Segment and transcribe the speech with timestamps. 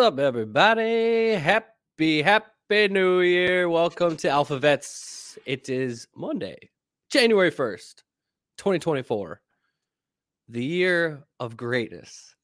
[0.00, 1.34] What's up, everybody?
[1.34, 3.68] Happy, happy new year.
[3.68, 5.38] Welcome to Alpha Vets.
[5.44, 6.70] It is Monday,
[7.10, 7.96] January 1st,
[8.56, 9.42] 2024,
[10.48, 12.34] the year of greatness.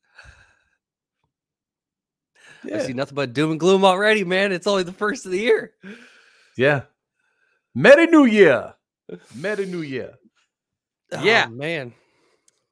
[2.70, 4.52] I see nothing but doom and gloom already, man.
[4.52, 5.72] It's only the first of the year.
[6.58, 6.82] Yeah.
[7.74, 8.74] Merry New Year.
[9.34, 10.12] Merry New Year.
[11.22, 11.46] Yeah.
[11.48, 11.94] Oh, man.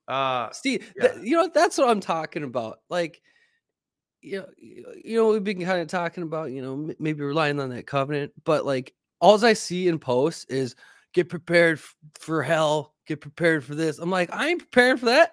[0.06, 1.08] Uh Steve, yeah.
[1.08, 2.80] th- you know, that's what I'm talking about.
[2.90, 3.22] Like,
[4.24, 4.46] you know,
[5.04, 8.32] you know, we've been kind of talking about, you know, maybe relying on that covenant,
[8.44, 10.74] but like, all I see in posts is
[11.12, 11.80] get prepared
[12.18, 13.98] for hell, get prepared for this.
[13.98, 15.30] I'm like, I ain't preparing for that.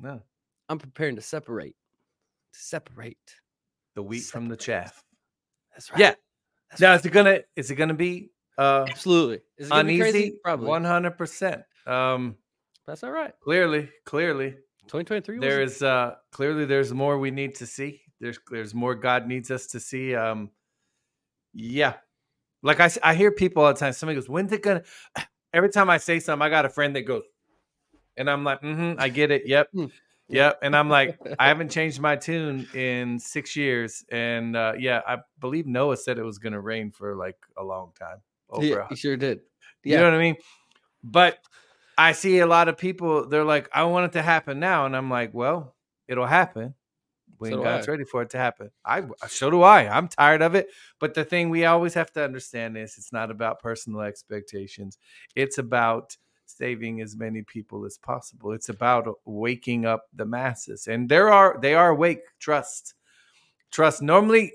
[0.00, 0.22] no,
[0.68, 1.76] I'm preparing to separate,
[2.54, 3.18] to separate.
[3.94, 5.02] the wheat from the chaff.
[5.72, 6.00] That's right.
[6.00, 6.14] Yeah.
[6.70, 7.00] That's Now right.
[7.00, 9.40] is it gonna is it gonna be uh absolutely.
[9.58, 10.18] Is it gonna be crazy?
[10.18, 10.36] uneasy?
[10.42, 10.66] Probably.
[10.68, 11.62] One hundred percent.
[11.86, 12.36] Um
[12.86, 13.32] That's all right.
[13.42, 14.56] clearly, clearly.
[14.86, 15.38] 2023.
[15.38, 18.00] There uh clearly there's more we need to see.
[18.20, 20.14] There's there's more God needs us to see.
[20.14, 20.50] Um
[21.52, 21.94] yeah.
[22.62, 23.92] Like i i hear people all the time.
[23.92, 24.82] Somebody goes, "When's it gonna?"
[25.52, 27.22] Every time I say something, I got a friend that goes,
[28.16, 29.46] and I'm like, "Mm-hmm, I get it.
[29.46, 29.86] Yep, Hmm.
[30.28, 35.00] yep." And I'm like, I haven't changed my tune in six years, and uh, yeah,
[35.06, 38.18] I believe Noah said it was gonna rain for like a long time.
[38.50, 39.40] Over yeah, you sure did.
[39.84, 39.92] yeah.
[39.94, 40.36] you know what I mean?
[41.04, 41.38] But
[41.98, 44.86] I see a lot of people, they're like, I want it to happen now.
[44.86, 45.74] And I'm like, well,
[46.08, 46.74] it'll happen
[47.38, 47.92] when So God's I.
[47.92, 48.70] ready for it to happen.
[48.84, 49.88] I so do I.
[49.88, 50.68] I'm tired of it.
[50.98, 54.98] But the thing we always have to understand is it's not about personal expectations.
[55.34, 58.52] It's about saving as many people as possible.
[58.52, 60.86] It's about waking up the masses.
[60.86, 62.20] And there are they are awake.
[62.38, 62.94] Trust.
[63.70, 64.00] Trust.
[64.02, 64.52] Normally,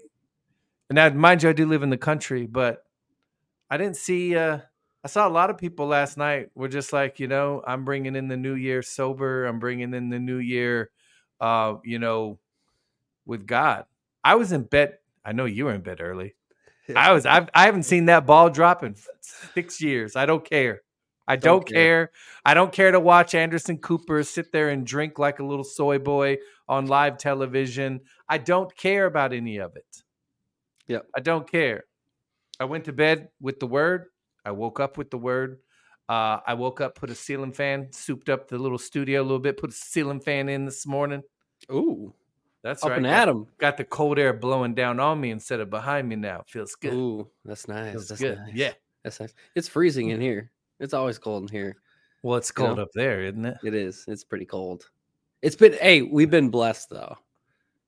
[0.89, 2.83] now mind you, I do live in the country, but
[3.69, 4.60] I didn't see uh
[5.03, 8.15] I saw a lot of people last night were just like, you know, I'm bringing
[8.15, 9.45] in the new year sober.
[9.45, 10.92] I'm bringing in the new year,
[11.39, 12.39] uh, you know,
[13.25, 13.86] with God.
[14.24, 15.00] I was in bed.
[15.25, 16.36] I know you were in bed early.
[16.95, 17.25] I was.
[17.25, 20.15] I've, I haven't seen that ball drop in six years.
[20.15, 20.81] I don't care.
[21.27, 22.07] I Don't don't, care.
[22.07, 22.12] care.
[22.45, 26.00] I don't care to watch Anderson Cooper sit there and drink like a little soy
[26.00, 26.38] boy
[26.68, 28.01] on live television.
[28.27, 30.04] I don't care about any of it.
[30.88, 31.86] Yeah, I don't care.
[32.59, 34.07] I went to bed with the word.
[34.46, 35.60] I woke up with the word.
[36.10, 39.40] Uh, I woke up, put a ceiling fan, souped up the little studio a little
[39.40, 41.22] bit, put a ceiling fan in this morning.
[41.72, 42.14] Ooh,
[42.64, 42.98] That's up right.
[42.98, 43.48] and got, at 'em.
[43.60, 46.44] got the cold air blowing down on me instead of behind me now.
[46.48, 46.94] Feels good.
[46.94, 47.92] Ooh, that's nice.
[47.94, 48.38] Feels that's good.
[48.40, 48.54] nice.
[48.54, 48.74] Yeah.
[49.04, 49.34] That's nice.
[49.56, 50.52] It's freezing in here.
[50.80, 51.78] It's always cold in here.
[52.24, 52.68] Well, it's You know?
[52.70, 53.58] cold up there, isn't it?
[53.64, 54.04] It is.
[54.08, 54.90] It's pretty cold.
[55.42, 57.16] It's been hey, we've been blessed though.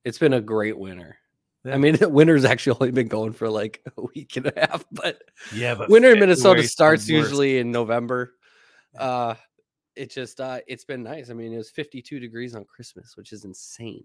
[0.04, 1.16] It's been a great winter.
[1.64, 5.22] I mean, winter's actually only been going for like a week and a half, but
[5.54, 8.34] Yeah, but winter in Minnesota starts usually in November.
[8.98, 9.34] Uh
[9.96, 11.30] it just uh it's been nice.
[11.30, 14.04] I mean, it was 52 degrees on Christmas, which is insane.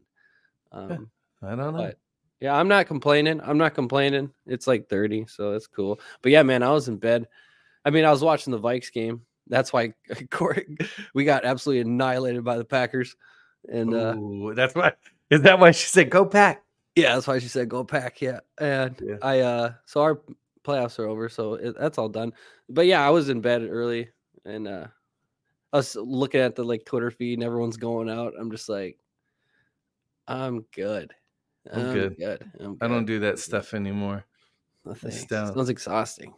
[0.72, 1.10] Um
[1.42, 1.74] I don't know.
[1.74, 2.00] but
[2.40, 3.42] yeah, I'm not complaining.
[3.44, 4.32] I'm not complaining.
[4.46, 6.00] It's like 30, so that's cool.
[6.22, 7.28] But yeah, man, I was in bed.
[7.84, 9.22] I mean, I was watching the Vikes game.
[9.48, 9.94] That's why
[10.32, 10.78] Corey,
[11.14, 13.16] we got absolutely annihilated by the Packers.
[13.68, 14.94] And uh, Ooh, that's why.
[15.30, 16.64] Is that why she said go pack?
[17.00, 18.22] Yeah, that's why she said go pack.
[18.22, 18.40] Yeah.
[18.58, 19.16] And Yeah.
[19.22, 20.22] I uh so our
[20.64, 22.34] playoffs are over, so it, that's all done.
[22.70, 24.10] But yeah, I was in bed early
[24.46, 24.88] and uh
[25.72, 28.34] I was looking at the like Twitter feed and everyone's going out.
[28.40, 28.98] I'm just like,
[30.28, 31.14] I'm good.
[31.72, 32.52] I'm good.
[32.60, 34.26] I'm I don't do that stuff anymore.
[34.96, 35.28] Thanks.
[35.28, 36.34] Sounds exhausting.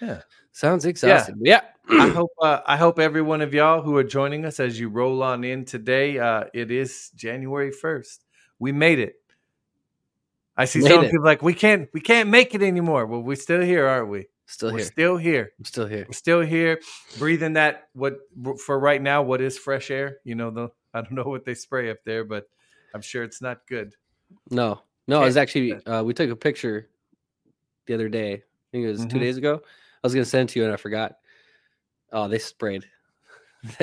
[0.00, 0.22] Yeah.
[0.50, 1.36] Sounds exhausting.
[1.40, 1.62] Yeah.
[1.88, 4.88] I hope uh, I hope every one of y'all who are joining us as you
[4.88, 6.18] roll on in today.
[6.18, 8.24] Uh, it is January first.
[8.58, 9.16] We made it.
[10.56, 13.06] I see some people like we can't we can't make it anymore.
[13.06, 14.26] Well, we're still here, aren't we?
[14.46, 14.86] Still we're here.
[14.86, 15.52] still here.
[15.58, 16.04] I'm still here.
[16.08, 16.80] We're still here,
[17.18, 18.18] breathing that what
[18.64, 19.22] for right now.
[19.22, 20.18] What is fresh air?
[20.24, 22.48] You know, the I don't know what they spray up there, but
[22.94, 23.94] I'm sure it's not good.
[24.50, 26.90] No, no, it was Can't- actually uh, we took a picture
[27.86, 28.32] the other day.
[28.34, 29.20] I think it was two Mhm.
[29.20, 29.62] days ago.
[29.64, 31.16] I was gonna send it to you and I forgot.
[32.12, 32.84] Oh, they sprayed.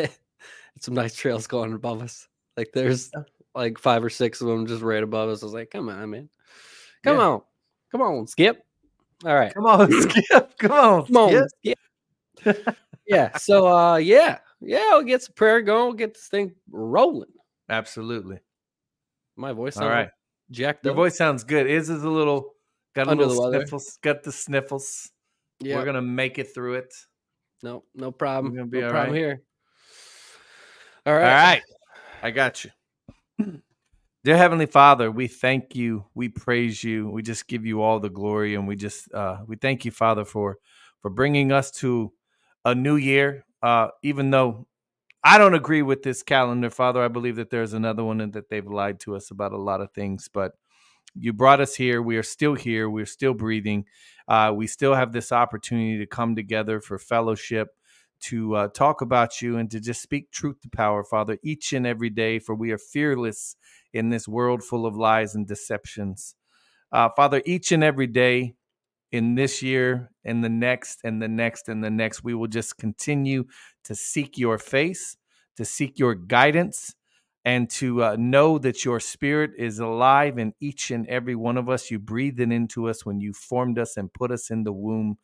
[0.79, 2.27] Some nice trails going above us.
[2.55, 3.11] Like there's
[3.55, 5.41] like five or six of them just right above us.
[5.41, 6.29] I was like, come on, man.
[7.03, 7.23] Come Yeah.
[7.23, 7.41] on.
[7.91, 8.63] Come on, Skip.
[9.25, 9.53] All right.
[9.53, 10.57] Come on, Skip.
[10.57, 11.77] Come on, Come on, Skip.
[12.39, 12.77] Skip.
[13.07, 13.37] yeah.
[13.37, 14.39] So uh yeah.
[14.61, 15.85] Yeah, we'll get some prayer going.
[15.85, 17.31] We'll get this thing rolling.
[17.69, 18.39] Absolutely.
[19.37, 20.09] My voice All right.
[20.51, 20.97] jacked Your up.
[20.97, 21.65] voice sounds good.
[21.67, 22.55] Is is a little
[22.93, 23.97] got a Under the little sniffles.
[24.01, 25.11] Got the sniffles.
[25.59, 25.77] Yeah.
[25.77, 26.93] We're gonna make it through it.
[27.63, 28.53] No, no problem.
[28.53, 29.17] gonna be no all problem right.
[29.19, 29.41] here.
[31.05, 31.33] All All right.
[31.33, 31.63] right.
[32.21, 32.71] I got you.
[34.23, 36.05] Dear Heavenly Father, we thank you.
[36.13, 37.09] We praise you.
[37.09, 40.25] We just give you all the glory, and we just uh, we thank you, Father,
[40.25, 40.57] for
[41.01, 42.11] for bringing us to
[42.65, 43.45] a new year.
[43.63, 44.67] Uh, even though
[45.23, 48.49] I don't agree with this calendar, Father, I believe that there's another one and that
[48.49, 50.29] they've lied to us about a lot of things.
[50.33, 50.53] But
[51.15, 52.01] You brought us here.
[52.01, 52.89] We are still here.
[52.89, 53.85] We're still breathing.
[54.27, 57.69] Uh, we still have this opportunity to come together for fellowship,
[58.21, 61.87] to uh, talk about you, and to just speak truth to power, Father, each and
[61.87, 63.55] every day, for we are fearless
[63.93, 66.35] in this world full of lies and deceptions.
[66.91, 68.55] Uh, Father, each and every day
[69.11, 72.77] in this year and the next and the next and the next, we will just
[72.77, 73.45] continue
[73.83, 75.17] to seek your face,
[75.57, 76.95] to seek your guidance,
[77.45, 81.69] and to uh, know that your spirit is alive in each and every one of
[81.69, 81.89] us.
[81.89, 85.17] You breathed it into us when you formed us and put us in the womb.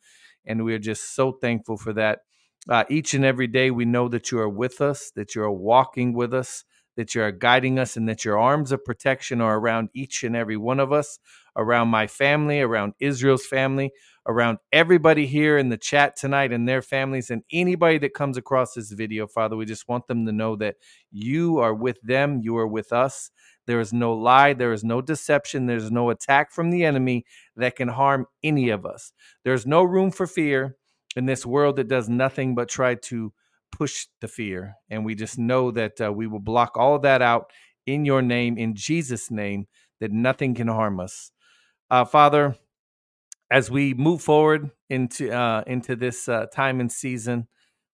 [0.44, 2.20] And we are just so thankful for that.
[2.68, 5.52] Uh, each and every day, we know that you are with us, that you are
[5.52, 6.64] walking with us,
[6.96, 10.34] that you are guiding us, and that your arms of protection are around each and
[10.34, 11.18] every one of us,
[11.56, 13.92] around my family, around Israel's family,
[14.26, 18.74] around everybody here in the chat tonight and their families, and anybody that comes across
[18.74, 19.56] this video, Father.
[19.56, 20.76] We just want them to know that
[21.12, 23.30] you are with them, you are with us.
[23.66, 27.26] There is no lie, there is no deception, there's no attack from the enemy
[27.56, 29.12] that can harm any of us.
[29.44, 30.76] There's no room for fear
[31.16, 33.32] in this world that does nothing but try to
[33.72, 34.74] push the fear.
[34.90, 37.50] And we just know that uh, we will block all that out
[37.86, 39.66] in your name, in Jesus' name,
[40.00, 41.32] that nothing can harm us.
[41.90, 42.56] Uh, Father,
[43.50, 47.46] as we move forward into uh, into this uh, time and season,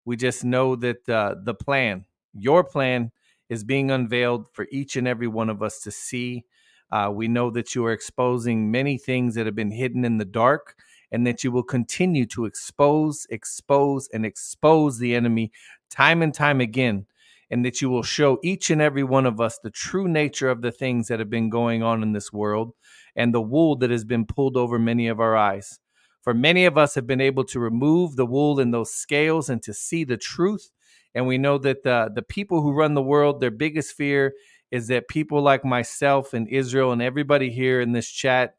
[0.04, 3.12] we just know that uh, the plan, your plan,
[3.48, 6.44] is being unveiled for each and every one of us to see.
[6.90, 10.24] Uh, we know that you are exposing many things that have been hidden in the
[10.24, 10.74] dark
[11.12, 15.52] and that you will continue to expose, expose, and expose the enemy
[15.90, 17.06] time and time again,
[17.50, 20.62] and that you will show each and every one of us the true nature of
[20.62, 22.72] the things that have been going on in this world
[23.14, 25.78] and the wool that has been pulled over many of our eyes.
[26.22, 29.62] For many of us have been able to remove the wool in those scales and
[29.64, 30.70] to see the truth.
[31.14, 34.32] And we know that the, the people who run the world, their biggest fear
[34.70, 38.54] is that people like myself and Israel and everybody here in this chat,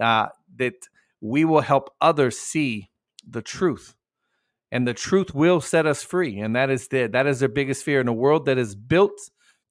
[0.00, 0.88] uh, that
[1.20, 2.90] we will help others see
[3.26, 3.94] the truth.
[4.72, 6.38] And the truth will set us free.
[6.38, 9.18] And that is the, that is their biggest fear in a world that is built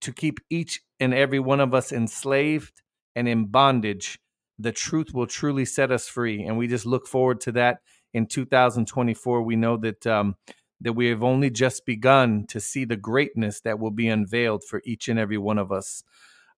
[0.02, 2.82] to keep each and every one of us enslaved
[3.16, 4.20] and in bondage.
[4.58, 6.44] The truth will truly set us free.
[6.44, 7.80] And we just look forward to that
[8.14, 10.36] in 2024 we know that um,
[10.82, 14.82] that we have only just begun to see the greatness that will be unveiled for
[14.86, 16.04] each and every one of us.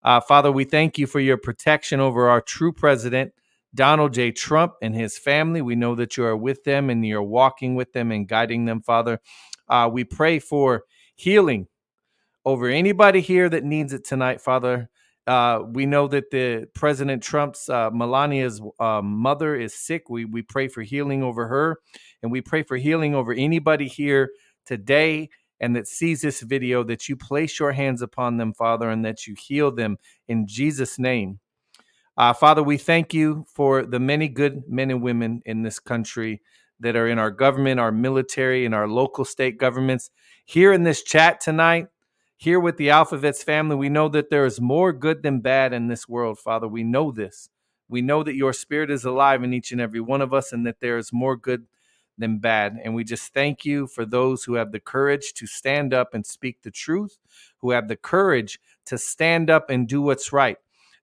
[0.03, 3.33] Uh, father we thank you for your protection over our true president
[3.73, 4.31] Donald J.
[4.31, 5.61] Trump and his family.
[5.61, 8.81] We know that you are with them and you're walking with them and guiding them,
[8.81, 9.19] Father.
[9.67, 10.83] Uh, we pray for
[11.15, 11.67] healing
[12.45, 14.89] over anybody here that needs it tonight, Father.
[15.27, 20.09] Uh, we know that the President Trump's uh, Melania's uh, mother is sick.
[20.09, 21.77] We we pray for healing over her,
[22.23, 24.31] and we pray for healing over anybody here
[24.65, 25.29] today
[25.61, 26.83] and that sees this video.
[26.83, 29.97] That you place your hands upon them, Father, and that you heal them
[30.27, 31.39] in Jesus' name.
[32.17, 36.41] Uh, Father, we thank you for the many good men and women in this country
[36.79, 40.11] that are in our government, our military, and our local state governments.
[40.45, 41.87] Here in this chat tonight,
[42.37, 45.87] here with the Alphavets family, we know that there is more good than bad in
[45.87, 46.67] this world, Father.
[46.67, 47.49] We know this.
[47.87, 50.65] We know that your spirit is alive in each and every one of us and
[50.65, 51.67] that there is more good
[52.17, 52.77] than bad.
[52.83, 56.25] And we just thank you for those who have the courage to stand up and
[56.25, 57.17] speak the truth,
[57.59, 60.57] who have the courage to stand up and do what's right.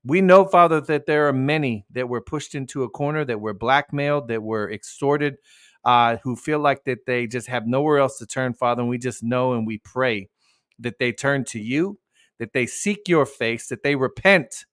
[0.08, 3.52] We know, Father, that there are many that were pushed into a corner, that were
[3.52, 5.36] blackmailed, that were extorted,
[5.84, 8.80] uh, who feel like that they just have nowhere else to turn, Father.
[8.80, 10.30] And we just know and we pray
[10.78, 11.98] that they turn to you,
[12.38, 14.64] that they seek your face, that they repent,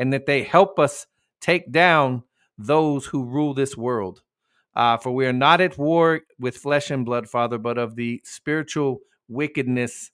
[0.00, 1.06] and that they help us
[1.40, 2.24] take down
[2.58, 4.22] those who rule this world.
[4.74, 8.20] Uh, for we are not at war with flesh and blood, Father, but of the
[8.24, 10.10] spiritual wickedness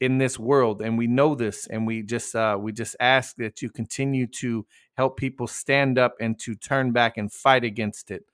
[0.00, 3.62] in this world and we know this and we just uh, we just ask that
[3.62, 8.24] you continue to help people stand up and to turn back and fight against it.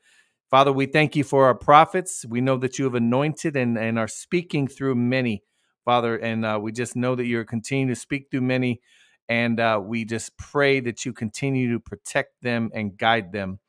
[0.50, 2.25] Father we thank you for our prophets.
[2.28, 5.45] We know that you have anointed and, and are speaking through many
[5.85, 8.81] father and uh, we just know that you're continuing to speak through many
[9.28, 13.61] and uh, we just pray that you continue to protect them and guide them.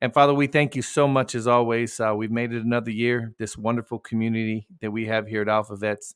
[0.00, 1.98] And father we thank you so much as always.
[1.98, 6.14] Uh, we've made it another year this wonderful community that we have here at alphavets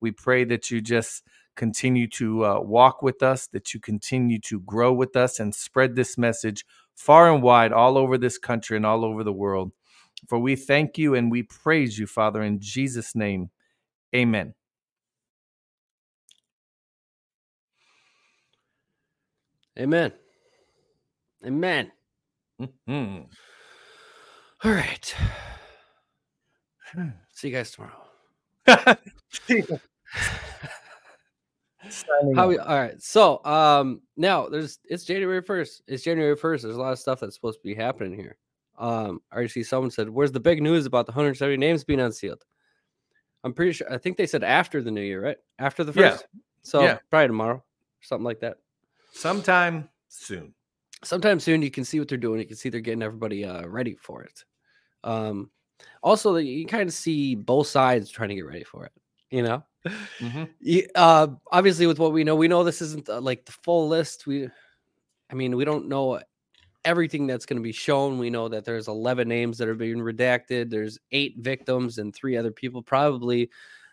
[0.00, 1.22] we pray that you just
[1.56, 5.96] continue to uh, walk with us, that you continue to grow with us and spread
[5.96, 9.72] this message far and wide all over this country and all over the world.
[10.28, 13.50] For we thank you and we praise you, Father, in Jesus' name.
[14.14, 14.54] Amen.
[19.78, 20.12] Amen.
[21.44, 21.92] Amen.
[22.60, 23.22] Mm-hmm.
[24.64, 25.14] All right.
[27.34, 28.05] See you guys tomorrow.
[32.34, 33.00] How we, all right.
[33.00, 35.82] So um now there's it's January 1st.
[35.86, 36.62] It's January 1st.
[36.62, 38.36] There's a lot of stuff that's supposed to be happening here.
[38.78, 42.00] Um, I already see someone said, Where's the big news about the 170 names being
[42.00, 42.44] unsealed?
[43.44, 45.36] I'm pretty sure I think they said after the new year, right?
[45.58, 46.02] After the first.
[46.04, 46.10] Yeah.
[46.10, 46.26] first.
[46.62, 46.98] So Yeah.
[47.10, 47.64] probably tomorrow,
[48.00, 48.58] something like that.
[49.12, 50.54] Sometime soon.
[51.04, 52.40] sometime soon you can see what they're doing.
[52.40, 54.44] You can see they're getting everybody uh, ready for it.
[55.04, 55.50] Um,
[56.02, 58.92] also, you kind of see both sides trying to get ready for it.
[59.30, 59.64] You know,
[60.20, 60.48] Mhm.
[60.60, 63.88] Ye- uh, obviously with what we know, we know this isn't uh, like the full
[63.88, 64.26] list.
[64.26, 64.48] We,
[65.30, 66.20] I mean, we don't know
[66.84, 68.18] everything that's going to be shown.
[68.18, 70.70] We know that there's 11 names that are being redacted.
[70.70, 73.50] There's eight victims and three other people probably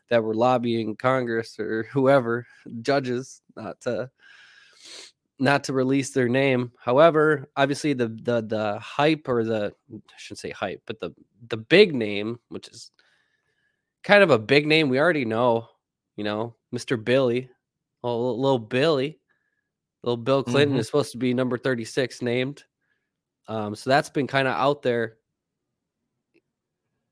[0.10, 2.46] that were lobbying Congress or whoever
[2.82, 4.10] judges not to
[5.43, 6.71] not to release their name.
[6.79, 11.13] However, obviously the the the hype or the I shouldn't say hype, but the
[11.50, 12.91] the big name, which is
[14.03, 15.67] kind of a big name, we already know,
[16.15, 17.01] you know, Mr.
[17.01, 17.50] Billy,
[18.03, 19.19] oh, little, Billy,
[20.03, 20.79] little Bill Clinton Mhm.
[20.79, 22.63] is supposed to be number 36 named.
[23.47, 25.17] Um, so that's been kind of out there.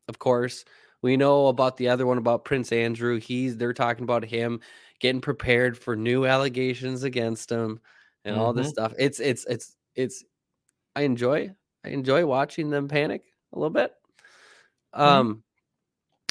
[0.08, 0.66] Of course,
[1.02, 3.20] we know about the other one about Prince Andrew.
[3.20, 4.60] He's they're talking about him
[5.00, 7.80] getting prepared for new allegations against him
[8.26, 8.72] and all this Mhm.
[8.72, 8.94] stuff.
[9.00, 10.24] It's it's it's it's
[10.96, 13.24] I enjoy I enjoy watching them panic
[13.54, 13.94] a little bit.
[14.94, 15.44] Um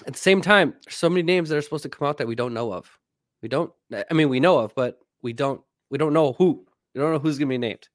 [0.06, 2.26] at the same time, there's so many names that are supposed to come out that
[2.26, 2.98] we don't know of.
[3.42, 3.72] We don't
[4.10, 6.66] I mean we know of, but we don't we don't know who.
[6.94, 7.88] We don't know who's gonna be named.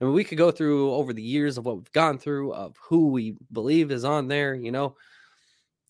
[0.00, 2.76] I mean, we could go through over the years of what we've gone through of
[2.78, 4.96] who we believe is on there, you know,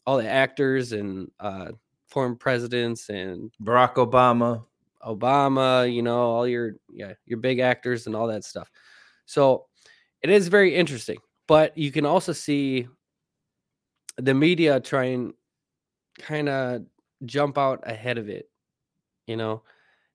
[0.07, 1.73] all the actors and uh
[2.09, 4.65] former presidents and Barack Obama.
[5.05, 8.71] Obama, you know, all your yeah, your big actors and all that stuff.
[9.27, 9.67] So
[10.23, 12.89] it is very interesting, but you can also see
[14.17, 15.35] the media trying
[16.19, 16.83] kind of
[17.25, 18.49] jump out ahead of it,
[19.27, 19.63] you know.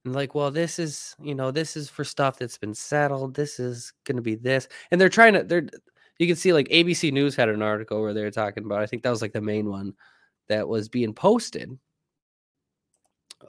[0.05, 3.35] And like, well, this is, you know, this is for stuff that's been settled.
[3.35, 4.67] This is going to be this.
[4.91, 5.67] And they're trying to they're
[6.19, 8.85] you can see like ABC News had an article where they were talking about I
[8.85, 9.93] think that was like the main one
[10.47, 11.77] that was being posted.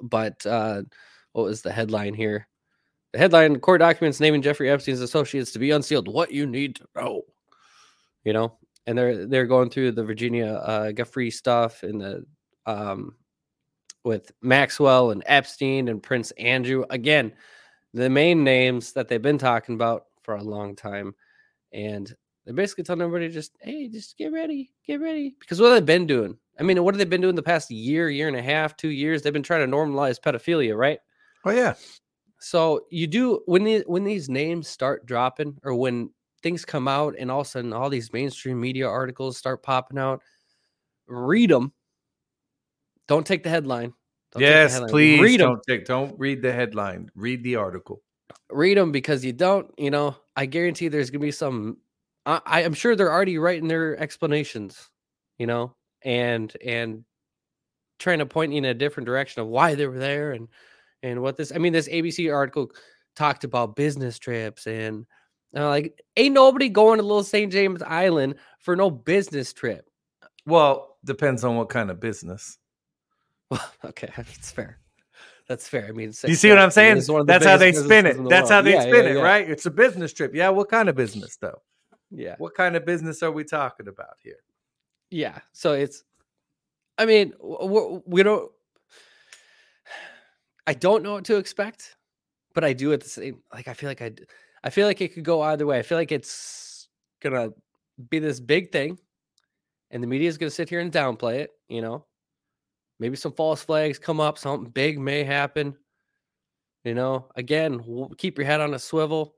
[0.02, 0.82] But uh
[1.32, 2.46] what was the headline here?
[3.12, 6.08] The headline court documents naming Jeffrey Epstein's associates to be unsealed.
[6.08, 7.22] What you need to know.
[8.24, 12.24] You know, and they're they're going through the Virginia uh Giuffre stuff and the
[12.66, 13.14] um
[14.04, 16.84] with Maxwell and Epstein and Prince Andrew.
[16.90, 17.32] Again,
[17.92, 21.14] the main names that they've been talking about for a long time.
[21.72, 22.12] And
[22.44, 25.36] they're basically telling everybody just, hey, just get ready, get ready.
[25.38, 26.36] Because what have they been doing?
[26.58, 28.88] I mean, what have they been doing the past year, year and a half, two
[28.88, 29.22] years?
[29.22, 30.98] They've been trying to normalize pedophilia, right?
[31.44, 31.74] Oh yeah.
[32.38, 36.10] So you do when the when these names start dropping, or when
[36.42, 39.98] things come out, and all of a sudden all these mainstream media articles start popping
[39.98, 40.22] out,
[41.06, 41.72] read them.
[43.08, 43.92] Don't take the headline.
[44.32, 44.90] Don't take the yes, headline.
[44.90, 47.10] please read don't take, don't read the headline.
[47.14, 48.00] Read the article.
[48.50, 51.78] read them because you don't, you know, I guarantee there's gonna be some.
[52.26, 54.88] I, I am sure they're already writing their explanations,
[55.38, 57.04] you know, and and
[57.98, 60.48] trying to point you in a different direction of why they were there and
[61.02, 61.52] and what this.
[61.54, 62.70] I mean, this ABC article
[63.16, 65.04] talked about business trips and
[65.56, 67.50] uh, like ain't nobody going to Little St.
[67.52, 69.88] James Island for no business trip.
[70.46, 72.56] Well, depends on what kind of business.
[73.50, 74.78] Well, okay, that's fair.
[75.48, 75.86] That's fair.
[75.88, 76.98] I mean, You see what I'm saying?
[76.98, 78.16] is one of the That's how they spin it.
[78.16, 79.22] the That's how they Yeah, spin yeah, it, yeah.
[79.22, 79.50] right?
[79.50, 80.32] It's a business trip.
[80.32, 81.60] Yeah, what kind of business though?
[82.12, 82.36] Yeah.
[82.38, 84.36] What kind of business are we talking about here?
[85.10, 85.40] Yeah.
[85.52, 86.04] So it's,
[86.96, 87.32] I mean,
[88.06, 88.52] we don't,
[90.70, 91.96] I don't know what to expect,
[92.54, 94.12] but I do at the same, like, I feel like I,
[94.62, 95.80] I feel like it could go either way.
[95.80, 96.86] I feel like it's
[97.20, 97.50] gonna
[98.08, 98.96] be this big thing
[99.90, 102.06] and the media is gonna sit here and downplay it, you know,
[103.00, 105.76] maybe some false flags come up, something big may happen,
[106.84, 107.80] you know, again,
[108.16, 109.34] keep your head on a swivel.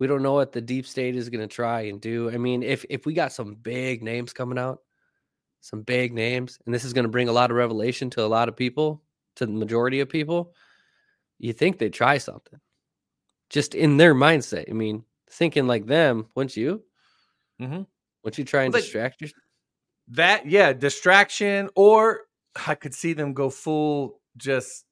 [0.00, 2.30] We don't know what the deep state is going to try and do.
[2.30, 4.82] I mean, if if we got some big names coming out,
[5.62, 8.28] some big names, and this is going to bring a lot of revelation to a
[8.28, 9.02] lot of people,
[9.38, 10.54] to the majority of people,
[11.38, 12.60] you think they'd try something,
[13.50, 14.68] just in their mindset.
[14.68, 16.84] I mean, thinking like them, wouldn't you?
[17.60, 17.86] Mhm.
[18.22, 19.42] Wouldn't you try and distract yourself?
[20.08, 22.26] That yeah, distraction, or
[22.66, 24.84] I could see them go full just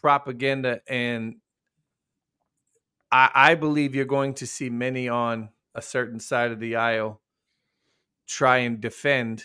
[0.00, 1.36] propaganda and
[3.10, 7.20] I, I believe you're going to see many on a certain side of the aisle
[8.26, 9.44] try and defend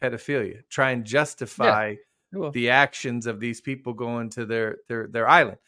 [0.00, 1.96] pedophilia, try and justify Well,
[2.52, 5.58] the actions of these people going to their their their island.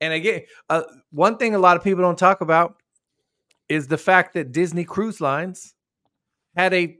[0.00, 2.76] And again, uh, one thing a lot of people don't talk about
[3.68, 5.74] is the fact that Disney Cruise Lines
[6.56, 6.96] had a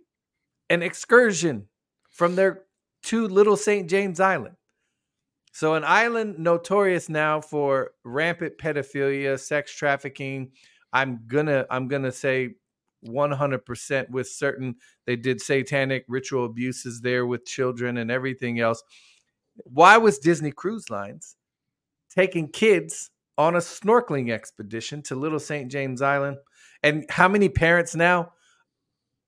[0.69, 1.67] an excursion
[2.11, 2.63] from their
[3.05, 3.89] to Little St.
[3.89, 4.57] James Island.
[5.53, 10.53] So an island notorious now for rampant pedophilia, sex trafficking.
[10.93, 12.51] I'm gonna I'm gonna say
[13.07, 18.83] 100% with certain they did satanic ritual abuses there with children and everything else.
[19.65, 21.37] Why was Disney Cruise Lines
[22.15, 25.71] taking kids on a snorkeling expedition to Little St.
[25.71, 26.39] James Island?
[26.83, 28.33] And how many parents now?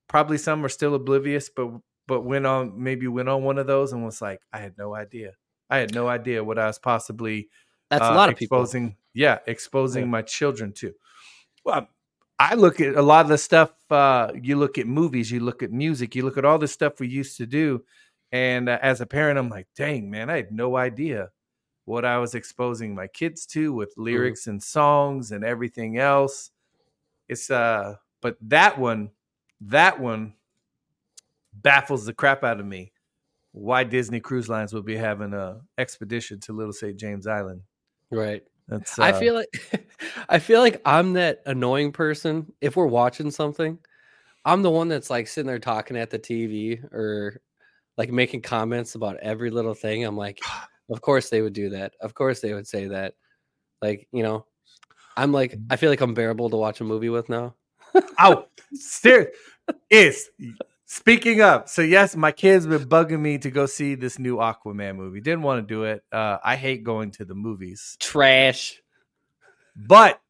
[0.09, 1.71] Probably some are still oblivious, but
[2.07, 4.95] but went on maybe went on one of those and was like, I had no
[4.95, 5.33] idea.
[5.71, 7.49] I had no idea what I was possibly
[7.91, 8.61] That's uh, a lot of people.
[8.61, 8.97] exposing.
[9.15, 10.11] Yeah, exposing Yeah.
[10.11, 10.93] my children to.
[11.65, 11.89] Well,
[12.39, 13.73] I look at a lot of the stuff.
[13.91, 16.99] Uh, you look at movies, you look at music, you look at all the stuff
[17.01, 17.85] we used to do,
[18.33, 21.31] and uh, as a parent, I'm like, dang man, I had no idea
[21.85, 26.51] what I was exposing my kids to with lyrics and songs and everything else.
[27.29, 29.11] It's uh, but that one,
[29.61, 30.35] that one
[31.53, 32.93] baffles the crap out of me.
[33.53, 36.97] Why Disney Cruise Lines would be having a expedition to Little St.
[36.99, 37.63] James Island?
[38.11, 38.43] Right.
[38.69, 39.87] That's I uh, feel like
[40.29, 42.53] I feel like I'm that annoying person.
[42.63, 43.79] If we're watching something,
[44.45, 47.43] I'm the one that's like sitting there talking at the TV or
[47.97, 50.05] like making comments about every little thing.
[50.05, 50.41] I'm like,
[50.91, 51.95] of course they would do that.
[52.01, 53.15] Of course they would say that.
[53.81, 54.47] Like, you know,
[55.17, 57.55] I'm like, I feel like I'm bearable to watch a movie with now.
[58.19, 59.33] Oh, ser-
[59.91, 60.31] is
[60.87, 61.69] speaking up.
[61.69, 65.21] So yes, my kids been bugging me to go see this new Aquaman movie.
[65.21, 66.03] Didn't want to do it.
[66.13, 68.81] Uh, I hate going to the movies, Trash.
[69.77, 70.21] but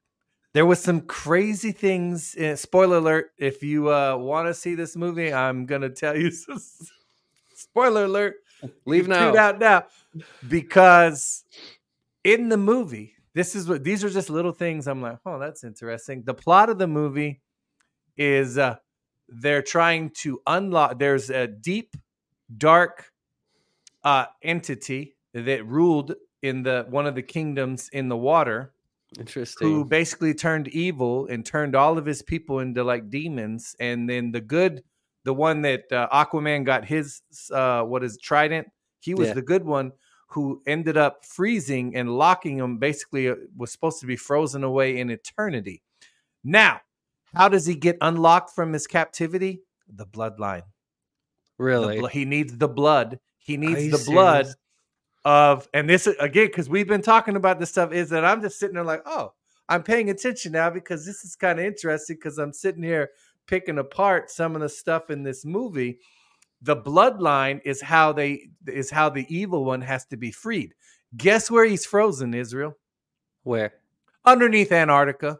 [0.55, 2.35] there was some crazy things.
[2.38, 3.31] eh, spoiler alert!
[3.38, 6.31] If you uh, want to see this movie, I'm gonna tell you.
[6.31, 6.61] Some,
[7.72, 8.37] spoiler alert!
[8.87, 9.37] Leave Tune now.
[9.37, 9.85] out now
[10.48, 11.44] because
[12.22, 14.87] in the movie, this is what these are just little things.
[14.87, 16.22] I'm like, oh, that's interesting.
[16.24, 17.40] The plot of the movie
[18.16, 18.76] is uh,
[19.28, 20.98] they're trying to unlock.
[20.98, 21.96] There's a deep,
[22.56, 23.11] dark
[24.04, 28.72] uh, entity that ruled in the one of the kingdoms in the water
[29.18, 29.68] Interesting.
[29.68, 34.32] who basically turned evil and turned all of his people into like demons and then
[34.32, 34.82] the good
[35.24, 38.68] the one that uh, aquaman got his uh what is trident?
[39.00, 39.35] He was Yeah.
[39.35, 39.92] the good one
[40.28, 44.98] who ended up freezing and locking him basically uh, was supposed to be frozen away
[44.98, 45.82] in eternity.
[46.44, 46.80] Now
[47.35, 49.62] how does he get unlocked from his captivity?
[49.94, 50.64] The bloodline.
[51.58, 51.98] The really?
[51.98, 53.18] blo- he needs the blood.
[53.38, 54.46] He needs the blood
[55.24, 58.58] of and this again because we've been talking about this stuff is that i'm just
[58.58, 59.32] sitting there like oh
[59.68, 63.08] i'm paying attention now because this is kind of interesting because i'm sitting here
[63.53, 65.99] picking apart some of the stuff in this movie
[66.62, 70.73] the bloodline is how they is how the evil one has to be freed
[71.19, 72.75] guess where he's frozen israel
[73.43, 73.75] Where?
[74.25, 75.38] underneath antarctica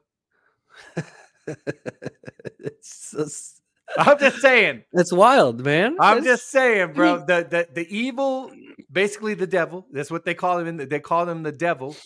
[3.17, 3.63] just-
[3.99, 5.97] i'm just saying it's wild, man.
[5.99, 8.51] i'm It's- just saying bro the, the the evil
[8.91, 11.97] basically the devil that's what they call him in the, they call him the devil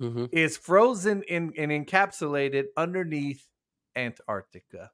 [0.00, 0.30] Mhm.
[0.32, 3.44] is frozen in, and encapsulated underneath
[3.94, 4.90] Antarctica.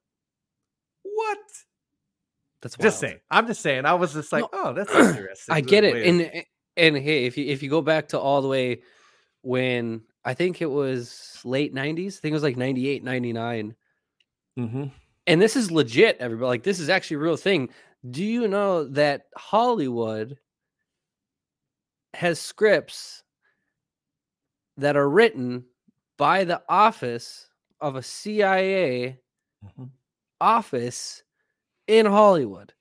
[1.16, 1.38] What?
[2.60, 3.18] That's Just saying.
[3.30, 3.86] I'm just saying.
[3.86, 5.54] I was just like, No, oh, that's interesting.
[5.54, 6.06] I get it.
[6.06, 6.44] And
[6.76, 8.82] and hey, if you if you go back to all the way
[9.42, 13.74] when I think it was late 90s, I think it was like 98, 99.
[14.58, 14.90] Mhm.
[15.26, 16.48] And this is legit, everybody.
[16.48, 17.70] Like this is actually a real thing.
[18.10, 20.38] Do you know that Hollywood
[22.14, 23.22] has scripts
[24.76, 25.64] that are written
[26.18, 27.48] by the office
[27.80, 29.18] of a CIA
[29.64, 29.90] Mhm.
[30.40, 31.22] Office
[31.86, 32.72] in Hollywood?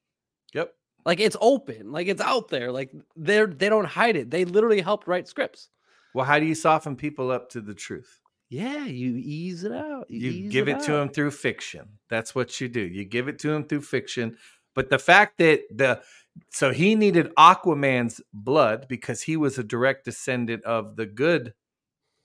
[0.54, 0.74] Yep.
[1.06, 2.72] Like it's open, like it's out there.
[2.72, 4.32] Like they're they don't hide it.
[4.32, 5.70] They literally helped write scripts.
[6.14, 8.22] Well, how do you soften people up to the truth?
[8.50, 10.10] Yeah, you ease it out.
[10.10, 11.00] You ease give it, to out.
[11.00, 11.90] them through fiction.
[12.10, 12.80] That's what you do.
[12.80, 14.38] You give it to them through fiction.
[14.76, 16.02] But the fact that the
[16.50, 21.54] so he needed Aquaman's blood because he was a direct descendant of the good,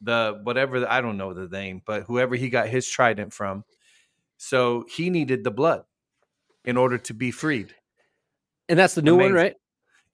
[0.00, 3.64] the whatever the, I don't know the name, but whoever he got his trident from.
[4.42, 5.84] So he needed the blood
[6.64, 7.74] in order to be freed.
[8.70, 9.54] And that's the new one, right?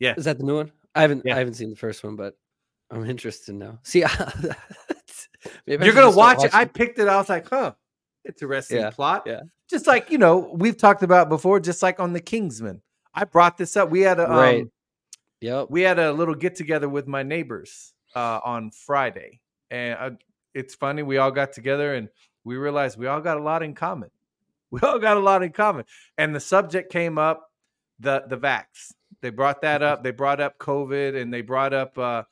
[0.01, 0.15] Yeah.
[0.17, 0.73] Is that the new one?
[0.97, 1.37] I haven't Yeah.
[1.37, 2.37] I haven't seen the first one, but
[2.91, 3.79] I'm interested now.
[3.85, 4.01] See,
[5.67, 6.53] You're gonna watch it.
[6.53, 7.07] I picked it.
[7.07, 7.75] I was like, huh,
[8.25, 9.23] it's interesting Yeah, plot.
[9.27, 9.43] yeah.
[9.71, 11.61] Just like you know, we've talked about before.
[11.61, 12.83] Just like on the Kingsman,
[13.15, 13.91] I brought this up.
[13.91, 14.67] We had a um, Right.
[15.41, 15.69] Yep.
[15.71, 20.11] we had a little get together with my neighbors uh, on Friday, and uh,
[20.53, 21.05] it's funny.
[21.05, 22.09] We all got together and
[22.43, 24.11] we realized we all got a lot in common.
[24.83, 25.85] We all got a lot in common,
[26.19, 27.51] and the subject came up
[27.99, 28.93] the the vax.
[29.23, 30.03] They brought that up.
[30.03, 32.25] They brought up COVID, and they brought up uh,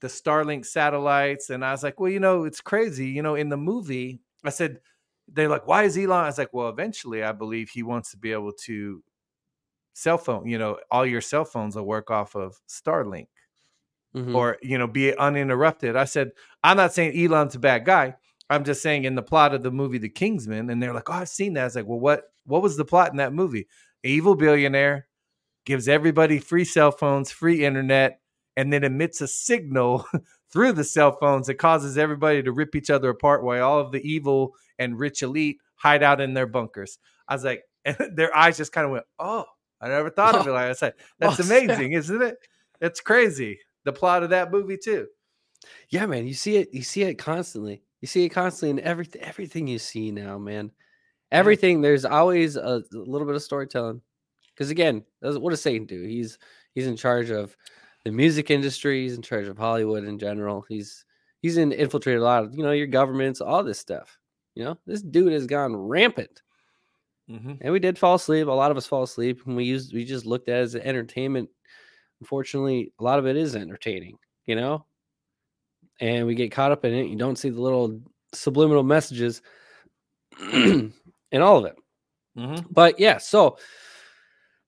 [0.00, 1.50] the Starlink satellites.
[1.50, 3.08] And I was like, well, you know, it's crazy.
[3.08, 4.80] You know, in the movie, I said
[5.28, 6.24] they're like, why is Elon?
[6.24, 9.02] I was like, well, eventually, I believe he wants to be able to
[9.94, 10.46] cell phone.
[10.48, 13.28] You know, all your cell phones will work off of Starlink.
[14.16, 14.34] Mhm.
[14.34, 15.96] or you know be uninterrupted.
[15.96, 18.14] I said I'm not saying Elon's a bad guy.
[18.50, 21.14] I'm just saying in the plot of the movie The Kingsman, and they're like, "Oh,
[21.14, 23.66] I've seen that." I was like, "Well, what what was the plot in that movie?
[24.04, 25.08] A evil billionaire
[25.64, 28.20] gives everybody free cell phones, free internet,
[28.56, 30.06] and then emits a signal
[30.52, 33.92] through the cell phones that causes everybody to rip each other apart while all of
[33.92, 38.36] the evil and rich elite hide out in their bunkers." I was like, and their
[38.36, 39.46] eyes just kind of went, "Oh,
[39.80, 40.94] I never thought of it like I said.
[41.18, 42.36] That's Oh, amazing, isn't it?
[42.80, 43.60] It's crazy.
[43.84, 45.06] The plot of that movie too.
[45.88, 46.68] Yeah, man, you see it.
[46.74, 47.83] You see it constantly.
[48.04, 49.22] You see it constantly in everything.
[49.22, 50.70] Everything you see now, man.
[51.32, 51.80] Everything.
[51.80, 54.02] There's always a, little bit of storytelling.
[54.48, 56.02] Because again, what does Satan do?
[56.02, 56.38] He's
[56.74, 57.56] he's in charge of
[58.04, 59.04] the music industry.
[59.04, 60.66] He's in charge of Hollywood in general.
[60.68, 61.06] He's
[61.40, 64.18] he's in, infiltrated a lot of you know your governments, all this stuff.
[64.54, 66.42] You know, this dude has gone rampant.
[67.30, 67.54] Mm-hmm.
[67.62, 68.48] And we did fall asleep.
[68.48, 70.74] A lot of us fall asleep, and we used we just looked at it as
[70.74, 71.48] entertainment.
[72.20, 74.84] Unfortunately, a lot of it is entertaining, you know,
[76.00, 77.06] and we get caught up in it.
[77.06, 78.00] You don't see the little
[78.32, 79.42] subliminal messages
[80.52, 80.92] in
[81.32, 81.76] all of it.
[82.36, 82.66] Mm-hmm.
[82.70, 83.58] But yeah, so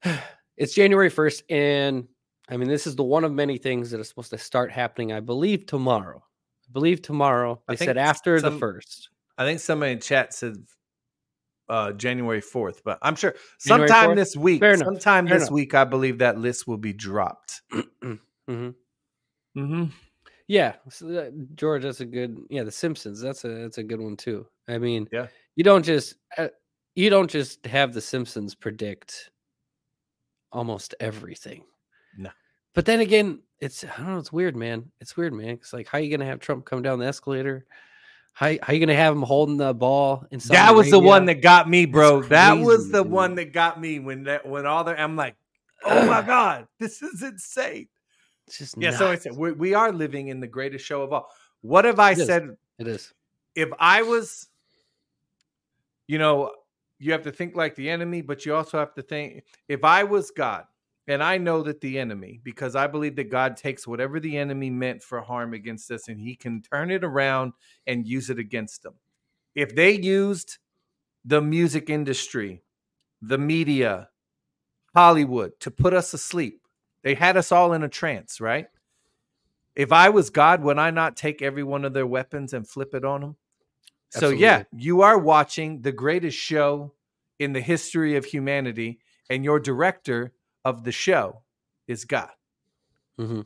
[0.57, 2.07] it's January first, and
[2.49, 5.13] I mean this is the one of many things that is supposed to start happening.
[5.13, 6.23] I believe tomorrow.
[6.69, 7.61] I believe tomorrow.
[7.69, 9.11] I They said after the first.
[9.39, 10.57] I think somebody in chat said
[11.69, 13.35] uh January 4th, but I'm sure
[13.65, 14.17] January sometime 4th?
[14.17, 15.55] this week, Fair enough, sometime fair this enough.
[15.55, 17.61] week, I believe that list will be dropped.
[17.73, 18.15] mm-hmm.
[18.49, 19.85] Mm-hmm.
[20.49, 22.39] Yeah, so that, George, that's a good.
[22.51, 23.21] Yeah, The Simpsons.
[23.21, 24.47] That's a that's a good one too.
[24.69, 25.27] I mean, Yeah.
[25.57, 26.49] you don't just uh,
[26.95, 29.31] you don't just have The Simpsons predict
[30.53, 31.65] almost everything.
[32.17, 32.31] No.
[32.75, 34.19] but then again, it's I don't know.
[34.19, 34.91] It's weird, man.
[35.01, 35.49] It's weird, man.
[35.51, 37.67] It's like how you gonna have Trump come down the escalator?
[38.33, 40.25] How how you gonna have him holding the ball?
[40.31, 42.23] In That was the one that got me, bro.
[42.23, 43.11] that was the dude.
[43.13, 45.35] one that got me when that when all the I'm like,
[45.85, 47.89] oh my god, this is insane.
[48.47, 51.13] It's just Yeah, so I said we, we are living in the greatest show of
[51.13, 51.29] all.
[51.63, 52.27] What have I It is.
[52.27, 53.13] said it is.
[53.55, 54.49] if I was,
[56.07, 56.53] you know,
[56.99, 60.05] you have to think like the enemy, but you also have to think if I
[60.05, 60.65] was God,
[61.09, 64.71] and I know that the enemy, because I believe that God takes whatever the enemy
[64.71, 67.53] meant for harm against us and he can turn it around
[67.87, 68.95] and use it against them.
[69.55, 70.59] If they used
[71.25, 72.63] the music industry,
[73.23, 74.09] the media,
[74.95, 76.66] Hollywood to put us asleep,
[77.07, 78.67] they had us all in a trance, right?
[79.77, 82.97] If I was God, would I not take every one of their weapons and flip
[82.97, 83.37] it on them?
[84.11, 86.95] So yeah, you are watching the greatest show
[87.39, 88.99] in the history of humanity,
[89.31, 90.33] and your director
[90.65, 91.43] of the show
[91.87, 92.33] is God.
[93.21, 93.43] Mm-hmm.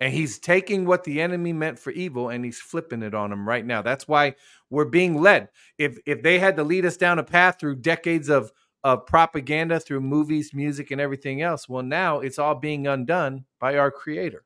[0.00, 3.46] And he's taking what the enemy meant for evil and he's flipping it on them
[3.46, 3.82] right now.
[3.82, 4.36] That's why
[4.70, 5.50] we're being led.
[5.76, 8.52] If if they had to lead us down a path through decades of
[8.84, 13.76] of propaganda through movies, music, and everything else, well, now it's all being undone by
[13.76, 14.44] our creator.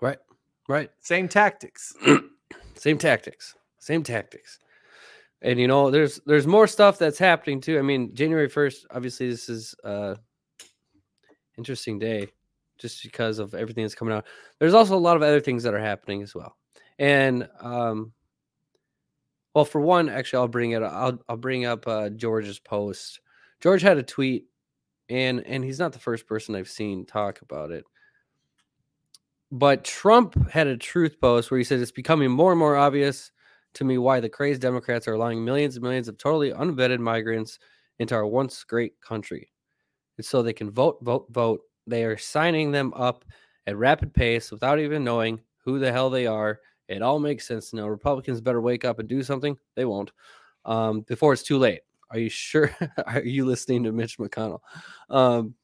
[0.00, 0.18] Right.
[0.68, 0.90] Right.
[1.00, 1.94] Same tactics.
[2.82, 4.58] same tactics same tactics
[5.42, 9.28] and you know there's there's more stuff that's happening too i mean january 1st obviously
[9.28, 10.14] this is uh
[11.58, 12.28] interesting day
[12.78, 14.26] just because of everything that's coming out
[14.58, 16.56] there's also a lot of other things that are happening as well
[16.98, 18.12] and um
[19.54, 23.20] well for one actually i'll bring it i'll, I'll bring up uh george's post
[23.62, 24.46] george had a tweet
[25.08, 27.84] and and he's not the first person i've seen talk about it
[29.52, 33.30] but Trump had a truth post where he said it's becoming more and more obvious
[33.74, 37.58] to me why the crazed Democrats are allowing millions and millions of totally unvetted migrants
[37.98, 39.52] into our once great country.
[40.16, 41.60] It's so they can vote, vote, vote.
[41.86, 43.26] They are signing them up
[43.66, 46.60] at rapid pace without even knowing who the hell they are.
[46.88, 47.88] It all makes sense now.
[47.88, 49.58] Republicans better wake up and do something.
[49.76, 50.12] They won't
[50.64, 51.80] um, before it's too late.
[52.12, 52.70] Are you sure?
[53.06, 54.60] are you listening to Mitch McConnell?
[55.10, 55.54] Um,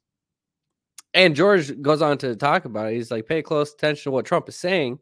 [1.15, 2.95] and George goes on to talk about it.
[2.95, 4.99] He's like, pay close attention to what Trump is saying.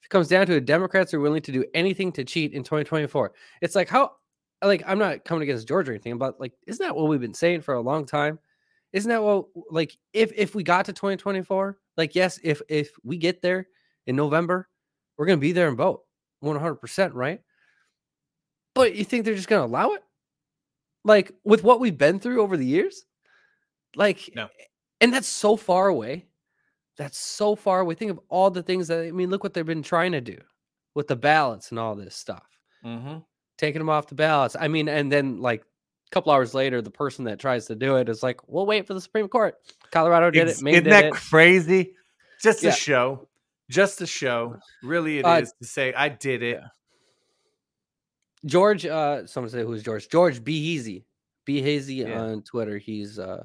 [0.00, 2.62] If it comes down to it, Democrats are willing to do anything to cheat in
[2.62, 3.32] 2024.
[3.62, 4.12] It's like how,
[4.62, 7.34] like, I'm not coming against George or anything, but like, isn't that what we've been
[7.34, 8.38] saying for a long time?
[8.92, 13.16] Isn't that what, like, if if we got to 2024, like, yes, if if we
[13.18, 13.68] get there
[14.06, 14.68] in November,
[15.16, 16.02] we're gonna be there and vote
[16.40, 17.40] 100, percent right?
[18.74, 20.02] But you think they're just gonna allow it?
[21.06, 23.04] Like with what we've been through over the years,
[23.94, 24.48] like No.
[25.00, 26.26] and that's so far away.
[26.98, 27.94] That's so far away.
[27.94, 29.30] Think of all the things that I mean.
[29.30, 30.38] Look what they've been trying to do
[30.94, 32.44] with the ballots and all this stuff,
[32.84, 33.18] Mm-hmm.
[33.58, 34.56] taking them off the ballots.
[34.58, 37.96] I mean, and then like a couple hours later, the person that tries to do
[37.96, 39.54] it is like, "We'll wait for the Supreme Court."
[39.92, 40.60] Colorado did it.
[40.62, 41.12] Maine Isn't that it.
[41.14, 41.94] crazy?
[42.42, 42.70] Just Yeah.
[42.70, 43.28] a show.
[43.70, 44.58] Just a show.
[44.82, 46.60] Really, it is Uh, to say I did it.
[48.46, 50.08] George, uh, someone say who's George?
[50.08, 51.04] George Be Easy.
[51.44, 52.20] Be Hazy Yeah.
[52.20, 52.78] on Twitter.
[52.78, 53.44] He's uh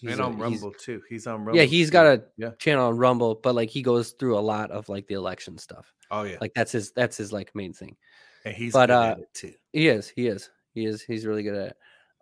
[0.00, 1.02] He's and a- on he's- Rumble too.
[1.08, 1.56] He's on Rumble.
[1.56, 2.50] Yeah, he's got a Yeah.
[2.58, 5.92] channel on Rumble, but like he goes through a lot of like the election stuff.
[6.10, 7.96] Oh yeah, Like that's his that's his like main thing.
[8.44, 9.54] and he's but, good uh, at it too.
[9.72, 10.08] He is.
[10.08, 10.50] He is.
[10.74, 11.02] He is.
[11.02, 11.76] He's really good at it.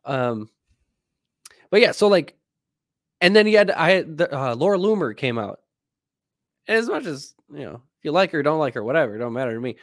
[0.05, 0.51] Um,
[1.71, 2.37] but yeah, so like,
[3.21, 5.61] and then he had I had the, uh, Laura Loomer came out.
[6.69, 9.33] And as much as you know, if you like her, don't like her, whatever, don't
[9.35, 9.77] matter to me.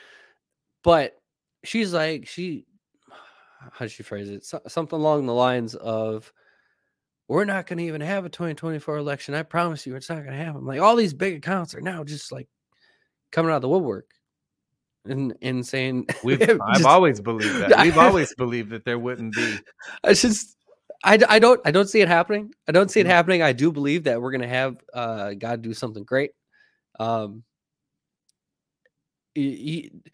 [0.83, 1.17] But
[1.63, 2.65] she's like she,
[3.71, 4.45] how did she phrase it?
[4.45, 6.31] So, something along the lines of,
[7.27, 9.33] "We're not going to even have a 2024 election.
[9.35, 12.03] I promise you, it's not going to happen." Like all these big accounts are now
[12.03, 12.47] just like
[13.31, 14.07] coming out of the woodwork.
[15.05, 17.77] And, and saying We've, I've always believed that.
[17.81, 19.59] We've always believed that there wouldn't be.
[20.01, 20.55] I just
[21.03, 22.53] I, I don't I don't see it happening.
[22.69, 23.09] I don't see it Mhm.
[23.09, 23.41] happening.
[23.41, 26.31] I do believe that we're gonna have uh God do something great.
[27.01, 27.43] Um
[29.35, 29.57] y-
[29.91, 30.11] y-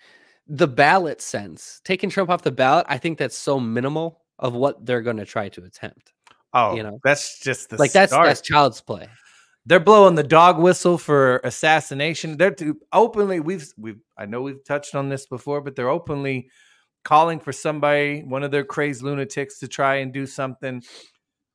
[0.49, 4.85] the ballot sense, taking Trump off the ballot, I think that's so minimal of what
[4.85, 6.11] they're gonna try to attempt.
[6.53, 8.25] Oh, You know, that's just the like that's start.
[8.27, 9.07] that's child's play.
[9.65, 12.37] they're blowing the dog whistle for assassination.
[12.37, 13.39] They're too openly.
[13.39, 16.49] We've we've I know we've touched on this before, but they're openly
[17.05, 20.81] calling for somebody, one of their crazed lunatics, to try and do something.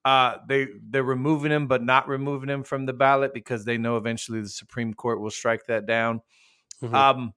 [0.04, 3.96] Uh, they they're removing him, but not removing him from the ballot because they know
[3.96, 6.20] eventually the Supreme Court will strike that down.
[6.83, 6.94] Mhm.
[6.94, 7.33] Um,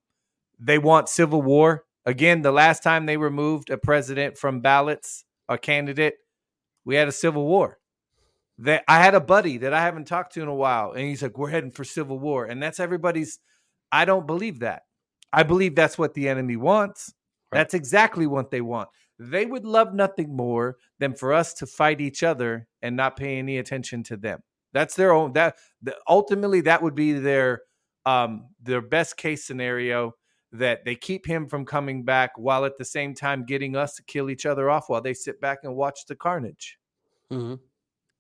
[0.60, 2.42] they want civil war again.
[2.42, 6.16] The last time they removed a president from ballots, a candidate,
[6.86, 7.80] we had a civil war.
[8.60, 11.22] That I had a buddy that I haven't talked to in a while, and he's
[11.22, 13.40] like, "We're heading for civil war," and that's everybody's.
[13.92, 14.84] I don't believe that.
[15.32, 17.14] I believe that's what the enemy wants.
[17.52, 17.60] Right.
[17.60, 18.90] That's exactly what they want.
[19.20, 23.38] They would love nothing more than for us to fight each other and not pay
[23.38, 24.40] any attention to them.
[24.74, 25.34] That's their own.
[25.34, 27.62] That the, ultimately that would be their
[28.06, 30.14] um their best case scenario
[30.52, 34.04] that they keep him from coming back while at the same time getting us to
[34.04, 36.78] kill each other off while they sit back and watch the carnage.
[37.32, 37.56] Mm-hmm.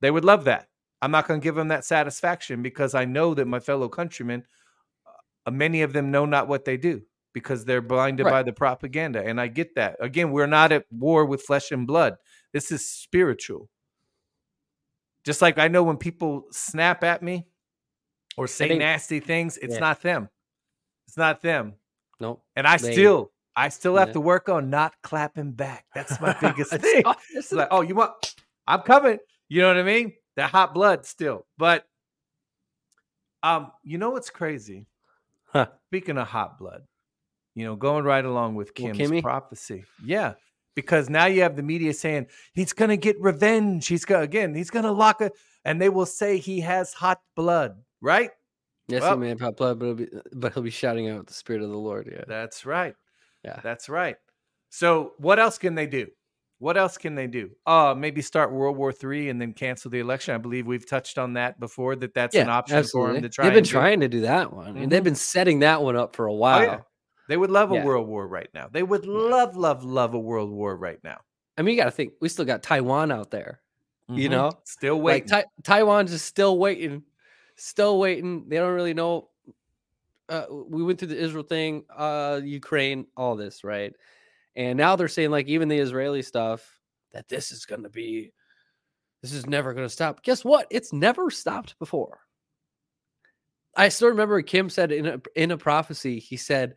[0.01, 0.67] They would love that.
[1.01, 4.43] I'm not going to give them that satisfaction because I know that my fellow countrymen,
[5.45, 7.01] uh, many of them know not what they do
[7.33, 8.31] because they're blinded Right.
[8.31, 9.23] by the propaganda.
[9.23, 9.95] And I get that.
[10.01, 12.15] Again, we're not at war with flesh and blood.
[12.51, 13.69] This is spiritual.
[15.23, 17.45] Just like I know when people snap at me
[18.37, 19.79] or say think- nasty things, it's Yeah.
[19.79, 20.29] not them.
[21.07, 21.75] It's not them.
[22.19, 22.43] Nope.
[22.55, 25.85] And I They- still, I still have to work on not clapping back.
[25.95, 27.03] That's my biggest thing.
[27.33, 28.35] It's like, oh, you want?
[28.67, 29.17] I'm coming.
[29.49, 30.13] You know what I mean?
[30.35, 31.45] That hot blood still.
[31.57, 31.85] But
[33.43, 34.85] um, you know what's crazy?
[35.45, 35.67] Huh.
[35.89, 36.83] Speaking of hot blood,
[37.55, 39.21] you know, going right along with Kim's Kimmy?
[39.21, 39.85] prophecy.
[40.03, 40.33] Yeah.
[40.75, 43.87] Because now you have the media saying he's gonna get revenge.
[43.87, 45.31] He's gonna again, he's gonna lock it,
[45.65, 48.29] and they will say he has hot blood, right?
[48.87, 51.33] Yes, well- he may have blood, but he'll be but he'll be shouting out the
[51.33, 52.09] spirit of the Lord.
[52.11, 52.23] Yeah.
[52.27, 52.95] That's right.
[53.43, 53.59] Yeah.
[53.63, 54.15] That's right.
[54.69, 56.07] So what else can they do?
[56.59, 57.51] What else can they do?
[57.65, 60.33] Uh maybe start World War Three and then cancel the election.
[60.33, 61.95] I believe we've touched on that before.
[61.95, 63.45] That that's an option for them to try.
[63.45, 63.71] They've been and do.
[63.71, 65.05] trying to do that one, and they've Mhm.
[65.05, 66.61] been setting that one up for a Oh, while.
[66.63, 66.79] yeah.
[67.29, 67.83] They would love a Yeah.
[67.85, 68.69] world war right now.
[68.71, 71.19] They would love, love, love a world war right now.
[71.57, 73.61] I mean, you got to think we still got Taiwan out there.
[74.09, 74.31] You Mhm.
[74.31, 75.29] know, still waiting.
[75.29, 77.03] like Tai- Taiwan's just still waiting,
[77.57, 78.47] still waiting.
[78.47, 79.29] They don't really know.
[80.29, 83.93] Uh, we went through the Israel thing, uh, Ukraine, all this, right?
[84.55, 86.79] And now they're saying like even the Israeli stuff
[87.13, 88.33] that this is going to be,
[89.21, 90.23] this is never going to stop.
[90.23, 90.67] Guess what?
[90.69, 92.19] It's never stopped before.
[93.75, 96.75] I still remember Kim said in a in a prophecy, he said,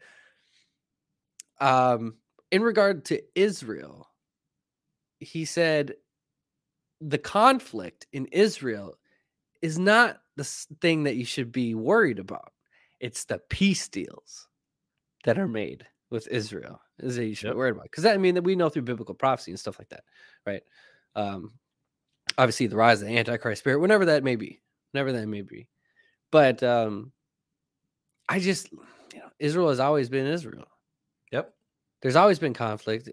[1.61, 2.17] um,
[2.51, 4.09] in regard to Israel,
[5.19, 5.95] he said
[7.01, 8.99] the conflict in Israel
[9.63, 10.45] is not the
[10.81, 12.53] thing that you should be worried about.
[13.01, 14.49] It's the peace deals
[15.25, 17.55] that are made with Israel is that you should Yep.
[17.55, 17.85] be worried about.
[17.85, 20.05] Because that I mean that we know through biblical prophecy and stuff like that,
[20.47, 20.63] right?
[21.15, 21.53] Um,
[22.39, 24.61] obviously the rise of the Antichrist spirit, whenever that may be,
[24.93, 25.69] whenever that may be.
[26.31, 27.13] But um,
[28.29, 30.67] I just, you know, Israel has always been Israel.
[31.33, 31.53] Yep.
[32.03, 33.09] There's always been conflict.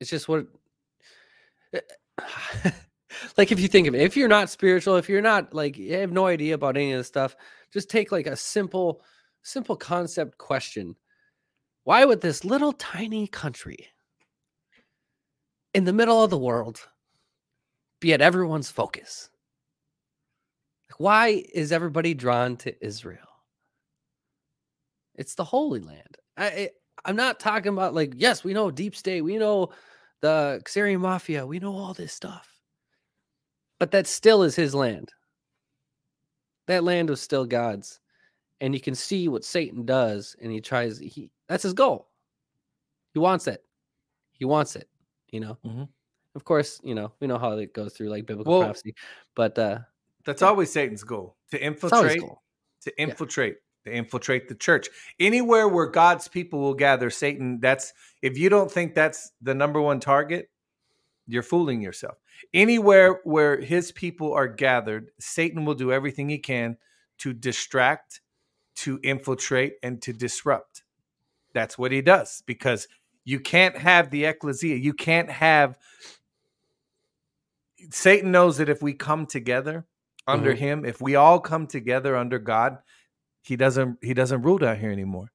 [0.00, 0.46] It's just what
[3.36, 5.94] like if you think of it, if you're not spiritual, if you're not like you
[5.94, 7.36] have no idea about any of this stuff,
[7.72, 9.02] just take like a simple,
[9.42, 10.96] simple concept question.
[11.84, 13.88] Why would this little tiny country
[15.74, 16.80] in the middle of the world
[18.00, 19.30] be at everyone's focus?
[20.98, 23.18] Why is everybody drawn to Israel?
[25.14, 26.16] It's the Holy Land.
[26.36, 26.70] I, I
[27.04, 29.70] I'm not talking about like yes, we know deep state, we know
[30.20, 32.49] the Khazarian mafia, we know all this stuff.
[33.80, 35.08] But that still is his land.
[36.68, 37.98] That land was still God's.
[38.60, 42.10] And you can see what Satan does and he tries he that's his goal.
[43.14, 43.64] He wants it.
[44.32, 44.88] He wants it,
[45.30, 45.58] you know.
[45.64, 45.88] Mhm.
[46.34, 48.94] Of course, you know we know how it goes through like biblical Well, prophecy,
[49.34, 49.80] but uh,
[50.26, 52.42] That's always Satan's goal to infiltrate, cool.
[52.82, 54.88] to infiltrate, to infiltrate the church.
[55.18, 57.60] Anywhere where God's people will gather, Satan.
[57.60, 60.50] That's if you don't think that's the number one target,
[61.32, 62.18] you're fooling yourself.
[62.52, 66.76] Anywhere where his people are gathered, Satan will do everything he can
[67.18, 68.20] to distract,
[68.76, 70.82] to infiltrate, and to disrupt.
[71.52, 72.88] That's what he does because
[73.24, 74.76] you can't have the ecclesia.
[74.76, 75.78] You can't have.
[77.90, 79.86] Satan knows that if we come together
[80.26, 80.58] under Mhm.
[80.58, 82.78] him, if we all come together under God,
[83.42, 85.32] he doesn't he doesn't rule down here anymore.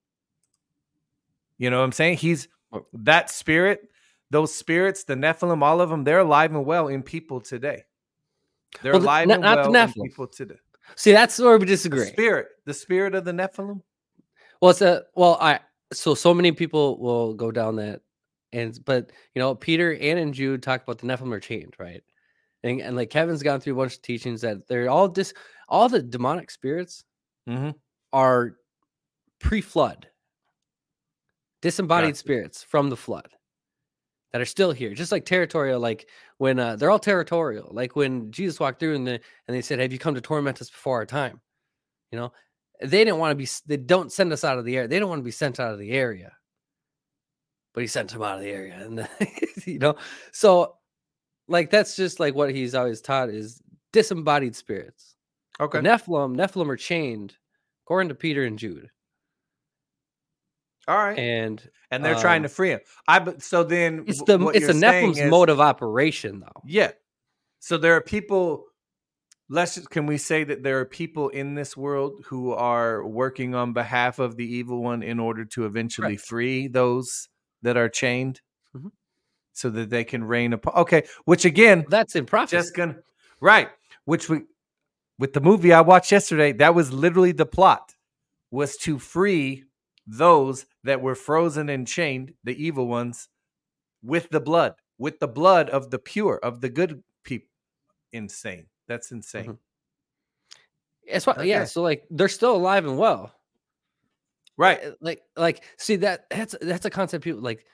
[1.58, 2.18] You know what I'm saying?
[2.18, 2.48] He's
[2.94, 3.90] that spirit,
[4.36, 7.84] those spirits, the Nephilim, all of them, they're alive and well in people today.
[8.84, 10.60] They're Well, alive not- and the well in people today.
[10.98, 12.06] See, that's where we The disagree.
[12.08, 13.82] spirit, the spirit of the Nephilim.
[14.62, 15.62] Well, it's a well, I
[15.94, 18.02] so so many people will go down that,
[18.52, 22.04] and but you know Peter and and Jude talk about the Nephilim are chained, right?
[22.64, 25.34] And and like Kevin's gone through a bunch of teachings that they're all dis
[25.70, 27.06] all the demonic spirits
[27.48, 27.72] Mm-hmm.
[28.12, 28.58] are
[29.40, 30.08] pre-flood,
[31.62, 32.18] disembodied Gotcha.
[32.20, 33.30] spirits from the flood
[34.36, 35.80] that are still here, just like territorial.
[35.80, 39.14] Like when uh, they're all territorial, like when Jesus walked through and the,
[39.48, 41.40] and they said, "Have you come to torment us before our time?"
[42.12, 42.34] You know,
[42.82, 43.48] they didn't want to be.
[43.66, 44.90] They don't send us out of the area.
[44.90, 46.34] They don't want to be sent out of the area,
[47.74, 49.08] but he sent them out of the area, and
[49.66, 49.96] you know,
[50.34, 50.76] so
[51.48, 53.62] like that's just like what he's always taught is
[53.94, 55.16] disembodied spirits.
[55.62, 55.78] Okay.
[55.78, 57.38] The Nephilim, Nephilim are chained,
[57.86, 58.90] according to Peter and Jude,
[60.88, 61.18] all right.
[61.18, 62.80] and And they're trying um, to free him.
[63.08, 66.62] I so then it's the it's the Nephilim's is- mode of operation, though.
[66.66, 66.92] Yeah.
[67.60, 68.66] So there are people.
[69.48, 73.54] Let's just, can we say that there are people in this world who are working
[73.54, 76.28] on behalf of the evil one in order to eventually Correct.
[76.28, 77.30] free those
[77.62, 78.42] that are chained,
[78.76, 78.90] Mhm.
[79.54, 80.74] so that they can reign upon.
[80.76, 82.58] Okay, which again, That's in prophecy.
[82.58, 82.98] just gonna
[83.40, 83.70] right.
[84.06, 84.42] Which we
[85.20, 87.94] with the movie I watched yesterday, that was literally the plot
[88.50, 89.64] was to free
[90.08, 93.28] those that were frozen and chained, the evil ones,
[94.02, 97.50] with the blood, with the blood of the pure, of the good people.
[98.14, 98.68] Insane.
[98.88, 99.46] That's insane.
[99.46, 99.58] Mhm.
[101.04, 101.66] It's what, yeah.
[101.66, 103.32] So like they're still alive and well.
[104.58, 104.84] Right.
[104.84, 107.66] Uh, Like like see that that's that's a concept people like.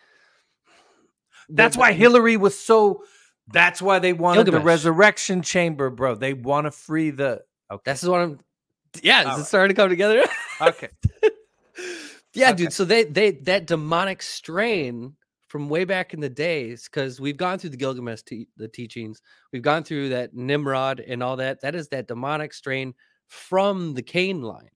[1.50, 3.04] That's why Hillary was so.
[3.48, 6.16] That's why they wanted the resurrection chamber, bro.
[6.16, 7.44] They want to free the.
[7.70, 7.92] Okay.
[7.92, 8.40] This is what I'm.
[9.02, 10.24] Yeah, All is it starting to come together?
[10.62, 10.90] Okay.
[12.34, 12.58] yeah, Okay.
[12.64, 12.74] dude.
[12.74, 15.16] So they they that demonic strain
[15.48, 19.22] from way back in the days, because we've gone through the Gilgamesh te- the teachings,
[19.52, 21.60] we've gone through that Nimrod and all that.
[21.62, 22.94] That is that demonic strain
[23.28, 24.70] from the Cain line.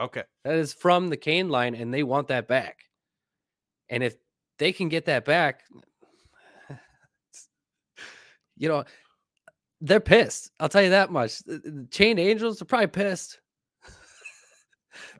[0.00, 0.22] Okay.
[0.44, 2.78] That is from the Cain line, and they want that back.
[3.88, 4.14] And if
[4.58, 5.62] they can get that back,
[8.56, 8.84] you know,
[9.80, 10.50] they're pissed.
[10.60, 11.38] I'll tell you that much.
[11.40, 13.40] The- the Chained angels are probably pissed.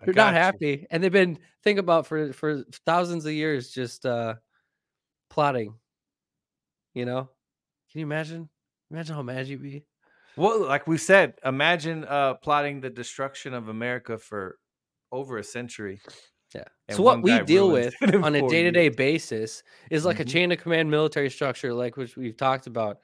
[0.05, 0.61] They're not you.
[0.61, 4.37] happy, and they've been think about for for thousands of years just uh
[5.31, 5.79] plotting.
[6.95, 7.31] You know,
[7.91, 8.51] can you imagine?
[8.91, 9.87] Imagine how mad you'd be.
[10.37, 14.59] Well, like we said, imagine uh plotting the destruction of America for
[15.13, 16.03] over a century.
[16.55, 16.65] Yeah.
[16.89, 18.97] And so what we deal with on a day to day years.
[18.97, 20.31] basis is like a Mhm.
[20.33, 22.99] chain of command military structure, like which we've talked about,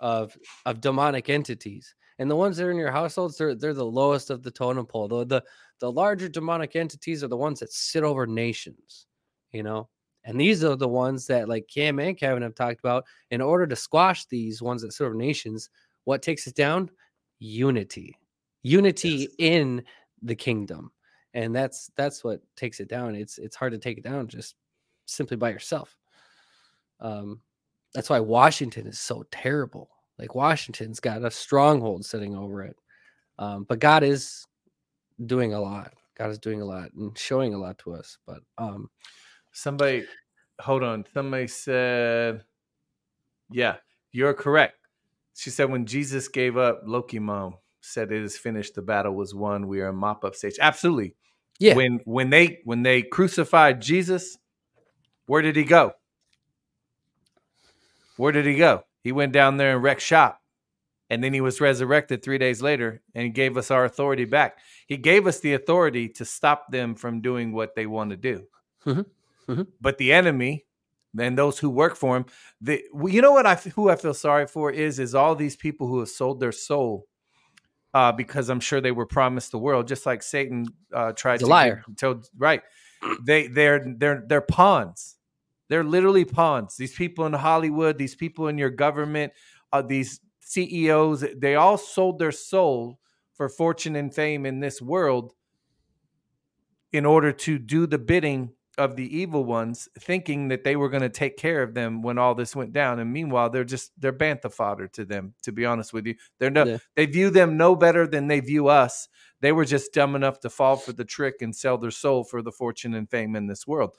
[0.00, 1.94] of of demonic entities.
[2.18, 4.86] And the ones that are in your households, they're they're the lowest of the totem
[4.86, 5.08] pole.
[5.08, 5.44] The the
[5.80, 9.06] the larger demonic entities are the ones that sit over nations,
[9.52, 9.88] you know.
[10.24, 13.66] And these are the ones that, like Cam and Kevin have talked about, in order
[13.66, 15.70] to squash these ones that sit over nations,
[16.04, 16.90] what takes it down?
[17.38, 18.18] Unity,
[18.62, 19.28] unity Yes.
[19.38, 19.84] in
[20.22, 20.90] the kingdom
[21.34, 24.56] and that's that's what takes it down it's it's hard to take it down just
[25.06, 25.96] simply by yourself
[27.00, 27.40] um
[27.94, 32.76] that's why washington is so terrible like washington's got a stronghold sitting over it
[33.38, 34.46] um but god is
[35.26, 38.40] doing a lot god is doing a lot and showing a lot to us but
[38.58, 38.88] um
[39.52, 40.04] Somebody,
[40.60, 41.04] hold on.
[41.12, 42.44] Somebody said,
[43.50, 43.76] "Yeah,
[44.12, 44.76] you're correct."
[45.34, 48.76] She said when Jesus gave up, Loki mom said, "It is finished.
[48.76, 49.66] The battle was won.
[49.66, 51.16] We are in mop up stage." Absolutely.
[51.58, 54.38] yeah When when they when they crucified Jesus,
[55.26, 55.92] where did he go?
[58.16, 58.84] Where did he go?
[59.02, 60.37] He went down there and wrecked shop.
[61.10, 64.58] And then he was resurrected three days later and he gave us our authority back.
[64.86, 68.46] He gave us the authority to stop them from doing what they want to do.
[68.84, 69.06] Mhm.
[69.48, 69.66] Mhm.
[69.80, 70.66] But the enemy
[71.18, 72.26] and those who work for him,
[72.60, 75.56] the, well, you know what I who I feel sorry for is is all these
[75.56, 77.06] people who have sold their soul
[77.94, 81.48] uh, because I'm sure they were promised the world, just like Satan uh, tried He's
[81.48, 81.84] to liar.
[82.36, 82.62] Right?
[83.24, 85.16] They they're they're they're pawns.
[85.68, 86.76] They're literally pawns.
[86.76, 89.32] These people in Hollywood, these people in your government,
[89.72, 92.98] uh, these CEOs, they all sold their soul
[93.34, 95.34] for fortune and fame in this world
[96.90, 101.02] in order to do the bidding of the evil ones, thinking that they were going
[101.02, 102.98] to take care of them when all this went down.
[102.98, 105.34] And meanwhile, they're just they're bantha fodder to them.
[105.42, 106.78] To be honest with you, they're no Yeah.
[106.96, 109.08] they view them no better than they view us.
[109.40, 112.40] They were just dumb enough to fall for the trick and sell their soul for
[112.40, 113.96] the fortune and fame in this world.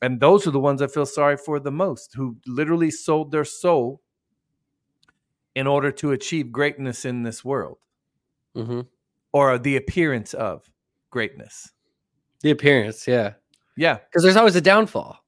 [0.00, 3.44] And those are the ones I feel sorry for the most, who literally sold their
[3.44, 4.02] soul
[5.54, 7.78] in order to achieve greatness in this world
[8.54, 8.80] hmm
[9.32, 10.68] or the appearance of
[11.10, 11.70] greatness.
[12.42, 13.34] The appearance, yeah,
[13.76, 13.98] Yeah.
[13.98, 15.18] because there's always a downfall.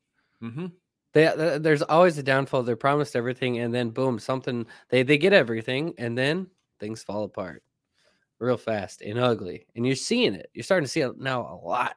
[0.43, 0.67] Mm-hmm.
[1.13, 2.63] They, there's always a downfall.
[2.65, 6.49] They're promised everything, and then boom, something they they get everything, and then
[6.81, 7.63] things fall apart
[8.41, 9.67] real fast and ugly.
[9.77, 10.51] And you're seeing it.
[10.55, 11.97] You're starting to see it now a lot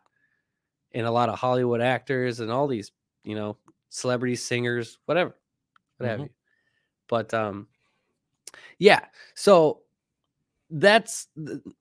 [0.92, 2.92] in a lot of Hollywood actors and all these,
[3.24, 3.58] you know,
[3.90, 5.36] celebrities, singers, whatever,
[5.98, 6.24] what have Mhm.
[6.26, 6.30] you.
[7.08, 7.68] But um,
[8.80, 9.06] yeah.
[9.36, 9.82] So
[10.70, 11.28] that's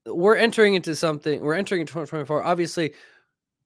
[0.06, 1.40] we're entering into something.
[1.40, 2.42] We're entering into 2024.
[2.44, 2.94] Obviously,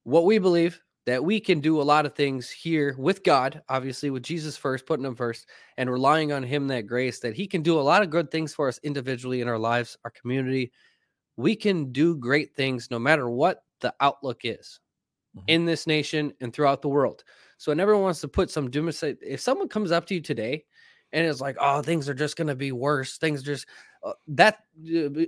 [0.05, 4.11] what we believe that we can do a lot of things here with God, obviously
[4.11, 5.49] with Jesus first, putting him first,
[5.79, 8.53] and relying on him that grace that he can do a lot of good things
[8.53, 10.71] for us individually in our lives, our community.
[11.37, 14.81] We can do great things no matter what the outlook is
[15.37, 15.45] Mhm.
[15.47, 17.25] in this nation and throughout the world.
[17.57, 18.91] So, and everyone wants to put some doom.
[19.03, 20.65] If someone comes up to you today
[21.13, 23.67] and it's like, "Oh, things are just going to be worse," things just
[24.05, 25.25] uh, that uh,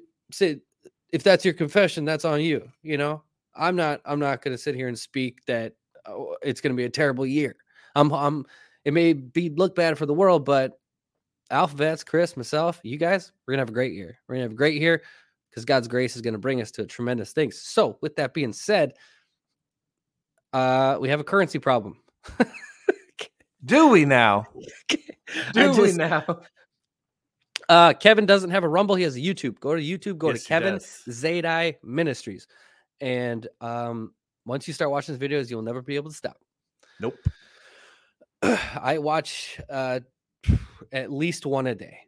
[1.13, 2.69] if that's your confession, that's on you.
[2.83, 3.23] You know,
[3.55, 4.01] I'm not.
[4.05, 5.75] I'm not going to sit here and speak that
[6.07, 7.57] oh, it's going to be a terrible year.
[7.95, 8.13] I'm.
[8.13, 8.47] I'm.
[8.85, 10.81] It may be look bad for the world, but
[11.51, 14.19] AlphaVets, Chris, myself, you guys, we're gonna have a great year.
[14.27, 15.03] We're gonna have a great year
[15.51, 17.61] because God's grace is gonna bring us to tremendous things.
[17.61, 18.95] So, with that being said,
[20.53, 22.01] uh, we have a currency problem.
[23.65, 24.47] Do we now?
[25.53, 26.25] Do we now?
[27.69, 28.97] Uh, Kevin doesn't have a Rumble.
[28.97, 29.61] He has a YouTube.
[29.61, 30.19] Go to YouTube.
[30.19, 30.75] Go Yes, to Kevin.
[30.77, 32.47] Zadai Ministries,
[33.01, 34.13] and um,
[34.45, 36.37] once you start watching his videos, you'll never be able to stop.
[36.99, 37.17] Nope.
[38.43, 40.01] I watch uh,
[40.93, 41.99] at least one a day,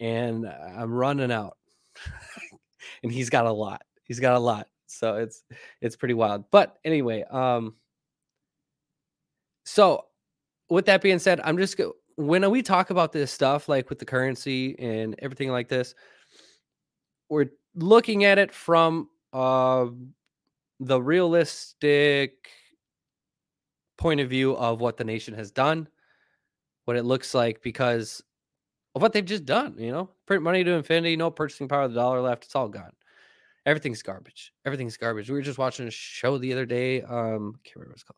[0.00, 1.56] and I'm running out.
[3.02, 3.82] and he's got a lot.
[4.04, 5.42] He's got a lot, so it's
[5.80, 6.44] it's pretty wild.
[6.50, 7.74] But anyway, um,
[9.64, 10.06] so
[10.70, 11.80] with that being said, I'm just
[12.16, 15.94] when we talk about this stuff, like with the currency and everything like this,
[17.28, 19.86] we're looking at it from uh,
[20.80, 22.48] the realistic
[23.96, 25.88] point of view of what the nation has done,
[26.86, 28.22] what it looks like because
[28.94, 29.76] of what they've just done.
[29.78, 32.44] You know, print money to infinity, no purchasing power of the dollar left.
[32.44, 32.92] It's all gone.
[33.66, 34.52] Everything's garbage.
[34.64, 35.28] Everything's garbage.
[35.28, 37.02] We were just watching a show the other day.
[37.02, 38.16] Um, I can't remember what it's called,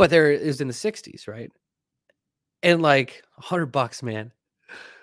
[0.00, 1.52] but there is in the '60s, right?
[2.62, 4.32] And like hundred bucks, man.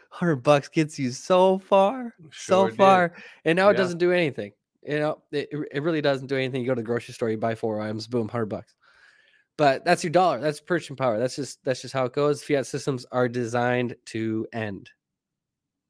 [0.09, 2.77] Hundred bucks gets you so far, so Sure did.
[2.77, 3.13] far,
[3.45, 4.51] and now it doesn't do anything.
[4.81, 6.61] You know, it, it really doesn't do anything.
[6.61, 8.73] You go to the grocery store, you buy four items, boom, hundred bucks.
[9.57, 10.39] But that's your dollar.
[10.39, 11.19] That's purchasing power.
[11.19, 12.43] That's just that's just how it goes.
[12.43, 14.89] Fiat systems are designed to end,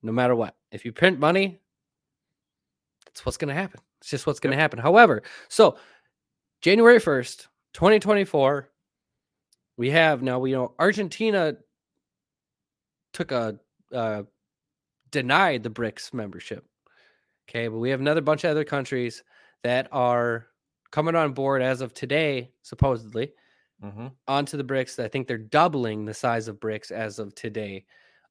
[0.03, 0.55] no matter what.
[0.73, 1.59] If you print money,
[3.05, 3.79] that's what's going to happen.
[4.01, 4.79] It's just what's going to happen.
[4.79, 5.77] However, so
[6.61, 8.69] January first, twenty twenty four,
[9.77, 10.39] we have now.
[10.39, 11.57] We know Argentina
[13.13, 13.59] took a
[13.91, 14.23] uh,
[15.11, 16.65] denied the BRICS membership.
[17.49, 19.23] Okay, but we have another bunch of other countries
[19.63, 20.47] that are
[20.91, 23.33] coming on board as of today, supposedly
[23.79, 24.17] Mhm.
[24.27, 25.03] onto the BRICS.
[25.03, 27.85] I think they're doubling the size of BRICS as of today.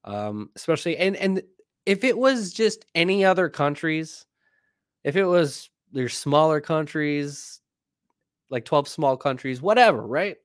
[0.05, 1.42] Um, especially and and
[1.86, 4.26] if it was just any other countries,
[5.05, 7.61] if it was there's smaller countries,
[8.51, 10.38] like 12 small countries, whatever, right?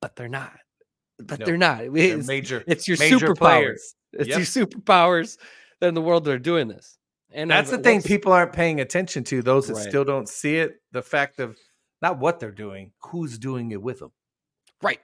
[0.00, 0.58] But they're not.
[1.18, 1.78] But No, they're not.
[1.78, 2.62] They're It's, major.
[2.66, 3.36] it's your major superpowers.
[3.38, 3.94] players.
[4.12, 4.36] It's Yep.
[4.38, 5.38] your superpowers
[5.80, 6.98] that in the world that are doing this.
[7.30, 9.42] And That's the thing people aren't paying attention to.
[9.42, 9.88] Those that Right.
[9.88, 10.80] still don't see it.
[10.92, 11.58] The fact of
[12.00, 14.12] not what they're doing, who's doing it with them.
[14.80, 15.00] Right,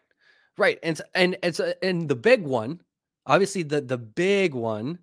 [0.56, 2.80] right, and and it's a- and the big one,
[3.26, 5.00] obviously the the big one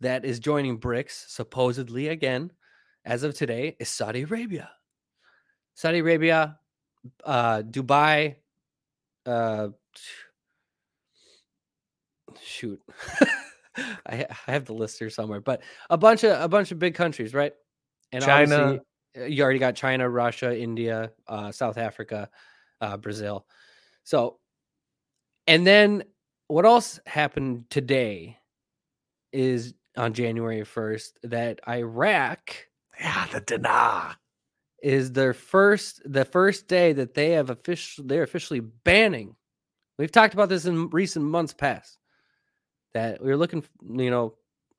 [0.00, 2.50] that is joining BRICS supposedly again
[3.04, 4.70] as of today is Saudi Arabia.
[5.74, 6.58] Saudi Arabia,
[7.24, 8.36] uh, Dubai,
[9.26, 9.68] uh,
[12.42, 12.80] shoot,
[14.06, 16.78] I ha- I have the list here somewhere, but a bunch of a bunch of
[16.78, 17.52] big countries, right?
[18.12, 18.80] And China.
[19.16, 22.28] uh, you already got China, Russia, India, uh, South Africa,
[22.80, 23.46] uh, Brazil.
[24.02, 24.38] So,
[25.46, 26.04] and then
[26.48, 28.38] what else happened today
[29.32, 32.54] is on January 1st that Iraq
[32.98, 34.16] Yeah, the dinar.
[34.84, 39.34] Is their first the first day that they have official they're officially banning.
[39.98, 41.98] We've talked about this in recent months past.
[42.92, 44.34] That we are looking, you know,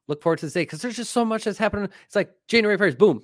[0.08, 1.90] look forward to this day because there's just so much that's happening.
[2.06, 3.24] It's like January 1st, boom.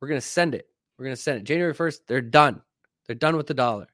[0.00, 0.66] We're gonna send it.
[0.98, 1.44] We're gonna send it.
[1.44, 2.60] January 1st, they're done.
[3.06, 3.86] They're done with the dollar.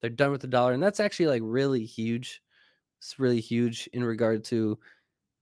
[0.00, 0.72] They're done with the dollar.
[0.72, 2.40] And that's actually like really huge.
[3.00, 4.78] It's really huge in regard to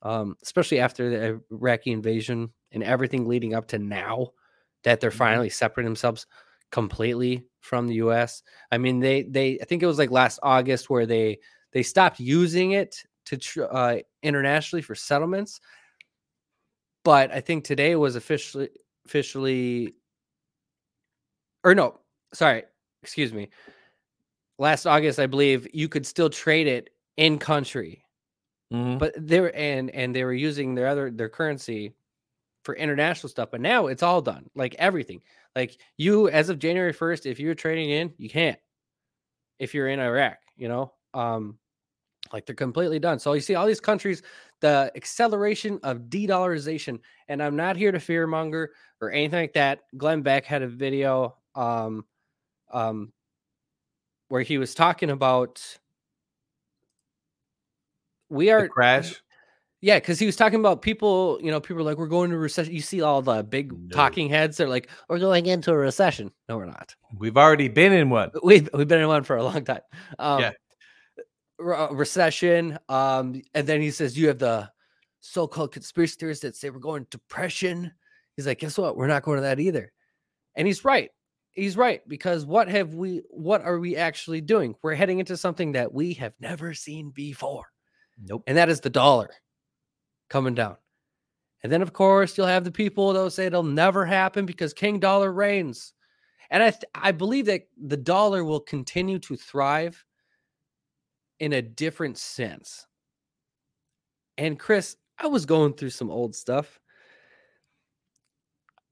[0.03, 4.33] um, especially after the Iraqi invasion and everything leading up to now
[4.87, 5.19] that they're mm-hmm.
[5.19, 6.27] finally separating themselves
[6.71, 8.43] completely from the US.
[8.71, 11.41] I mean, they they I think it was like last August where they
[11.73, 15.61] they stopped using it to tr- uh, internationally for settlements.
[17.05, 18.69] But I think today was officially
[19.05, 19.97] officially
[21.65, 21.99] or no,
[22.33, 22.63] sorry,
[23.03, 23.49] excuse me.
[24.59, 28.05] Last August, I believe you could still trade it in country.
[28.73, 28.99] Mm-hmm.
[28.99, 31.93] But they were and and they were using their other their currency
[32.67, 34.51] for international stuff, but now it's all done.
[34.55, 35.23] Like everything.
[35.55, 38.59] Like you as of January 1st, if you're trading in, you can't.
[39.59, 40.93] If you're in Iraq, you know.
[41.15, 41.59] Um
[42.33, 43.21] like they're completely done.
[43.21, 44.21] So you see all these countries,
[44.61, 46.99] the acceleration of de-dollarization,
[47.29, 48.67] and I'm not here to fearmonger
[49.01, 49.83] or anything like that.
[49.97, 52.05] Glenn Beck had a video um
[52.73, 53.13] um
[54.29, 55.79] where he was talking about
[58.29, 59.23] we are the crash
[59.87, 62.37] yeah, because he was talking about people, you know, people are like, we're going to
[62.37, 62.75] recession.
[62.75, 63.95] You see all the big no.
[63.95, 64.57] talking heads.
[64.57, 66.33] They're like, we're going into a recession.
[66.49, 66.97] No, we're not.
[67.17, 68.33] We've already been in one.
[68.43, 69.83] We've, we've been in one for a long time.
[70.19, 70.51] Um, yeah.
[71.65, 72.81] Uh, recession.
[72.89, 74.69] Um, and then he says, you have the
[75.21, 77.93] so called conspiracy theorists that say we're going to depression.
[78.35, 78.97] He's like, guess what?
[78.97, 79.93] We're not going to that either.
[80.57, 81.11] And he's right.
[81.53, 82.01] He's right.
[82.09, 84.75] Because what have we, what are we actually doing?
[84.83, 87.67] We're heading into something that we have never seen before.
[88.21, 88.43] Nope.
[88.49, 89.31] And that is the dollar
[90.29, 90.77] coming down.
[91.63, 94.73] And then, of course, you'll have the people that will say it'll never happen because
[94.73, 95.95] King Dollar reigns.
[96.51, 100.05] And I, th- I believe that the dollar will continue to thrive
[101.41, 102.87] in a different sense.
[104.39, 106.79] And Chris, I was going through some old stuff.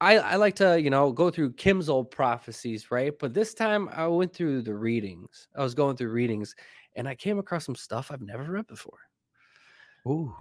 [0.01, 3.12] I, I like to, you know, go through Kim's old prophecies, right?
[3.18, 5.49] But this time I went through the readings.
[5.57, 6.55] I was going through readings
[6.97, 8.99] and I came across some stuff I've never read before.
[10.07, 10.35] Ooh.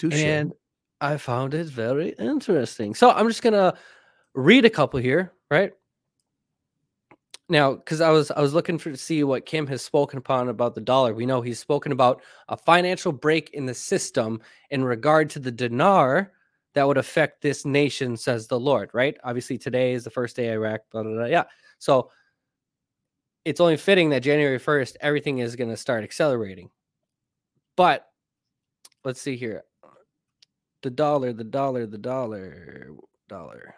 [0.00, 0.24] Touché.
[0.24, 0.52] And
[1.00, 2.94] I found it very interesting.
[2.94, 3.76] So I'm just gonna
[4.34, 5.72] read a couple here, right?
[7.48, 10.48] Now, because I was I was looking for to see what Kim has spoken upon
[10.48, 11.14] about the dollar.
[11.14, 14.40] We know he's spoken about a financial break in the system
[14.70, 16.32] in regard to the dinar
[16.74, 18.90] that would affect this nation, says the Lord.
[18.92, 19.16] Right?
[19.24, 20.82] Obviously, today is the first day Iraq.
[20.92, 21.24] Blah, blah, blah.
[21.24, 21.44] Yeah.
[21.78, 22.10] So
[23.44, 26.70] it's only fitting that January first everything is going to start accelerating.
[27.74, 28.06] But
[29.02, 29.64] let's see here
[30.82, 32.88] the dollar, the dollar, the dollar,
[33.28, 33.74] dollar.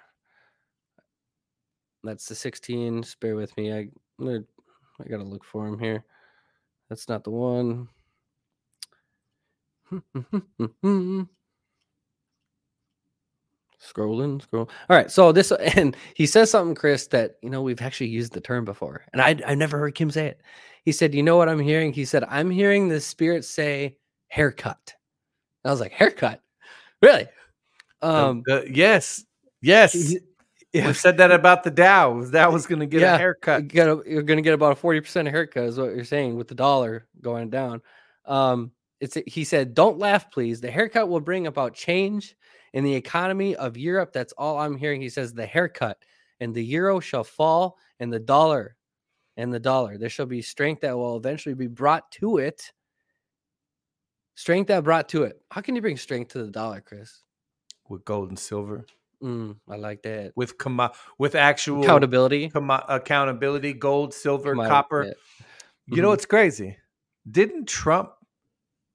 [2.05, 3.03] That's the 16.
[3.05, 3.73] Spare with me.
[3.73, 3.89] I
[4.21, 6.05] I gotta look for him here.
[6.89, 7.89] That's not the one.
[13.83, 14.71] Scrolling, scroll.
[14.89, 15.11] All right.
[15.11, 18.65] So this and he says something, Chris, that you know we've actually used the term
[18.65, 20.41] before, and I I never heard Kim say it.
[20.85, 23.97] He said, "You know what I'm hearing?" He said, "I'm hearing the spirit say
[24.29, 24.95] haircut."
[25.65, 26.42] I was like, "Haircut."
[27.03, 27.27] Really?
[28.01, 29.25] Um, yes,
[29.61, 30.15] yes.
[30.73, 30.87] Yeah.
[30.87, 32.25] We said that about the Dow.
[32.25, 33.75] That was going to get yeah, a haircut.
[33.75, 36.37] You a, you're going to get about a forty percent haircut, is what you're saying
[36.37, 37.83] with the dollar going down.
[38.25, 40.61] Um, it's he said, "Don't laugh, please.
[40.61, 42.37] The haircut will bring about change
[42.73, 44.13] in the economy of Europe.
[44.15, 45.99] That's all I'm hearing." He says, "The haircut
[46.41, 48.75] and the euro shall fall, and the dollar,
[49.37, 49.99] and the dollar.
[49.99, 52.73] There shall be strength that will eventually be brought to it."
[54.43, 55.41] Strength that brought to it.
[55.53, 57.23] How can you bring strength to the dollar, Chris?
[57.89, 58.85] With gold and silver.
[59.23, 60.33] Mm, I like that.
[60.35, 65.05] With com- with actual accountability, com- accountability, gold, silver, copper.
[65.05, 65.13] Yeah.
[65.87, 66.03] You mm-hmm.
[66.03, 66.77] know what's crazy?
[67.31, 68.15] Didn't Trump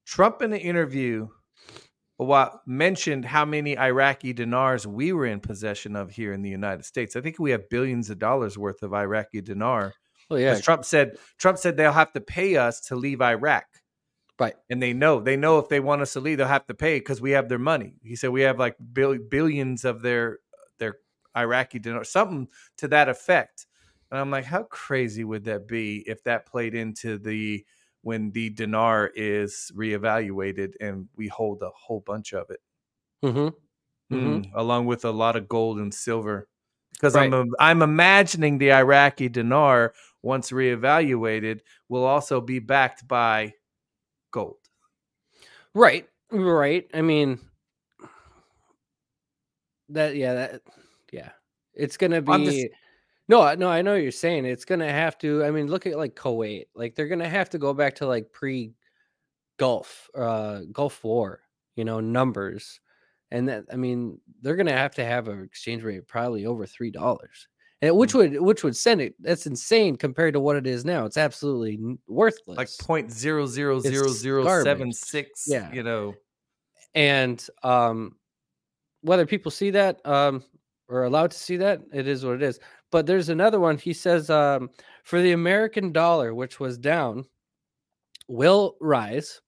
[0.05, 1.29] Trump in the interview
[2.17, 6.83] what mentioned how many Iraqi dinars we were in possession of here in the United
[6.83, 7.15] States.
[7.15, 9.93] I think we have billions of dollars worth of Iraqi dinar.
[10.29, 10.59] Well, yeah.
[10.59, 13.63] Trump said Trump said they'll have to pay us to leave Iraq.
[14.39, 14.55] Right.
[14.69, 16.99] And they know, they know if they want us to leave, they'll have to pay
[16.99, 17.95] because we have their money.
[18.03, 20.39] He said we have like bill- billions of their
[20.77, 20.97] their
[21.35, 23.65] Iraqi dinar, something to that effect.
[24.11, 27.65] And I'm like, how crazy would that be if that played into the
[28.01, 32.61] when the dinar is reevaluated and we hold a whole bunch of it,
[33.23, 33.39] mm-hmm.
[33.39, 33.53] Mm,
[34.11, 34.57] mm-hmm.
[34.57, 36.47] along with a lot of gold and silver.
[36.93, 37.33] Because right.
[37.33, 43.53] I'm I'm imagining the Iraqi dinar once reevaluated will also be backed by
[44.37, 44.57] gold.
[45.73, 46.07] Right.
[46.31, 46.87] Right.
[46.93, 47.39] I mean
[49.89, 50.61] that yeah, that
[51.11, 51.29] yeah.
[51.73, 52.69] It's gonna be
[53.27, 54.45] No, no, I know what you're saying.
[54.45, 55.43] It's gonna have to.
[55.43, 56.65] I mean, look at like Kuwait.
[56.75, 58.73] Like they're gonna have to go back to like pre
[59.57, 61.41] Gulf, uh, Gulf War.
[61.75, 62.79] You know, numbers,
[63.31, 63.65] and that.
[63.71, 67.47] I mean, they're gonna have to have an exchange rate probably over three dollars,
[67.81, 69.15] and which would which would send it.
[69.19, 71.05] That's insane compared to what it is now.
[71.05, 72.57] It's absolutely worthless.
[72.57, 75.45] Like point zero zero zero zero seven six.
[75.47, 75.71] Yeah.
[75.71, 76.15] You know.
[76.95, 78.15] and um
[79.01, 80.43] whether people see that um
[80.89, 82.59] or allowed to see that it is what it is
[82.91, 84.69] but there's another one he says um
[85.03, 87.23] for the american dollar which was down
[88.27, 89.41] will rise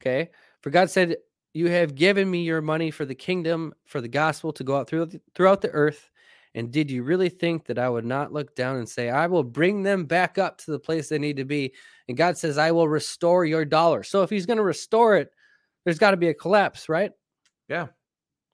[0.00, 0.30] okay
[0.62, 1.16] for god said
[1.52, 4.88] you have given me your money for the kingdom for the gospel to go out
[4.88, 6.10] through the, throughout the earth
[6.54, 9.44] and did you really think that i would not look down and say i will
[9.44, 11.72] bring them back up to the place they need to be
[12.08, 15.30] and god says i will restore your dollar so if he's going to restore it
[15.84, 17.12] there's got to be a collapse right
[17.68, 17.88] Yeah.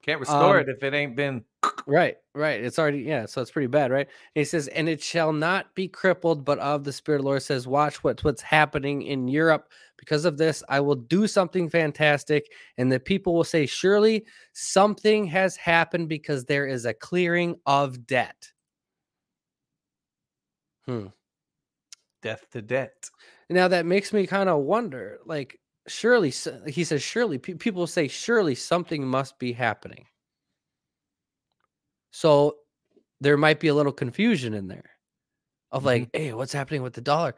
[0.03, 1.45] Can't restore Um, it if it ain't been.
[1.87, 2.63] Right, right.
[2.63, 4.07] It's already yeah, so it's pretty bad, right?
[4.07, 7.29] And he says, and it shall not be crippled, but of the Spirit of the
[7.29, 9.69] Lord says, watch what's what's happening in Europe.
[9.97, 15.27] Because of this, I will do something fantastic, and the people will say, Surely something
[15.27, 18.53] has happened because there is a clearing of debt.
[20.87, 21.07] Hmm.
[22.23, 23.11] Death to debt.
[23.49, 26.33] Now that makes me kind of wonder, like, surely
[26.67, 30.07] he says, surely pe- people say, surely something must be happening.
[32.11, 32.57] So
[33.21, 34.91] there might be a little confusion in there
[35.71, 36.23] of like, mm-hmm.
[36.23, 37.35] hey, what's happening with the dollar?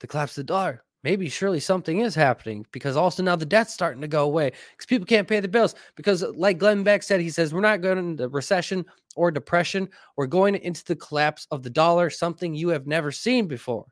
[0.00, 0.84] The collapse of the dollar.
[1.04, 4.86] Maybe surely something is happening because also now the debt's starting to go away because
[4.86, 5.74] people can't pay the bills.
[5.94, 9.88] Because, like Glenn Beck said, he says, we're not going into recession or depression.
[10.16, 13.86] We're going into the collapse of the dollar, something you have never seen before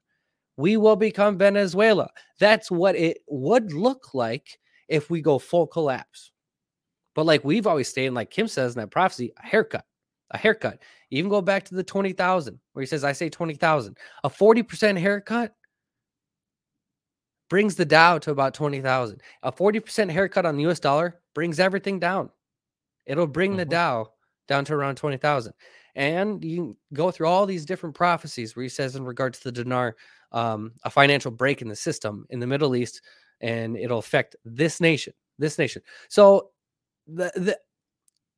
[0.57, 2.09] we will become Venezuela.
[2.39, 6.33] That's what it would look like if we go full collapse.
[7.15, 9.85] But like we've always stayed, like Kim says in that prophecy, a haircut,
[10.31, 10.81] a haircut.
[11.11, 13.97] Even go back to the 20,000 where he says, I say 20,000.
[14.25, 15.55] A 40% haircut
[17.49, 19.21] brings the Dow to about 20,000.
[19.43, 22.31] A 40% haircut on the US dollar brings everything down.
[23.07, 23.71] It'll bring the Mhm.
[23.71, 24.13] Dow
[24.49, 25.55] down to around 20,000.
[25.95, 29.53] And you go through all these different prophecies where he says, in regard to the
[29.53, 29.97] dinar,
[30.33, 33.03] um, a financial break in the system in the Middle East,
[33.41, 35.83] and it'll affect this nation, this nation.
[36.09, 36.51] So
[37.07, 37.59] the the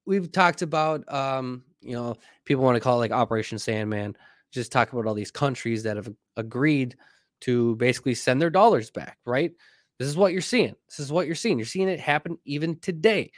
[0.07, 4.16] we've talked about um, you know, people want to call it like Operation Sandman,
[4.51, 6.97] just talk about all these countries that have agreed
[7.41, 9.53] to basically send their dollars back, right?
[9.99, 10.74] This is what you're seeing.
[10.89, 11.59] This is what you're seeing.
[11.59, 13.32] You're seeing it happen even today.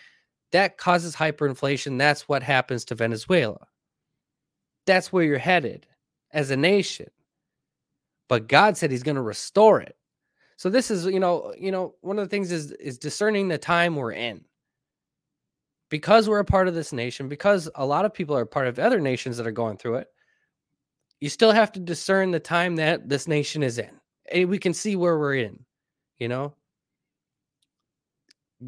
[0.53, 1.99] That causes hyperinflation.
[1.99, 3.67] That's what happens to Venezuela.
[4.87, 5.87] That's where you're headed
[6.33, 7.09] as a nation
[8.31, 9.97] but God said he's going to restore it.
[10.57, 13.49] So this is, you know, uh, you know, one of the things is is discerning
[13.49, 14.45] the time we're in.
[15.89, 18.79] Because we're a part of this nation, because a lot of people are part of
[18.79, 20.07] other nations that are going through it,
[21.19, 23.91] you still have to discern the time that this nation is in.
[24.31, 25.65] And we can see where we're in,
[26.19, 26.55] you know?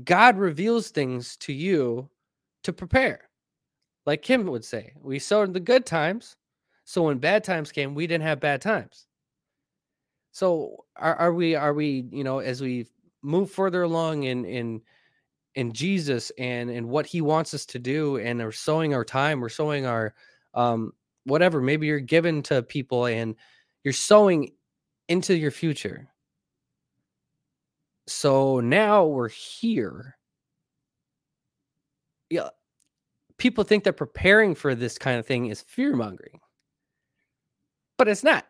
[0.02, 2.10] God reveals things to you
[2.64, 3.28] to prepare.
[4.06, 6.34] Like Kim would say, we sowed the good times.
[6.84, 9.06] So when bad times came, we didn't have bad times.
[10.32, 12.86] So are, are we are we you know as we
[13.22, 14.80] move further along in in
[15.54, 19.40] in Jesus and and what He wants us to do and are sowing our time,
[19.40, 20.14] we're sowing our
[20.54, 20.92] um
[21.24, 23.36] whatever maybe you're given to people and
[23.84, 24.52] you're sowing
[25.08, 26.08] into your future.
[28.06, 30.16] So now we're here.
[32.30, 32.48] Yeah,
[33.36, 36.40] people think that preparing for this kind of thing is fear mongering,
[37.98, 38.46] but it's not.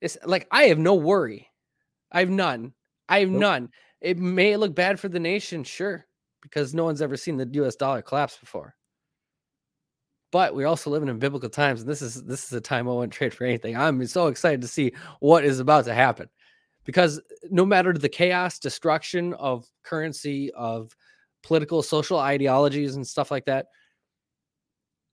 [0.00, 1.48] It's like I have no worry.
[2.12, 2.72] I have none.
[3.08, 3.40] I have Nope.
[3.40, 3.68] none.
[4.00, 6.06] It may look bad for the nation, sure,
[6.42, 8.74] because no one's ever seen the US dollar collapse before.
[10.32, 12.92] But we're also living in biblical times, and this is this is a time I
[12.92, 13.76] wouldn't trade for anything.
[13.76, 16.28] I'm so excited to see what is about to happen.
[16.84, 20.96] Because uh, no matter the chaos, destruction of currency, of
[21.42, 23.66] political, social ideologies, and stuff like that,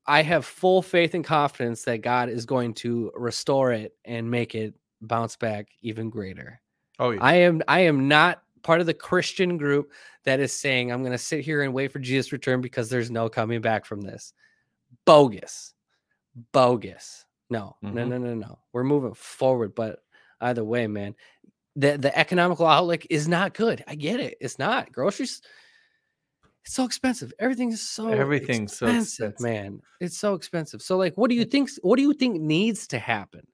[0.07, 4.55] I have full faith and confidence that God is going to restore it and make
[4.55, 6.61] it bounce back even greater.
[6.99, 7.23] Oh yeah.
[7.23, 9.91] I am I am not part of the Christian group
[10.23, 13.11] that is saying I'm going to sit here and wait for Jesus' return because there's
[13.11, 14.33] no coming back from this.
[15.05, 15.73] Bogus.
[16.51, 17.25] Bogus.
[17.49, 17.75] No.
[17.81, 18.09] No, Mhm.
[18.09, 18.59] no, no, no.
[18.73, 20.03] We're moving forward, but
[20.41, 21.15] either way, man,
[21.75, 23.83] the the economical outlook is not good.
[23.87, 24.37] I get it.
[24.41, 24.91] It's not.
[24.91, 25.41] Groceries
[26.67, 27.33] it's so expensive.
[27.39, 29.39] Everything is so Everything's so expensive.
[29.39, 29.81] man.
[30.01, 30.81] It's so expensive.
[30.81, 33.47] So like what do you think what do you think needs to happen?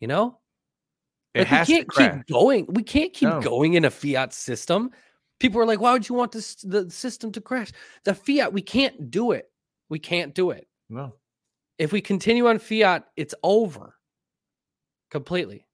[0.00, 0.38] You know?
[1.34, 2.66] it Like, has we can't keep going.
[2.70, 3.40] We can't keep No.
[3.40, 4.92] going in a fiat system.
[5.40, 7.70] People are like, "Why would you want this the system to crash?"
[8.04, 9.50] The fiat, we can't do it.
[9.90, 10.66] We can't do it.
[10.88, 11.16] No.
[11.76, 13.96] If we continue on fiat, it's over
[15.10, 15.66] completely.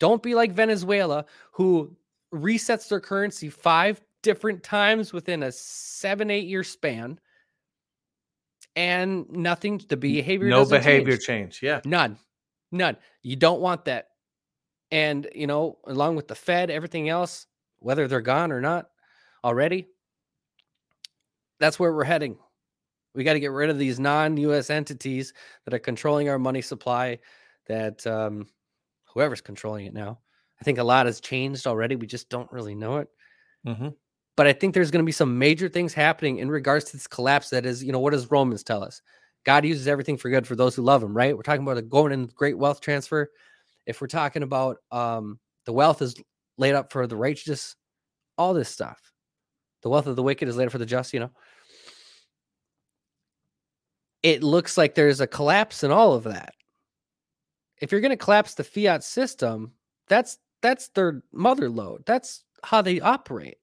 [0.00, 1.94] Don't be like Venezuela, who
[2.32, 7.20] resets their currency five different times within a seven, eight year span.
[8.74, 11.60] And nothing, the behavior, no behavior change.
[11.60, 11.62] change.
[11.62, 11.80] Yeah.
[11.84, 12.18] None.
[12.72, 12.96] None.
[13.22, 14.08] You don't want that.
[14.90, 17.46] And, you know, along with the Fed, everything else,
[17.78, 18.88] whether they're gone or not
[19.44, 19.86] already,
[21.60, 22.36] that's where we're heading.
[23.14, 25.32] We got to get rid of these non US entities
[25.64, 27.20] that are controlling our money supply,
[27.68, 28.48] that um,
[29.04, 30.18] whoever's controlling it now.
[30.60, 31.94] I think a lot has changed already.
[31.94, 33.08] We just don't really know it.
[33.64, 33.88] hmm
[34.36, 37.06] But I think there's going to be some major things happening in regards to this
[37.06, 37.50] collapse.
[37.50, 39.00] That is, you know, what does Romans tell us?
[39.44, 41.36] God uses everything for good for those who love him, right?
[41.36, 43.30] We're talking about a going in great wealth transfer.
[43.86, 46.16] If we're talking about um, the wealth is
[46.56, 47.76] laid up for the righteous,
[48.38, 49.12] all this stuff.
[49.82, 51.30] The wealth of the wicked is laid up for the just, you know.
[54.22, 56.54] It looks like there's a collapse in all of that.
[57.80, 59.72] If you're going to collapse the fiat system,
[60.08, 62.04] that's that's their mother load.
[62.06, 63.58] That's how they operate.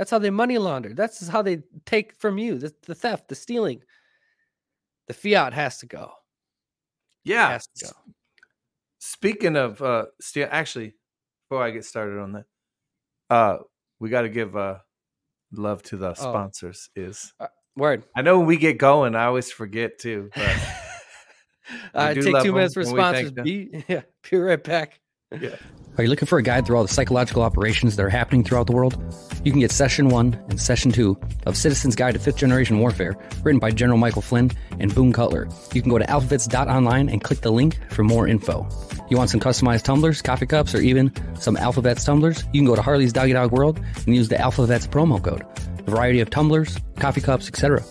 [0.00, 0.94] That's how they money launder.
[0.94, 3.82] That's how they take from you the, the theft, the stealing.
[5.08, 6.12] The fiat has to go.
[7.22, 7.50] Yeah.
[7.50, 7.90] Has to go.
[8.98, 10.94] Speaking of uh still actually,
[11.50, 12.44] before I get started on that,
[13.28, 13.58] uh
[13.98, 14.78] we gotta give uh
[15.52, 17.34] love to the sponsors is
[17.76, 18.04] Word.
[18.16, 20.30] I know when we get going, I always forget too.
[20.34, 20.56] But
[21.94, 23.44] Uh, take two minutes for and we thank sponsors.
[23.44, 24.98] Be, yeah, be right back.
[25.40, 25.56] yeah.
[25.96, 28.66] Are you looking for a guide through all the psychological operations that are happening throughout
[28.66, 28.96] the world?
[29.44, 31.16] You can get Session 1 and Session 2
[31.46, 35.48] of Citizen's Guide to Fifth Generation Warfare, written by General Michael Flynn and Boone Cutler.
[35.72, 38.68] You can go to alphavets.online and click the link for more info.
[39.08, 42.44] You want some customized tumblers, coffee cups, or even some AlphaVets tumblers?
[42.52, 45.44] You can go to Harley's Doggy Dog World and use the AlphaVets promo code.
[45.80, 47.84] A variety of tumblers, coffee cups, etc.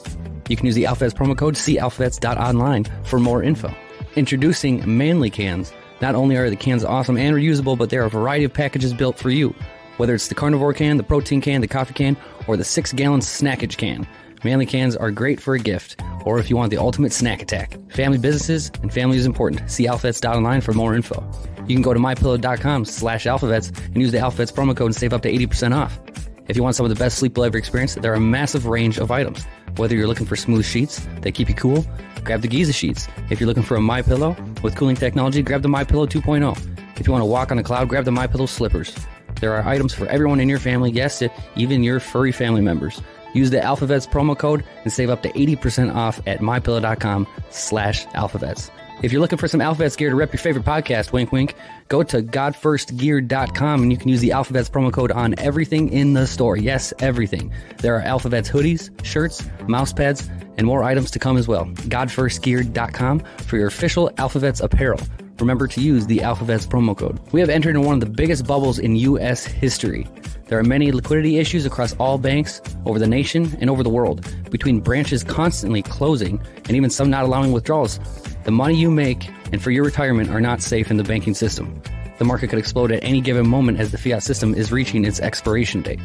[0.49, 3.73] You can use the AlphaVets promo code calphabets.online for more info.
[4.15, 5.71] Introducing Manly Cans.
[6.01, 8.93] Not only are the cans awesome and reusable, but there are a variety of packages
[8.93, 9.53] built for you.
[9.97, 12.15] Whether it's the carnivore can, the protein can, the coffee can,
[12.47, 14.07] or the six gallon snackage can.
[14.43, 17.77] Manly cans are great for a gift, or if you want the ultimate snack attack.
[17.91, 19.69] Family businesses and family is important.
[19.69, 21.29] See alphavets.online for more info.
[21.67, 25.11] You can go to mypillow.com slash alphavets and use the alphavets promo code and save
[25.11, 25.99] up to 80% off.
[26.47, 28.65] If you want some of the best sleep you'll ever experience, there are a massive
[28.65, 29.45] range of items.
[29.77, 31.85] Whether you're looking for smooth sheets that keep you cool,
[32.23, 33.07] grab the Giza sheets.
[33.29, 36.99] If you're looking for a My Pillow with cooling technology, grab the My Pillow 2.0.
[36.99, 38.95] If you want to walk on the cloud, grab the My Pillow slippers.
[39.39, 41.23] There are items for everyone in your family, yes,
[41.55, 43.01] even your furry family members.
[43.33, 48.71] Use the Alphavets promo code and save up to 80% off at mypillow.com slash alphavets.
[49.01, 51.55] If you're looking for some AlphaVets gear to rep your favorite podcast, wink wink,
[51.87, 56.27] go to godfirstgear.com and you can use the AlphaVets promo code on everything in the
[56.27, 56.57] store.
[56.57, 57.53] Yes, everything.
[57.77, 61.65] There are AlphaVets hoodies, shirts, mouse pads, and more items to come as well.
[61.65, 64.99] Godfirstgear.com for your official AlphaVets apparel.
[65.39, 67.21] Remember to use the AlphaVets promo code.
[67.31, 69.45] We have entered in one of the biggest bubbles in U.S.
[69.45, 70.05] history.
[70.47, 74.27] There are many liquidity issues across all banks over the nation and over the world,
[74.49, 77.97] between branches constantly closing and even some not allowing withdrawals.
[78.43, 81.81] The money you make and for your retirement are not safe in the banking system.
[82.17, 85.19] The market could explode at any given moment as the fiat system is reaching its
[85.19, 85.99] expiration date.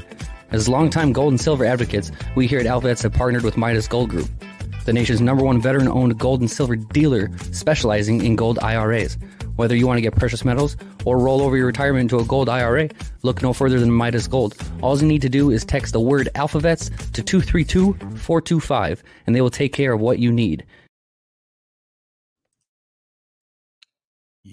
[0.51, 4.11] As longtime gold and silver advocates, we here at AlphaVets have partnered with Midas Gold
[4.11, 4.28] Group,
[4.85, 9.16] the nation's number one veteran owned gold and silver dealer specializing in gold IRAs.
[9.57, 10.76] Whether you want to get precious metals
[11.07, 12.91] or roll over your retirement into a gold IRA,
[13.22, 14.57] look no further than Midas Gold.
[14.82, 19.41] All you need to do is text the word AlphaVets to 232 425 and they
[19.41, 20.66] will take care of what you need.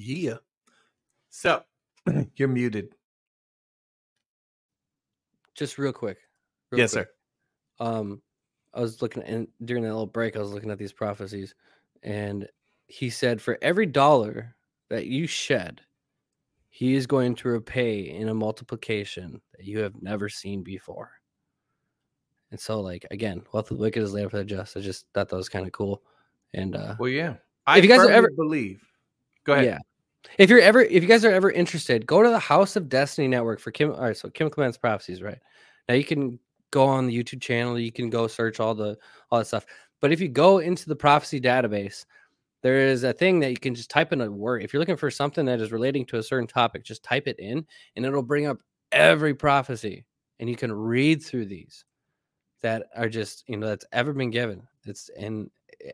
[0.03, 0.37] Yeah.
[1.29, 1.63] So
[2.35, 2.95] you're muted.
[5.55, 6.17] Just real quick.
[6.71, 7.07] real yes, quick.
[7.79, 7.85] sir.
[7.85, 8.21] um
[8.73, 11.53] i was looking and during that little break i was looking at these prophecies
[12.03, 12.47] and
[12.87, 14.55] he said for every dollar
[14.89, 15.81] that you shed
[16.69, 21.11] he is going to repay in a multiplication that you have never seen before
[22.51, 24.79] and so like again wealth of the wicked is laid up for the just i
[24.79, 26.01] just thought that was kind of cool
[26.53, 27.35] and uh Well, yeah.
[27.67, 28.81] I If you guys ever- believe.
[29.43, 29.65] Go ahead.
[29.65, 29.77] yeah
[30.37, 33.27] if you're ever if you guys are ever interested go to the house of destiny
[33.27, 35.39] network for kim all right so kim clement's prophecies right?
[35.89, 36.39] Now you can
[36.71, 38.97] go on the youtube channel you can go search all the
[39.29, 39.65] all that stuff
[39.99, 42.05] but if you go into the prophecy database
[42.61, 44.63] there is a thing that you can just type in a word.
[44.63, 47.39] If you're looking for something that is relating to a certain topic just type it
[47.39, 47.65] in
[47.95, 48.59] and it'll bring up
[48.91, 50.05] every prophecy
[50.39, 51.85] and you can read through these
[52.61, 54.67] that are just you know that's ever been given.
[54.85, 55.49] It's and
[55.83, 55.91] eh,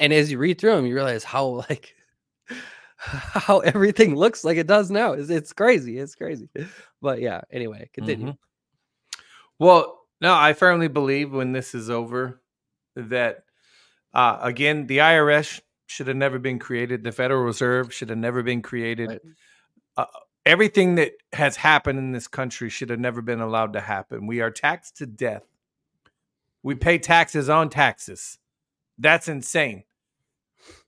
[0.00, 1.94] and as you read through them you realize how like
[2.98, 5.12] how everything looks like it does now.
[5.12, 5.98] It's, it's crazy.
[5.98, 6.48] It's crazy.
[7.02, 8.28] But yeah, anyway, continue.
[8.28, 8.38] Mhm.
[9.58, 12.40] Well, no, I firmly believe when this is over
[12.94, 13.44] that
[14.14, 17.04] uh, again the IRS should have never been created.
[17.04, 19.08] The Federal Reserve should have never been created.
[19.08, 19.20] Right.
[19.96, 20.06] Uh,
[20.44, 24.26] everything that has happened in this country should have never been allowed to happen.
[24.26, 25.44] We are taxed to death.
[26.62, 28.38] We pay taxes on taxes.
[28.98, 29.84] That's insane.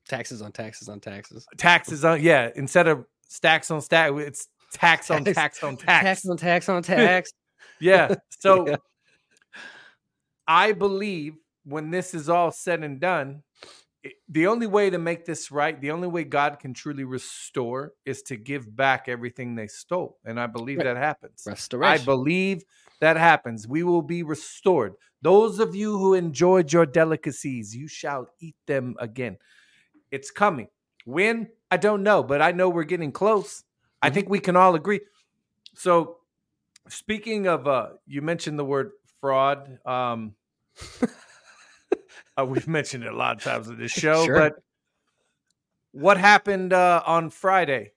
[0.08, 1.46] Taxes on taxes on taxes.
[1.56, 2.50] Taxes on yeah.
[2.56, 5.86] Instead of stacks on stack, it's tax on Tax- tax on tax.
[6.04, 7.32] Tax on tax on tax.
[7.80, 8.14] Yeah.
[8.40, 8.76] So Yeah.
[10.46, 11.34] I believe
[11.64, 13.42] when this is all said and done,
[14.02, 17.92] it- the only way to make this right, the only way God can truly restore
[18.06, 20.18] is to give back everything they stole.
[20.24, 20.84] And I believe Right.
[20.84, 21.42] that happens.
[21.46, 22.02] Restoration.
[22.02, 22.62] I believe
[23.00, 23.68] that happens.
[23.68, 24.94] We will be restored.
[25.20, 29.36] Those of you who enjoyed your delicacies, you shall eat them again.
[30.10, 30.68] It's coming.
[31.04, 31.48] When?
[31.70, 33.64] I don't know, but I know we're getting close.
[34.00, 34.14] I Mhm.
[34.14, 35.00] think we can all agree.
[35.74, 36.18] So,
[36.88, 39.78] speaking of, uh, you mentioned the word fraud.
[39.86, 40.34] Um,
[42.36, 44.34] uh, we've mentioned it a lot of times in this show, Sure.
[44.34, 44.62] but
[45.92, 47.92] what happened uh, on Friday?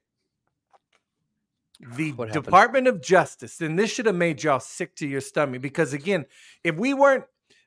[1.80, 2.12] The?
[2.12, 6.26] Department of Justice, and this should have made y'all sick to your stomach because, again,
[6.64, 7.24] if we weren't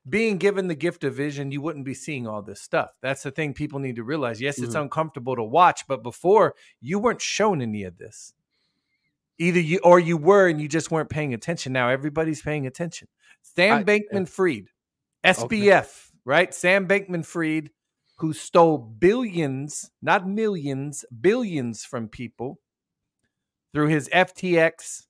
[0.09, 2.97] being given the gift of vision, you wouldn't be seeing all this stuff.
[3.01, 4.41] That's the thing people need to realize.
[4.41, 4.83] Yes, it's Mhm.
[4.83, 8.35] uncomfortable to watch, but before you weren't shown any of this.
[9.39, 11.73] Either you or you were and you just weren't paying attention.
[11.73, 13.09] Now everybody's paying attention.
[13.43, 14.69] Sam Bankman-Fried,
[15.25, 16.55] SBF, right?
[16.55, 17.71] Sam Bankman-Fried,
[18.19, 22.61] who stole billions, not millions, billions from people
[23.73, 25.09] through his FTX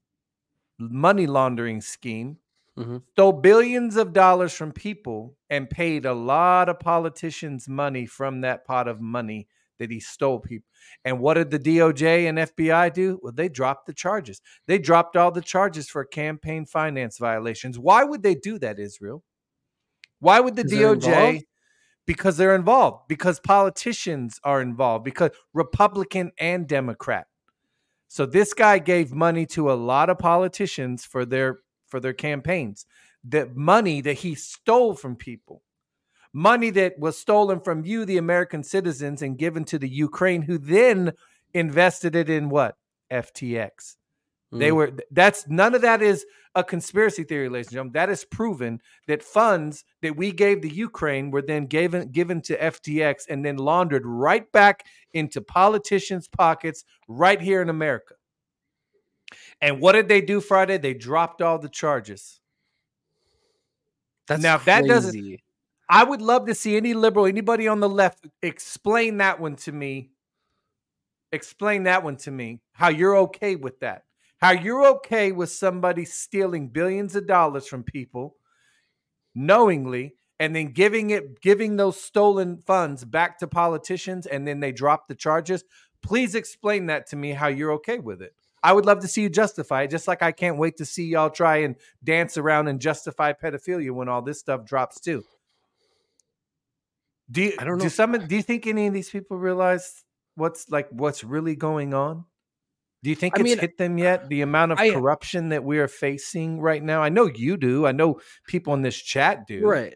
[0.79, 2.39] money laundering scheme,
[2.79, 3.03] Mhm.
[3.13, 8.65] stole billions of dollars from people and paid a lot of politicians money from that
[8.65, 9.47] pot of money
[9.79, 10.69] that he stole people.
[11.05, 13.19] And what did the DOJ and FBI do?
[13.23, 14.41] Well, they dropped the charges.
[14.67, 17.79] They dropped all the charges for campaign finance violations.
[17.79, 19.23] Why would they do that, Israel?
[20.21, 21.43] Why would the DOJ?
[22.07, 27.27] Because they're involved, because politicians are involved, because Republican and Democrat.
[28.09, 31.61] So this guy gave money to a lot of politicians for their
[31.95, 32.87] for their campaigns.
[33.23, 35.63] The money that he stole from people.
[36.33, 40.59] Money that was stolen from you, the American citizens, and given to the Ukraine, who
[40.59, 41.13] then
[41.53, 42.75] invested it in what?
[43.13, 43.95] FTX.
[44.51, 44.75] They Mm.
[44.75, 46.27] were that's none of that is
[46.57, 47.93] a conspiracy theory, ladies and gentlemen.
[47.93, 52.61] That is proven that funds that we gave the Ukraine were then given given to
[52.61, 58.15] FTX and then laundered right back into politicians' pockets right here in America.
[59.61, 60.79] And what did they do Friday?
[60.79, 62.41] They dropped all the charges.
[64.27, 65.41] That's Now, if that doesn't-
[65.89, 69.73] I would love to see any liberal, anybody on the left, explain that one to
[69.73, 70.13] me.
[71.31, 72.61] Explain that one to me.
[72.73, 74.05] How you're okay with that.
[74.41, 78.37] How you're okay with somebody stealing billions of dollars from people
[79.35, 84.73] knowingly and then giving it giving those stolen funds back to politicians and then they
[84.73, 85.65] drop the charges.
[86.03, 88.35] Please explain that to me how you're okay with it.
[88.65, 91.05] I would love to see you justify it, just like I can't wait to see
[91.05, 95.23] y'all try and dance around and justify pedophilia when all this stuff drops too.
[97.31, 97.89] Do you, I don't do know.
[97.91, 100.05] some do you think any of these people realize
[100.35, 102.25] what's like what's really going on?
[103.03, 104.29] Do you think I it's mean, hit them uh, yet?
[104.31, 107.03] The amount of I- corruption that we are facing right now.
[107.03, 107.87] I know you do.
[107.87, 109.67] I know people in this chat do.
[109.67, 109.95] Right.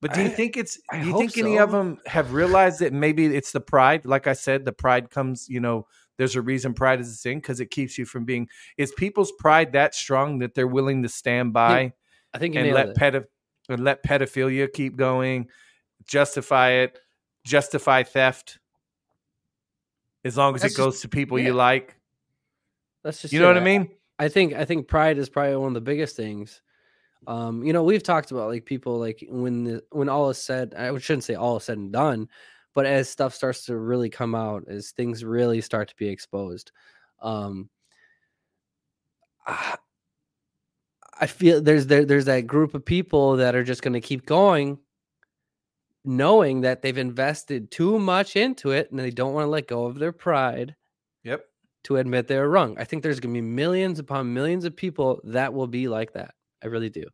[0.00, 2.92] But do you I- think it's do you think any of them have realized that
[2.92, 4.04] maybe it's the pride?
[4.04, 5.86] Like I said, the pride comes, you know,
[6.16, 9.32] there's a reason pride is a sin because it keeps you from being is people's
[9.32, 11.92] pride that strong that they're willing to stand by
[12.32, 13.24] I think and let pedo-
[13.68, 15.48] and let pedophilia keep going,
[16.04, 16.98] justify it,
[17.44, 18.58] justify theft
[20.24, 21.46] as long as That's it just- goes to people yeah.
[21.46, 21.96] you like.
[23.02, 23.54] That's just You know it.
[23.54, 23.90] what I mean?
[24.18, 26.62] I think I think pride is probably one of the biggest things.
[27.26, 30.74] Um, you know, we've talked about like people like when the when all is said,
[30.74, 32.28] I shouldn't say all is said and done,
[32.74, 36.72] but as stuff starts to really come out, as things really start to be exposed,
[37.22, 37.70] um,
[39.46, 39.76] I,
[41.20, 44.26] I feel there's there, there's that group of people that are just going to keep
[44.26, 44.78] going,
[46.04, 49.86] knowing that they've invested too much into it and they don't want to let go
[49.86, 50.74] of their pride
[51.22, 51.44] Yep.
[51.84, 52.76] to admit they're wrong.
[52.78, 56.12] I think there's going to be millions upon millions of people that will be like
[56.12, 56.34] that.
[56.62, 57.04] I really do.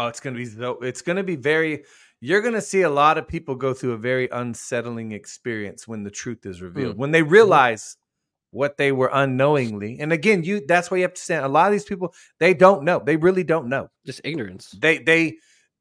[0.00, 0.78] Oh, it's gonna be so.
[0.80, 1.84] It's gonna be very.
[2.20, 6.10] You're gonna see a lot of people go through a very unsettling experience when the
[6.10, 6.96] truth is revealed.
[6.96, 6.98] Mm.
[6.98, 7.96] When they realize
[8.50, 10.64] what they were unknowingly, and again, you.
[10.66, 11.44] That's why you have to stand.
[11.44, 13.00] A lot of these people, they don't know.
[13.04, 13.88] They really don't know.
[14.04, 14.74] Just ignorance.
[14.80, 15.36] They they,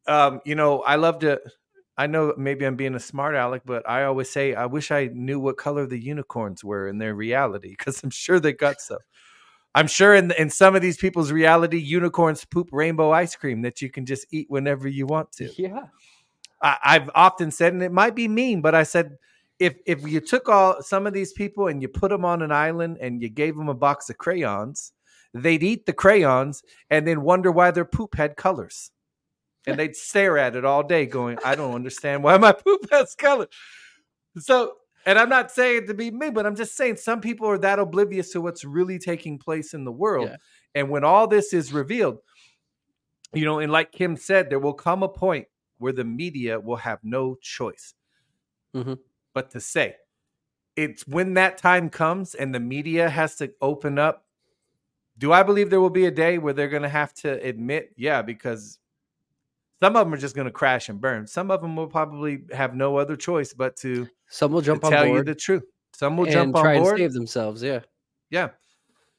[0.07, 1.39] um, you know, I love to.
[1.99, 5.09] I know maybe I'm being a smart aleck, but I always say I wish I
[5.11, 8.99] knew what color the unicorns were in their reality because I'm sure they got some.
[9.73, 13.81] I'm sure in in some of these people's reality, unicorns poop rainbow ice cream that
[13.81, 15.49] you can just eat whenever you want to.
[15.57, 15.85] Yeah.
[16.61, 19.17] I, I've often said, and it might be mean, but I said,
[19.59, 22.51] if if you took all some of these people and you put them on an
[22.51, 24.93] island and you gave them a box of crayons,
[25.33, 28.91] they'd eat the crayons and then wonder why their poop had colors.
[29.65, 33.15] And they'd stare at it all day, going, I don't understand why my poop has
[33.15, 33.47] color.
[34.37, 37.49] So, and I'm not saying it to be me, but I'm just saying some people
[37.49, 40.29] are that oblivious to what's really taking place in the world.
[40.29, 40.37] Yeah.
[40.73, 42.19] And when all this is revealed,
[43.33, 45.47] you know, and like Kim said, there will come a point
[45.77, 47.93] where the media will have no choice
[48.75, 48.99] Mhm.
[49.33, 49.95] but to say.
[50.75, 54.25] It's when that time comes and the media has to open up.
[55.17, 57.93] Do I believe there will be a day where they're going to have to admit,
[57.97, 58.77] yeah, because
[59.81, 61.25] some of them are just going to crash and burn.
[61.25, 64.85] Some of them will probably have no other choice but to, Some will to jump
[64.85, 65.63] on tell you board the truth.
[65.93, 66.97] Some will jump on and board.
[66.99, 67.63] save themselves.
[67.63, 67.79] Yeah.
[68.29, 68.49] Yeah.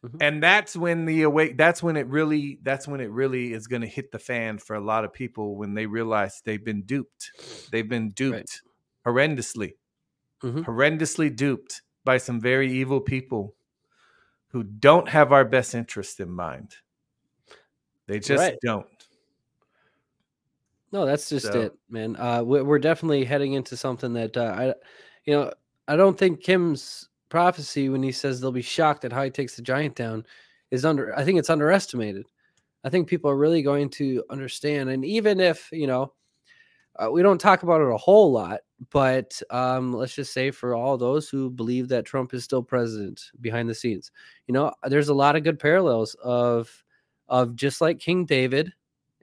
[0.05, 0.17] Mhm.
[0.21, 3.83] And that's when the awake that's when it really that's when it really is going
[3.83, 7.33] to hit the fan for a lot of people when they realize they've been duped.
[7.73, 8.63] They've been duped
[9.05, 9.75] horrendously.
[10.43, 10.65] Mhm.
[10.65, 13.57] Horrendously duped by some very evil people
[14.51, 16.77] who don't have our best interest in mind.
[18.07, 18.57] They just Right.
[18.63, 18.87] don't.
[20.93, 22.17] No, that's just So- it, man.
[22.17, 24.75] Uh, we- we're definitely heading into something that uh, I,
[25.25, 25.53] you know,
[25.87, 29.57] I don't think Kim's prophecy when he says they'll be shocked at how he takes
[29.57, 30.25] the giant down
[30.71, 31.17] is under.
[31.19, 32.27] I think it's underestimated.
[32.85, 36.13] I think people are really going to understand, and even if you know,
[36.97, 38.61] uh, we don't talk about it a whole lot,
[38.91, 43.21] but um, let's just say for all those who believe that Trump is still president
[43.41, 44.11] behind the scenes,
[44.47, 46.85] you know, there's a lot of good parallels of
[47.29, 48.73] of just like King David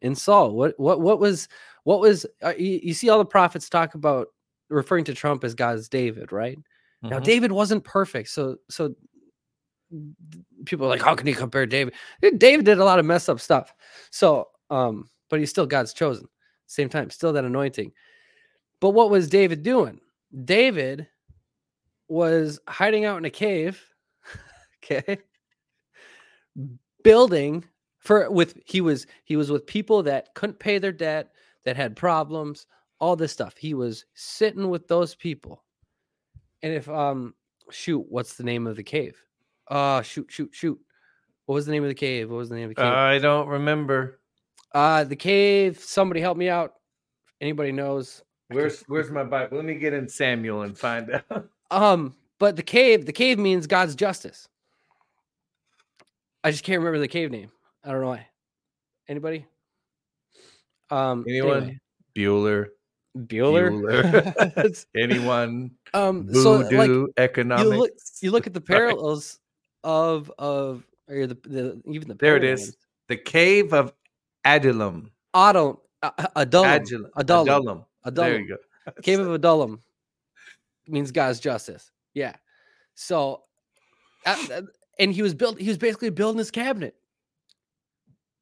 [0.02, 0.52] and Saul.
[0.52, 1.48] What what what was
[1.84, 4.28] what was uh, you, you see all the prophets talk about
[4.70, 6.58] referring to Trump as God's David, right?
[7.10, 7.24] Now Mhm.
[7.24, 8.96] David wasn't perfect, so so
[10.66, 11.94] people are like, how can you compare David?
[12.24, 13.74] Eh, David did a lot of messed up stuff.
[14.12, 16.28] So um, but he's still God's chosen.
[16.68, 17.92] Same time, still that anointing.
[18.80, 20.00] But what was David doing?
[20.46, 21.08] David
[22.08, 23.84] was hiding out in a cave,
[24.84, 25.18] okay,
[27.04, 27.64] building
[28.00, 31.32] for with he was he was with people that couldn't pay their debt,
[31.64, 32.68] that had problems,
[33.00, 33.56] all this stuff.
[33.58, 35.64] He was sitting with those people.
[36.66, 37.36] And if um
[37.70, 39.16] shoot, what's the name of the cave?
[39.68, 40.80] Uh shoot, shoot, shoot.
[41.46, 42.32] What was the name of the cave?
[42.32, 42.92] What was the name of the cave?
[42.92, 44.20] I don't remember.
[44.74, 46.74] Uh the cave, somebody help me out.
[47.40, 48.24] Anybody knows?
[48.48, 49.58] Where's where's my Bible?
[49.58, 51.50] Let me get in Samuel and find out.
[51.72, 54.48] Um, but the cave, the cave means God's justice.
[56.44, 57.50] I just can't remember the cave name.
[57.84, 58.28] I don't know why.
[59.08, 59.46] Anybody?
[60.92, 61.58] Um Anyone?
[61.58, 61.80] anyway,
[62.16, 62.68] Bueller.
[63.16, 63.72] Bueller.
[63.72, 64.86] Bueller.
[64.96, 65.72] Anyone?
[65.94, 68.20] um so Voodoo like economics.
[68.22, 69.40] you look at the parallels
[69.84, 72.76] of of or the, the even the There it is.
[73.08, 73.94] the cave of
[74.44, 75.12] Adullam.
[75.34, 75.78] Adullam,
[76.36, 77.86] Adullam, Adullam.
[78.04, 78.32] Adullam.
[78.32, 78.58] There you go.
[79.02, 79.82] Cave of Adullam
[80.88, 81.92] means God's justice.
[82.14, 82.36] Yeah.
[82.94, 83.44] So,
[85.00, 85.60] and he was built.
[85.60, 86.96] He was basically building his cabinet.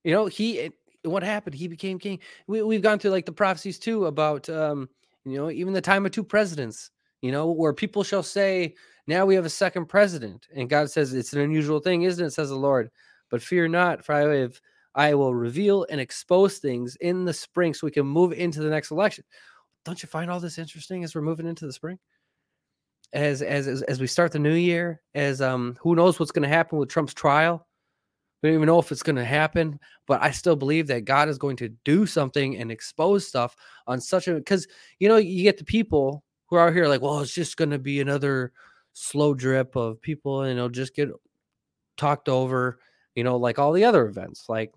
[0.04, 0.72] You know, he.
[1.04, 1.56] What happened?
[1.56, 2.20] He became king.
[2.47, 4.89] We, we've gone through like the prophecies too about, um,
[5.26, 6.91] you know, even the time of two presidents.
[7.22, 8.76] You know, where people shall say,
[9.08, 12.32] "Now we have a second president," and God says, "It's an unusual thing, isn't it?"
[12.32, 12.91] Says the Lord.
[13.30, 14.60] But fear not, for I have,
[14.93, 18.70] I will reveal and expose things in the spring, so we can move into the
[18.70, 19.24] next election
[19.86, 21.99] don't you find all this interesting as we're moving into the spring?
[23.12, 26.43] As as as, as we start the new year, as um who knows what's going
[26.43, 27.68] to happen with Trump's trial?
[28.44, 31.30] We don't even know if it's going to happen, but I still believe that God
[31.30, 33.56] is going to do something and expose stuff
[33.88, 34.68] on such a because
[35.00, 37.70] you know you get the people who are out here like, well, it's just going
[37.72, 38.52] to be another
[38.91, 41.10] slow drip of people, and it'll just get
[41.98, 42.80] talked over,
[43.16, 44.74] you know, like all the other events, like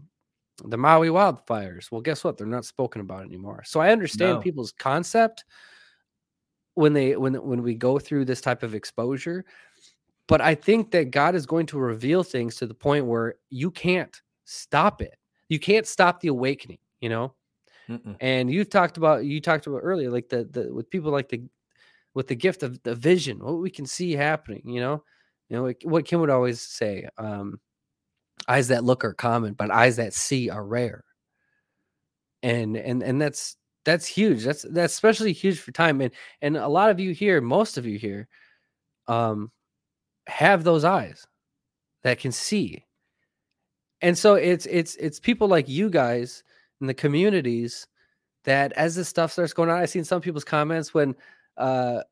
[0.64, 1.91] the Maui wildfires.
[1.91, 2.39] Well, guess what?
[2.39, 3.62] They're not spoken about anymore.
[3.67, 4.43] So I understand No.
[4.43, 5.45] people's concept
[6.75, 9.45] when they when when we go through this type of exposure,
[10.29, 13.70] but I think that God is going to reveal things to the point where you
[13.70, 15.16] can't stop it.
[15.49, 17.35] You can't stop the awakening, you know?
[17.89, 18.16] Mm-mm.
[18.20, 21.43] And you talked about you talked about earlier like the the with people like the
[22.14, 25.05] with the gift of the vision, what we can see happening, you know?
[25.49, 27.61] You know, like what Kim would always say, um
[28.49, 31.05] eyes that look are common, but eyes that see are rare.
[32.43, 34.45] And and and that's that's huge.
[34.45, 36.01] That's that's especially huge for time.
[36.01, 36.12] And
[36.43, 38.29] and a lot of you here, most of you here,
[39.07, 39.53] um,
[40.27, 41.27] have those eyes
[42.03, 42.85] that can see.
[44.03, 46.43] And so it's it's it's people like you guys
[46.81, 47.87] in the communities
[48.45, 51.14] that as this stuff starts going on, I've seen some people's comments when
[51.57, 52.03] uh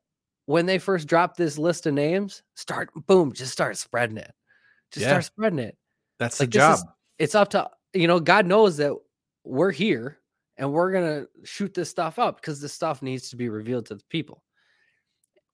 [0.47, 4.31] when they first drop this list of names, start boom, just start spreading it.
[4.91, 5.09] Just Yeah.
[5.09, 5.77] start spreading it
[6.19, 6.75] That's like the job.
[6.75, 6.85] is
[7.19, 8.93] it's up to you know god knows that
[9.43, 10.19] we're here
[10.57, 13.95] and we're gonna shoot this stuff up because this stuff needs to be revealed to
[13.95, 14.43] the people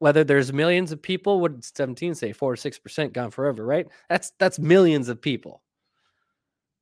[0.02, 2.34] whether there's millions of people, what did 17 say?
[2.34, 3.88] Four or six percent gone forever, right?
[4.10, 5.62] That's that's millions of people.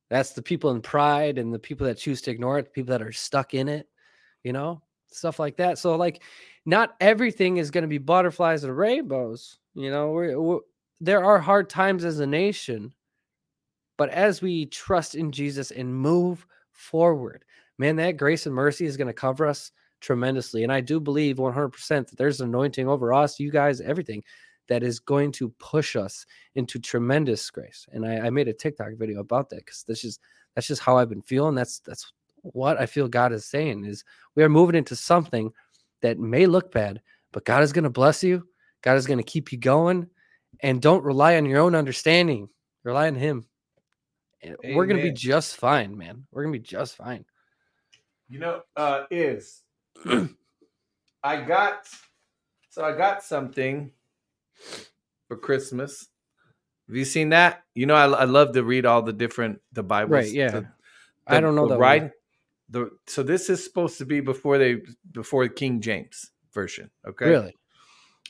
[0.08, 2.92] That's the people in pride and the people that choose to ignore it, the people
[2.92, 3.88] that are stuck in it,
[4.42, 5.78] you know, stuff like that.
[5.78, 6.22] So, like,
[6.64, 9.58] not everything is going to be butterflies and rainbows.
[9.74, 10.60] You know, we're, we're,
[11.02, 12.94] there are hard times as a nation,
[13.98, 17.44] but as we trust in Jesus and move forward,
[17.76, 20.62] man, that grace and mercy is going to cover us tremendously.
[20.62, 24.22] And I do believe 100% that there's an anointing over us, you guys, everything
[24.68, 26.24] that is going to push us
[26.54, 27.86] into tremendous grace.
[27.92, 30.18] And I, I made a TikTok video about that because this is
[30.54, 31.54] that's just how I've been feeling.
[31.54, 35.52] That's that's what I feel God is saying is we are moving into something
[36.00, 37.00] that may look bad,
[37.32, 38.46] but God is going to bless you.
[38.82, 40.08] God is going to keep you going.
[40.60, 42.48] And don't rely on your own understanding.
[42.84, 43.46] Rely on Him.
[44.64, 46.26] We're going to be just fine, man.
[46.30, 47.24] We're going to be just fine.
[48.28, 49.62] You know, uh, is
[51.22, 51.88] I got
[52.70, 53.92] so I got something
[55.28, 56.08] for Christmas.
[56.88, 57.62] Have you seen that?
[57.74, 60.10] You know, I, I love to read all the different the Bibles.
[60.10, 60.32] Right.
[60.32, 60.50] Yeah.
[60.50, 60.66] The,
[61.26, 62.02] I don't know the that right.
[62.02, 62.12] one.
[62.70, 64.82] The so this is supposed to be before they
[65.12, 66.90] before the King James version.
[67.06, 67.26] Okay.
[67.26, 67.56] Really?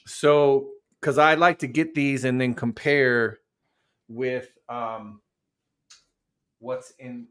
[0.06, 0.70] So
[1.00, 3.38] because I like to get these and then compare
[4.08, 5.20] with um
[6.58, 7.28] what's in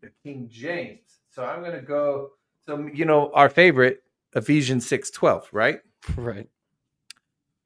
[0.00, 1.18] the King James.
[1.30, 2.30] So I'm gonna go.
[2.66, 4.02] So you know our favorite
[4.34, 5.80] Ephesians six twelve, right?
[6.16, 6.48] Right.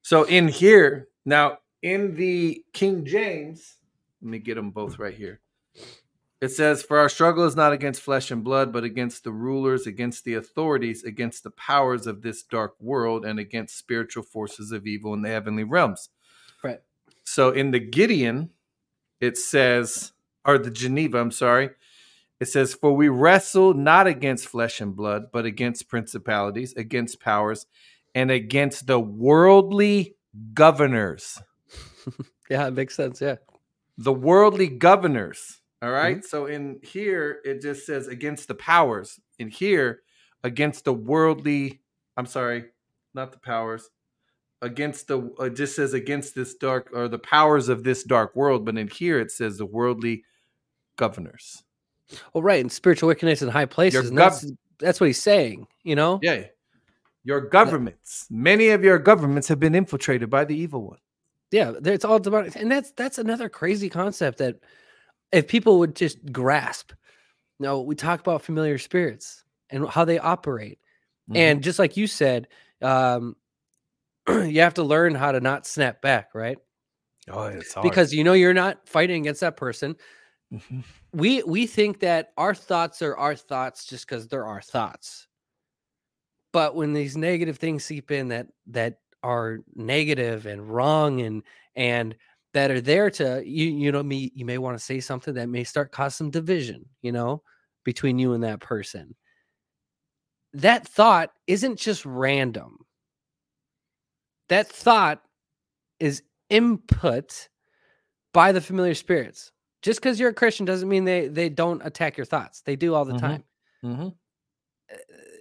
[0.01, 3.77] So in here, now in the King James,
[4.21, 5.41] let me get them both right here.
[6.39, 9.87] It says, For our struggle is not against flesh and blood, but against the rulers,
[9.87, 14.85] against the authorities, against the powers of this dark world, and against spiritual forces of
[14.85, 16.09] evil in the heavenly realms.
[16.63, 16.81] Right.
[17.23, 18.51] So in the Gideon,
[19.19, 20.11] it says,
[20.45, 21.71] or the Geneva, I'm sorry,
[22.39, 27.65] it says, For we wrestle not against flesh and blood, but against principalities, against powers,
[28.13, 30.15] and against the worldly
[30.53, 31.41] governors.
[32.49, 33.21] Yeah, it makes sense.
[33.21, 33.35] Yeah.
[33.97, 35.61] The worldly governors.
[35.81, 36.17] All right?
[36.17, 36.25] Mm-hmm.
[36.25, 39.19] So in here, it just says against the powers.
[39.37, 40.01] In here,
[40.43, 41.81] against the worldly,
[42.15, 42.65] I'm sorry,
[43.13, 43.89] not the powers.
[44.61, 48.65] Against the, it just says against this dark, or the powers of this dark world.
[48.65, 50.23] But in here, it says the worldly
[50.95, 51.63] governors.
[52.33, 52.61] Well, right.
[52.61, 54.11] And spiritual wickedness in high places.
[54.11, 56.19] Gov- that's, that's what he's saying, you know?
[56.21, 56.45] Yeah.
[57.23, 60.99] Your governments, many of your governments have been infiltrated by the evil one.
[61.51, 61.73] Yeah.
[61.83, 62.55] It's all demonic.
[62.55, 64.59] And that's that's another crazy concept that
[65.31, 66.91] if people would just grasp.
[67.59, 70.79] You No, we talk about familiar spirits and how they operate.
[71.29, 71.37] Mm-hmm.
[71.37, 72.47] And just like you said,
[72.81, 73.35] um,
[74.29, 76.57] you have to learn how to not snap back, right?
[77.29, 77.83] oh, it's hard.
[77.83, 79.95] Because you know you're not fighting against that person.
[80.51, 80.83] Mhm.
[81.13, 85.27] we we think that our thoughts are our thoughts just because they're our thoughts.
[86.53, 91.43] But when these negative things seep in that that are negative and wrong and
[91.75, 92.15] and
[92.53, 95.49] that are there to you you know me you may want to say something that
[95.49, 97.41] may start cause some division you know
[97.83, 99.15] between you and that person.
[100.53, 102.85] That thought isn't just random.
[104.49, 105.21] That thought
[105.99, 107.49] is input
[108.33, 109.51] by the familiar spirits
[109.87, 112.61] just because you're a christian doesn't mean they they don't attack your thoughts.
[112.61, 113.19] They do all the Mhm.
[113.19, 113.43] time.
[113.83, 114.13] Mhm.
[114.91, 114.95] uh,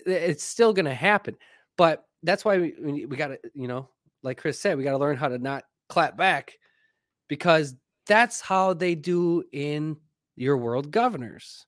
[0.07, 1.37] it's still going to happen.
[1.77, 3.89] But that's why we, we, we got to you know
[4.23, 6.59] like chris said we got to learn how to not clap back
[7.29, 7.75] because
[8.07, 9.97] that's how they do in
[10.37, 11.67] your world governors.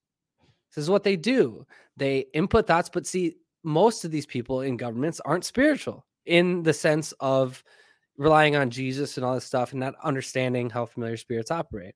[0.75, 1.67] This is what they do.
[1.97, 6.73] They input thoughts but see most of these people in governments aren't spiritual in the
[6.73, 7.63] sense of
[8.17, 11.95] relying on jesus and all this stuff and not understanding how familiar spirits operate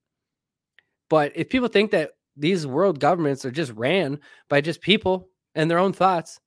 [1.12, 4.18] but if people think that these world governments are just ran
[4.48, 6.40] by just people and their own thoughts,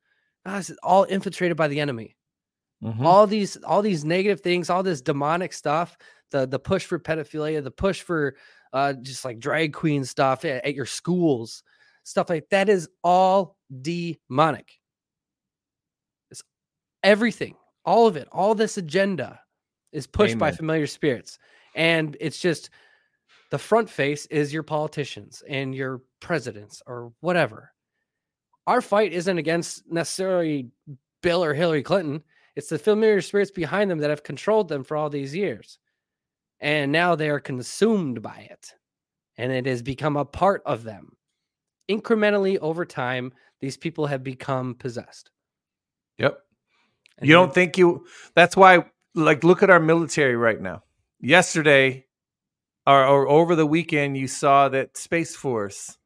[0.43, 2.15] ah, it's all infiltrated by the enemy.
[2.83, 3.05] Mhm.
[3.05, 5.95] All these, all these negative things, all this demonic stuff,
[6.31, 8.37] the the push for pedophilia, the push for
[8.73, 11.61] uh, just like drag queen stuff at, at your schools,
[12.03, 14.79] stuff like that is all demonic.
[16.31, 16.41] It's
[17.03, 17.55] everything,
[17.85, 19.39] all of it, all this agenda
[19.91, 21.37] is pushed by familiar spirits,
[21.75, 22.71] and it's just
[23.55, 27.71] the front face is your politicians and your presidents or whatever.
[28.67, 30.71] Our fight isn't against necessarily
[31.23, 32.21] Bill or Hillary Clinton.
[32.57, 35.79] It's the familiar spirits behind them that have controlled them for all these years.
[36.59, 38.73] And now they are consumed by it.
[39.37, 41.15] And it has become a part of them.
[41.89, 45.31] Incrementally over time, these people have become possessed.
[46.17, 46.39] Yep.
[47.19, 48.05] And You don't think you
[48.35, 48.83] that's why
[49.13, 50.83] like look at our military right now.
[51.21, 52.05] Yesterday
[52.87, 55.97] or, or over the weekend you saw that Space Force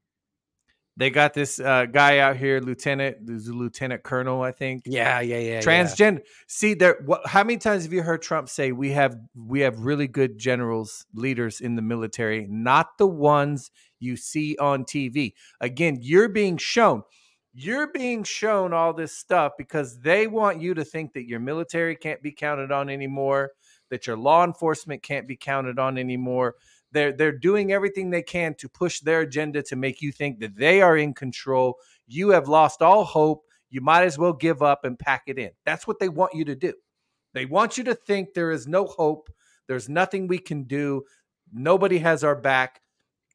[0.97, 4.83] They got this uh, guy out here, lieutenant, lieutenant colonel, I think.
[4.85, 5.61] Yeah, yeah, yeah.
[5.61, 6.21] Transgender.
[6.47, 6.97] See, there.
[7.05, 7.25] What?
[7.25, 11.05] How many times have you heard Trump say we have we have really good generals,
[11.13, 15.33] leaders in the military, not the ones you see on TV?
[15.61, 17.03] Again, you're being shown.
[17.53, 21.95] You're being shown all this stuff because they want you to think that your military
[21.95, 23.51] can't be counted on anymore,
[23.89, 26.55] that your law enforcement can't be counted on anymore.
[26.91, 30.55] They're they're doing everything they can to push their agenda to make you think that
[30.55, 31.77] they are in control.
[32.07, 33.45] You have lost all hope.
[33.69, 35.51] You might as well give up and pack it in.
[35.65, 36.73] That's what they want you to do.
[37.33, 39.29] They want you to think there is no hope.
[39.67, 41.03] There's nothing we can do.
[41.53, 42.81] Nobody has our back.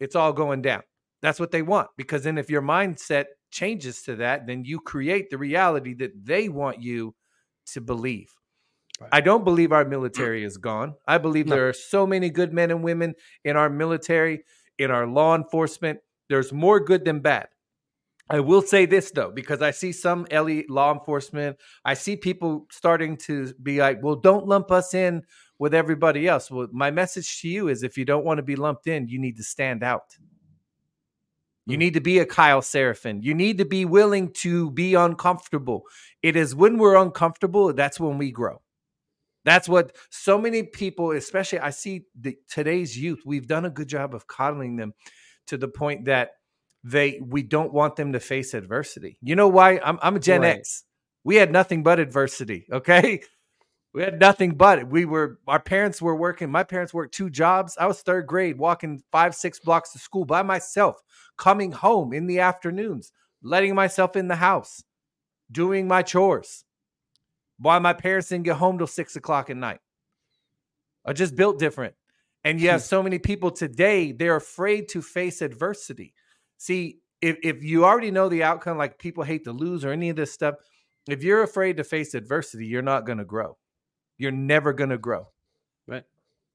[0.01, 0.82] It's all going down.
[1.22, 1.89] That's what they want.
[1.97, 6.48] Because then if your mindset changes to that, then you create the reality that they
[6.48, 7.14] want you
[7.66, 8.35] to believe.
[9.05, 9.18] Right.
[9.18, 10.94] I don't believe our military is gone.
[11.06, 11.55] I believe No.
[11.56, 13.14] there are so many good men and women
[13.44, 14.44] in our military,
[14.78, 16.01] in our law enforcement.
[16.28, 17.48] There's more good than bad.
[18.31, 22.66] I will say this though, because I see some LE law enforcement, I see people
[22.70, 25.22] starting to be like, well, don't lump us in
[25.59, 26.51] with everybody else.
[26.51, 29.18] Well, my message to you is if you don't want to be lumped in, you
[29.20, 30.16] need to stand out.
[31.66, 31.81] You Mm.
[31.81, 33.22] need to be a Kyle Seraphin.
[33.22, 35.82] You need to be willing to be uncomfortable.
[36.22, 38.62] It is when we're uncomfortable, that's when we grow.
[39.45, 43.89] That's what so many people, especially I see the, today's youth, we've done a good
[43.89, 44.95] job of coddling them
[45.49, 46.33] to the point that
[46.83, 49.19] they we don't want them to face adversity.
[49.23, 49.79] You know why?
[49.85, 50.59] I'm I'm a Gen Right.
[50.59, 50.85] X.
[51.25, 53.21] We had nothing but adversity, okay?
[53.95, 54.89] We had nothing but it.
[54.89, 56.51] We were our parents were working.
[56.51, 57.77] My parents worked two jobs.
[57.81, 61.01] I was third grade, walking five, six blocks to school by myself,
[61.39, 63.12] coming home in the afternoons,
[63.43, 64.83] letting myself in the house,
[65.51, 66.64] doing my chores.
[67.59, 69.81] Why my parents didn't get home till six o'clock at night.
[71.05, 71.94] I just built different.
[72.43, 72.86] And you have hmm.
[72.86, 76.14] so many people today, they're afraid to face adversity.
[76.59, 80.10] See, if, if you already know the outcome, like people hate to lose or any
[80.10, 80.56] of this stuff,
[81.09, 83.56] if you're afraid to face adversity, you're not going to grow.
[84.18, 85.28] You're never going to grow.
[85.86, 86.05] Right.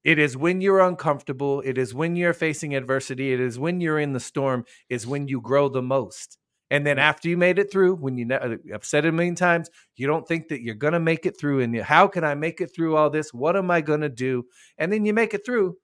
[0.02, 3.98] It is when you're uncomfortable, it is when you're facing adversity, it is when you're
[3.98, 6.38] in the storm, is when you grow the most.
[6.70, 9.12] And then after you made it through, when you ne- uh, I've said it a
[9.12, 11.60] million times, you don't think that you're going to make it through.
[11.60, 13.34] And you, how can I make it through all this?
[13.34, 14.44] What am I going to do?
[14.78, 15.76] And then you make it through.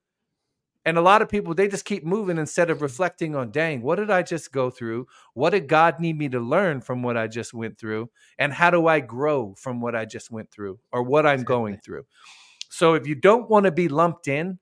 [0.85, 3.97] And a lot of people, they just keep moving instead of reflecting on, dang, what
[3.97, 5.07] did I just go through?
[5.33, 8.09] What did God need me to learn from what I just went through?
[8.39, 11.79] And how do I grow from what I just went through or what I'm going
[11.83, 12.05] through?
[12.69, 14.59] So if you don't want to be lumped in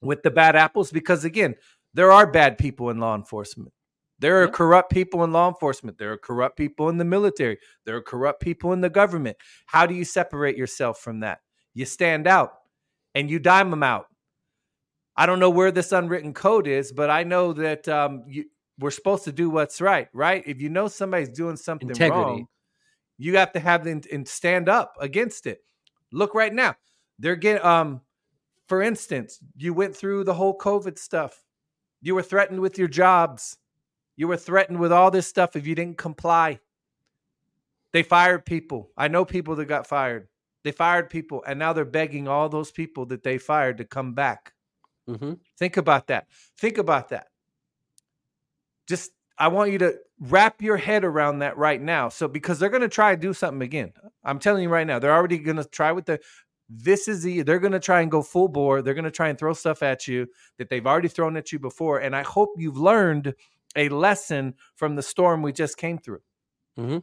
[0.00, 1.56] with the bad apples, because again,
[1.94, 3.72] there are bad people in law enforcement.
[4.20, 4.52] There are Yeah.
[4.52, 5.98] corrupt people in law enforcement.
[5.98, 7.58] There are corrupt people in the military.
[7.84, 9.36] There are corrupt people in the government.
[9.66, 11.40] How do you separate yourself from that?
[11.74, 12.52] You stand out
[13.14, 14.06] and you dime them out.
[15.16, 18.44] I don't know where this unwritten code is, but I know that um, you,
[18.78, 20.42] we're supposed to do what's right, right?
[20.46, 22.22] If you know somebody's doing something Integrity.
[22.22, 22.46] wrong,
[23.18, 25.60] you have to have them and stand up against it.
[26.12, 26.76] Look right now,
[27.18, 27.64] they're getting.
[27.64, 28.00] Um,
[28.66, 31.42] for instance, you went through the whole COVID stuff.
[32.02, 33.58] You were threatened with your jobs.
[34.20, 36.60] You were threatened with all this stuff if you didn't comply.
[37.94, 38.90] They fired people.
[38.94, 40.28] I know people that got fired.
[40.62, 44.12] They fired people, and now they're begging all those people that they fired to come
[44.12, 44.52] back.
[45.08, 46.26] hmm Think about that.
[46.58, 47.28] Think about that.
[48.86, 52.10] Just, I want you to wrap your head around that right now.
[52.10, 53.94] So, because they're going to try to do something again.
[54.22, 56.20] I'm telling you right now, they're already going to try with the.
[56.68, 57.40] This is the.
[57.40, 58.82] They're going to try and go full bore.
[58.82, 60.26] They're going to try and throw stuff at you
[60.58, 62.00] that they've already thrown at you before.
[62.00, 63.34] And I hope you've learned
[63.76, 66.20] a lesson from the storm we just came through.
[66.76, 66.98] hmm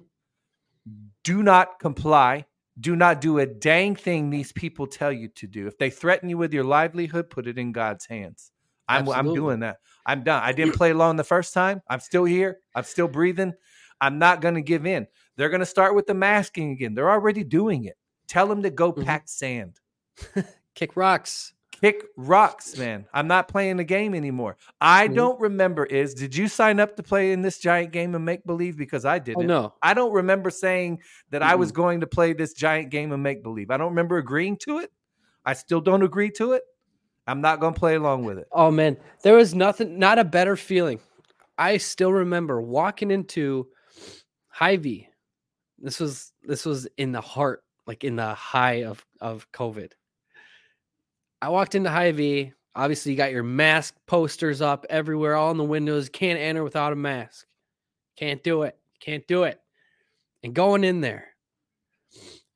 [1.24, 2.46] Do not comply.
[2.80, 5.66] Do not do a dang thing these people tell you to do.
[5.68, 8.52] If they threaten you with your livelihood, put it in God's hands.
[8.88, 9.78] I'm I'm doing that.
[10.06, 10.42] I'm done.
[10.44, 11.82] I didn't play along the first time.
[11.90, 12.60] I'm still here.
[12.76, 13.54] I'm still breathing.
[14.00, 15.08] I'm not going to give in.
[15.36, 16.94] They're going to start with the masking again.
[16.94, 17.96] They're already doing it.
[18.28, 19.06] Tell them to go Mhm.
[19.06, 19.80] pack sand.
[20.76, 21.54] Kick rocks.
[21.82, 23.06] Kick rocks, man.
[23.14, 24.58] I'm not playing the game anymore.
[24.82, 25.16] I Mhm.
[25.16, 28.44] don't remember is did you sign up to play in this giant game of make
[28.46, 29.48] believe because I Oh didn't.
[29.48, 29.74] no.
[29.82, 33.44] I don't remember saying that I was going to play this giant game of make
[33.44, 33.70] believe.
[33.70, 34.92] I don't remember agreeing to it.
[35.46, 36.64] I still don't agree to it.
[37.28, 38.48] I'm not going to play along with it.
[38.52, 41.00] Oh man, there was nothing, not a better feeling.
[41.58, 43.68] I still remember walking into
[44.50, 45.10] Hy-Vee.
[45.80, 49.92] This was this was in the heart, like in the high of of COVID.
[51.42, 52.54] I walked into Hy-Vee.
[52.76, 56.10] Obviously, you got your mask posters up everywhere, all in the windows.
[56.10, 57.46] Can't enter without a mask.
[58.16, 58.78] Can't do it.
[59.00, 59.60] Can't do it.
[60.44, 61.30] And going in there,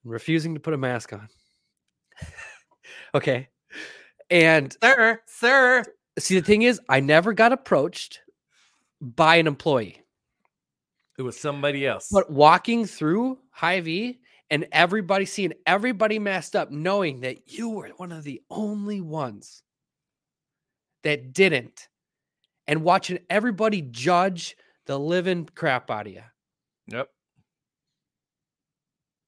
[0.03, 1.27] refusing to put a mask on.
[3.15, 3.49] okay.
[4.29, 5.83] And Sir, sir.
[6.17, 8.21] see the thing is i never got approached
[9.01, 10.01] by an employee
[11.17, 12.07] It was somebody else.
[12.11, 14.19] But walking through Hy-Vee
[14.51, 19.63] and everybody seeing everybody messed up, knowing that you were one of the only ones
[21.03, 21.87] that didn't,
[22.67, 24.55] and watching everybody judge
[24.85, 26.21] the living crap out of you.
[26.87, 27.07] yep.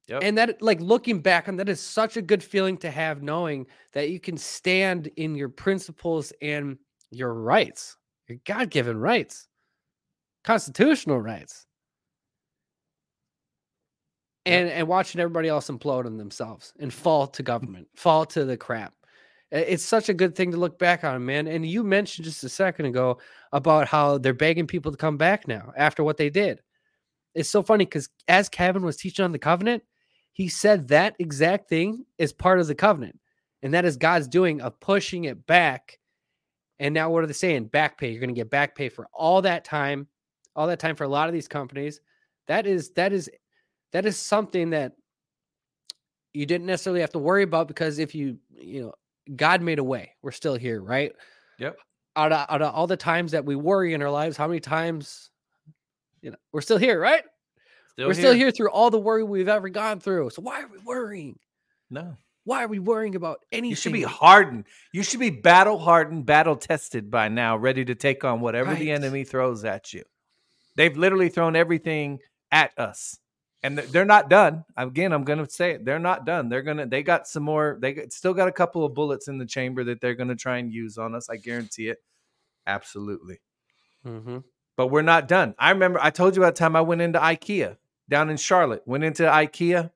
[0.09, 0.21] Yep.
[0.21, 3.65] And that, like looking back on that, is such a good feeling to have, knowing
[3.93, 6.77] that you can stand in your principles and
[7.09, 7.95] your rights,
[8.27, 9.47] your God given rights,
[10.43, 11.65] constitutional rights.
[14.45, 18.57] And, and watching everybody else implode on themselves and fall to government, fall to the
[18.57, 18.93] crap.
[19.51, 21.47] It's such a good thing to look back on, man.
[21.47, 23.19] And you mentioned just a second ago
[23.51, 26.59] about how they're begging people to come back now after what they did.
[27.35, 29.83] It's so funny because as Kevin was teaching on the covenant,
[30.31, 33.19] he said that exact thing is part of the covenant.
[33.61, 35.99] And that is God's doing of pushing it back.
[36.79, 37.65] And now what are they saying?
[37.65, 38.09] Back pay.
[38.09, 40.07] You're going to get back pay for all that time,
[40.55, 42.01] all that time for a lot of these companies.
[42.47, 43.29] That is that is
[43.93, 44.93] that is something that
[46.33, 48.93] you didn't necessarily have to worry about because if you, you know,
[49.35, 50.11] God made a way.
[50.21, 51.13] We're still here, right?
[51.59, 51.77] Yep.
[52.15, 54.59] Out of, out of all the times that we worry in our lives, how many
[54.59, 55.29] times,
[56.21, 57.23] you know, we're still here, right?
[57.93, 60.31] Still we're still here through all the worry we've ever gone through.
[60.31, 61.37] So why are we worrying?
[61.89, 62.17] No.
[62.45, 63.69] Why are we worrying about anything?
[63.69, 64.65] You should be hardened.
[64.91, 68.91] You should be battle hardened, battle tested by now, ready to take on whatever the
[68.91, 70.03] enemy throws at you.
[70.75, 72.19] They've literally thrown everything
[72.51, 73.17] at us.
[73.63, 74.65] And they're not done.
[74.75, 75.85] Again, I'm going to say it.
[75.85, 76.49] They're not done.
[76.49, 79.37] They're going to they got some more they still got a couple of bullets in
[79.37, 81.29] the chamber that they're going to try and use on us.
[81.29, 81.99] I guarantee it.
[82.67, 83.39] Absolutely.
[84.03, 84.39] hmm
[84.75, 85.55] But we're not done.
[85.57, 87.77] I remember I told you about the time I went into IKEA
[88.09, 88.83] down in Charlotte.
[88.85, 89.91] Went into IKEA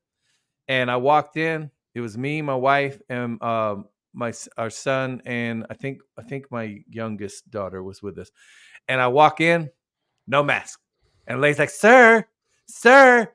[0.67, 1.71] and I walked in.
[1.93, 6.51] It was me, my wife, and um, my our son, and I think I think
[6.51, 8.31] my youngest daughter was with us.
[8.87, 9.69] And I walk in,
[10.27, 10.79] no mask.
[11.25, 12.25] And Lay's like, "Sir,
[12.67, 13.31] sir,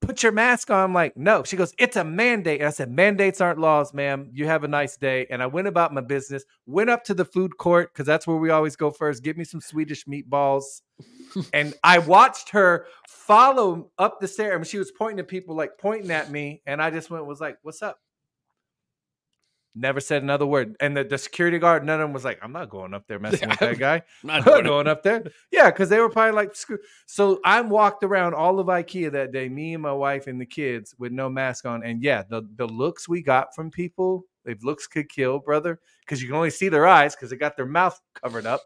[0.00, 2.90] put your mask on." I'm like, "No." She goes, "It's a mandate." And I said,
[2.90, 4.30] "Mandates aren't laws, ma'am.
[4.32, 6.44] You have a nice day." And I went about my business.
[6.66, 9.22] Went up to the food court because that's where we always go first.
[9.22, 10.82] Give me some Swedish meatballs.
[11.52, 14.52] and I watched her follow up the stair.
[14.52, 17.26] I mean, she was pointing at people, like pointing at me, and I just went,
[17.26, 17.98] was like, "What's up?"
[19.78, 20.74] Never said another word.
[20.80, 23.18] And the, the security guard, none of them was like, I'm not going up there
[23.20, 24.02] messing with that guy.
[24.26, 25.24] I'm not going up there.
[25.50, 26.78] Yeah, because they were probably like, screw.
[27.04, 30.46] So I walked around all of IKEA that day, me and my wife and the
[30.46, 31.84] kids with no mask on.
[31.84, 36.22] And yeah, the, the looks we got from people, if looks could kill, brother, because
[36.22, 38.62] you can only see their eyes because they got their mouth covered up.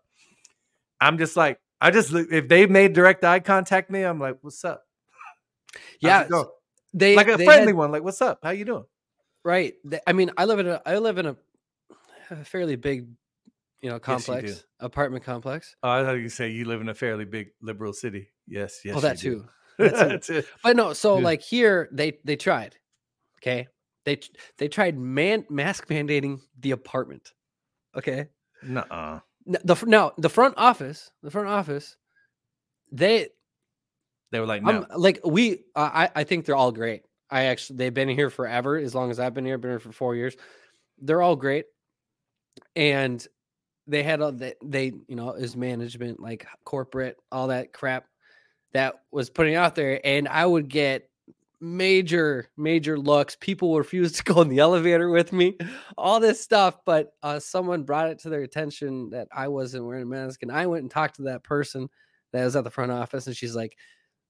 [1.00, 4.64] I'm just like, I just, if they made direct eye contact me, I'm like, what's
[4.64, 4.84] up?
[5.72, 6.28] How's Yeah,
[6.92, 7.90] they like a they friendly had- one.
[7.90, 8.40] Like, what's up?
[8.42, 8.84] How you doing?
[9.44, 9.74] Right?
[10.06, 11.36] I mean, I live in a I live in a,
[12.30, 13.08] a fairly big,
[13.80, 15.76] you know, Yes, you complex apartment complex.
[15.82, 18.28] Oh, I thought you say you live in a fairly big liberal city.
[18.46, 18.96] Yes, oh, yes.
[18.96, 19.46] oh, that too.
[19.78, 19.84] do.
[19.84, 20.08] That too.
[20.08, 20.46] That's it.
[20.62, 21.24] But no, so Yeah.
[21.24, 22.76] like here they they tried.
[23.38, 23.68] Okay.
[24.04, 24.20] They
[24.58, 27.32] they tried man mask mandating the apartment.
[27.96, 28.28] Okay.
[28.62, 29.20] Nuh-uh.
[29.46, 31.96] The no, the front office, the front office,
[32.92, 33.28] they
[34.30, 34.86] They were like, no.
[34.90, 37.02] I'm like we I- I think they're all great.
[37.30, 39.92] I actually they've been here forever as long as I've been here, been here for
[39.92, 40.36] 4 years.
[40.98, 41.66] They're all great.
[42.76, 43.26] And
[43.86, 48.06] they had all that they, you know, is management like corporate, all that crap
[48.72, 51.08] that was putting out there and I would get
[51.60, 55.58] major major looks people would refuse to go in the elevator with me
[55.98, 60.04] all this stuff but uh someone brought it to their attention that i wasn't wearing
[60.04, 61.86] a mask and i went and talked to that person
[62.32, 63.76] that was at the front office and she's like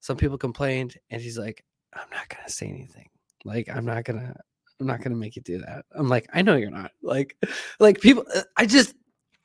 [0.00, 1.64] some people complained and she's like
[1.94, 3.08] i'm not gonna say anything
[3.44, 4.34] like i'm not gonna
[4.80, 7.36] i'm not gonna make you do that i'm like i know you're not like
[7.80, 8.94] like people uh, i just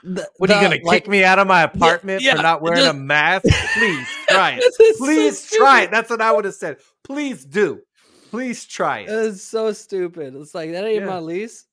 [0.03, 2.43] the, What are you the, gonna like, kick me out of my apartment yeah, for
[2.43, 3.45] not wearing a mask?
[3.75, 4.63] Please try it.
[4.63, 5.91] Is so Please try it.
[5.91, 6.77] That's what I would have said.
[7.03, 7.81] Please do.
[8.29, 9.09] Please try it.
[9.09, 10.35] It's so stupid.
[10.35, 11.07] It's like that ain't Yeah.
[11.07, 11.65] my lease.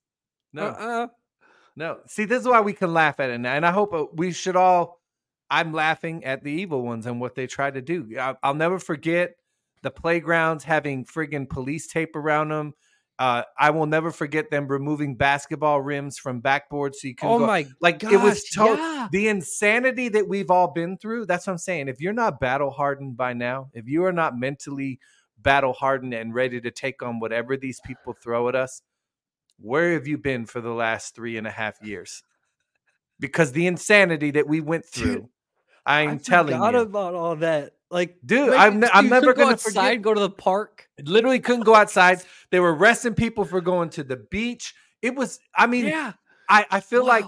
[0.54, 1.08] No, Uh-uh.
[1.76, 1.98] no.
[2.06, 4.32] See, this is why we can laugh at it, now, and I hope uh, we
[4.32, 5.02] should all.
[5.50, 8.16] I'm laughing at the evil ones and what they try to do.
[8.42, 9.34] I'll never forget
[9.82, 12.72] the playgrounds having friggin' police tape around them.
[13.18, 17.38] Uh, I will never forget them removing basketball rims from backboards so you can Oh
[17.38, 17.46] go.
[17.46, 18.12] my like gosh.
[18.12, 19.08] it was to- yeah.
[19.12, 22.70] the insanity that we've all been through that's what i'm saying if you're not battle
[22.70, 24.98] hardened by now if you are not mentally
[25.38, 28.80] battle hardened and ready to take on whatever these people throw at us
[29.58, 32.24] where have you been for the last three and a half years
[33.20, 35.28] because the insanity that we went Dude, through
[35.86, 37.72] i'm I telling you about all that.
[37.90, 40.88] Like, Dude, like, I'm ne- I'm never gonna go outside, forget- go to the park.
[41.04, 45.38] literally couldn't go outside they were arresting people for going to the beach it was
[45.54, 46.12] i mean yeah,
[46.48, 47.24] I, I feel like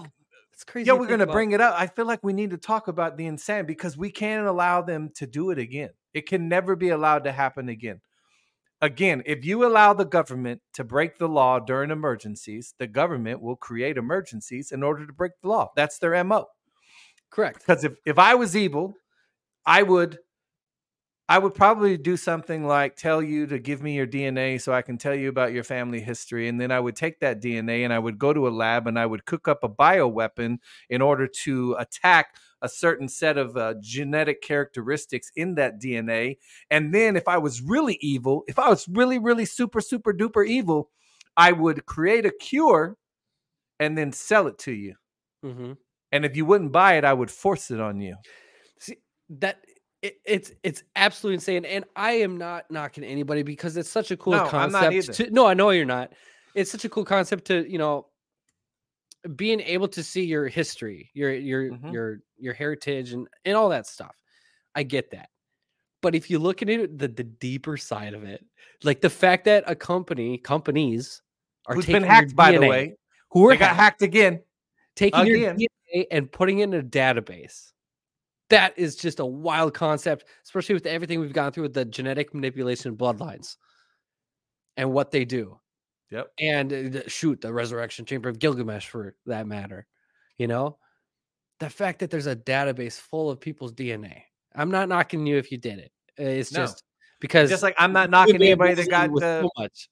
[0.53, 0.87] It's crazy.
[0.87, 1.75] Yeah, we're gonna bring it up.
[1.77, 5.09] I feel like we need to talk about the insane because we can't allow them
[5.15, 5.89] to do it again.
[6.13, 7.99] It can never be allowed to happen again.
[8.81, 13.55] Again, if you allow the government to break the law during emergencies, the government will
[13.55, 15.71] create emergencies in order to break the law.
[15.75, 16.45] That's their MO.
[17.29, 17.59] Correct.
[17.59, 18.95] Because if, if I was evil,
[19.65, 20.19] I would
[21.27, 24.83] I would probably do something like tell you to give me your DNA so I
[24.83, 26.47] can tell you about your family history.
[26.47, 28.99] And then I would take that DNA and I would go to a lab and
[28.99, 30.57] I would cook up a bioweapon
[30.87, 36.37] in order to attack a certain set of uh, genetic characteristics in that DNA.
[36.69, 40.45] And then if I was really evil, if I was really, really super, super duper
[40.45, 40.91] evil,
[41.35, 42.97] I would create a cure
[43.79, 44.95] and then sell it to you.
[45.43, 45.77] hmm
[46.11, 48.15] And if you wouldn't buy it, I would force it on you.
[48.79, 48.97] See
[49.29, 49.61] that
[50.01, 54.17] it, it's it's absolutely insane, and I am not knocking anybody because it's such a
[54.17, 55.13] cool No, concept.
[55.13, 56.13] To, no, I know you're not.
[56.53, 58.07] It's such a cool concept to you know
[59.35, 61.91] being able to see your history, your your Mhm.
[61.91, 64.15] your your heritage, and and all that stuff.
[64.75, 65.29] I get that,
[66.01, 68.45] but if you look at it, the the deeper side of it,
[68.83, 71.21] like the fact that a company companies
[71.65, 72.95] are Who's taking been your hacked, by the way.
[73.31, 74.43] who were They got hacked, hacked again.
[74.95, 75.57] taking Again.
[75.57, 75.65] DNA
[76.11, 77.71] and putting it in a database.
[78.49, 82.33] That is just a wild concept, especially with everything we've gone through with the genetic
[82.33, 83.55] manipulation of bloodlines
[84.77, 85.59] and what they do.
[86.11, 86.31] Yep.
[86.39, 89.87] And uh, shoot, the resurrection chamber of Gilgamesh for that matter.
[90.37, 90.77] You know,
[91.59, 94.21] the fact that there's a database full of people's DNA.
[94.53, 95.91] I'm not knocking you if you did it.
[96.17, 96.59] It's No.
[96.59, 96.83] just
[97.19, 99.89] because Just like I'm not knocking anybody that got the so much.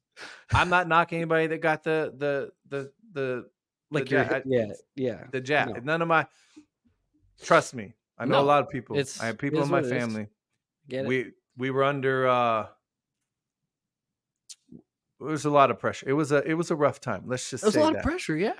[0.54, 3.50] I'm not knocking anybody that got the the the the
[3.94, 5.24] Like the your, yeah, yeah.
[5.32, 5.70] the jab.
[5.70, 5.80] No.
[5.82, 6.26] None of my
[7.42, 7.94] trust me.
[8.18, 8.96] I know a lot of people.
[8.98, 10.02] it's- I have people in my what it is.
[10.04, 10.28] family.
[10.88, 11.08] Get it?
[11.08, 12.68] We we were under uh
[15.20, 16.10] it was a lot of pressure.
[16.10, 17.24] It was a it was a rough time.
[17.26, 18.00] Let's just There's say a lot that.
[18.00, 18.54] of pressure, yeah.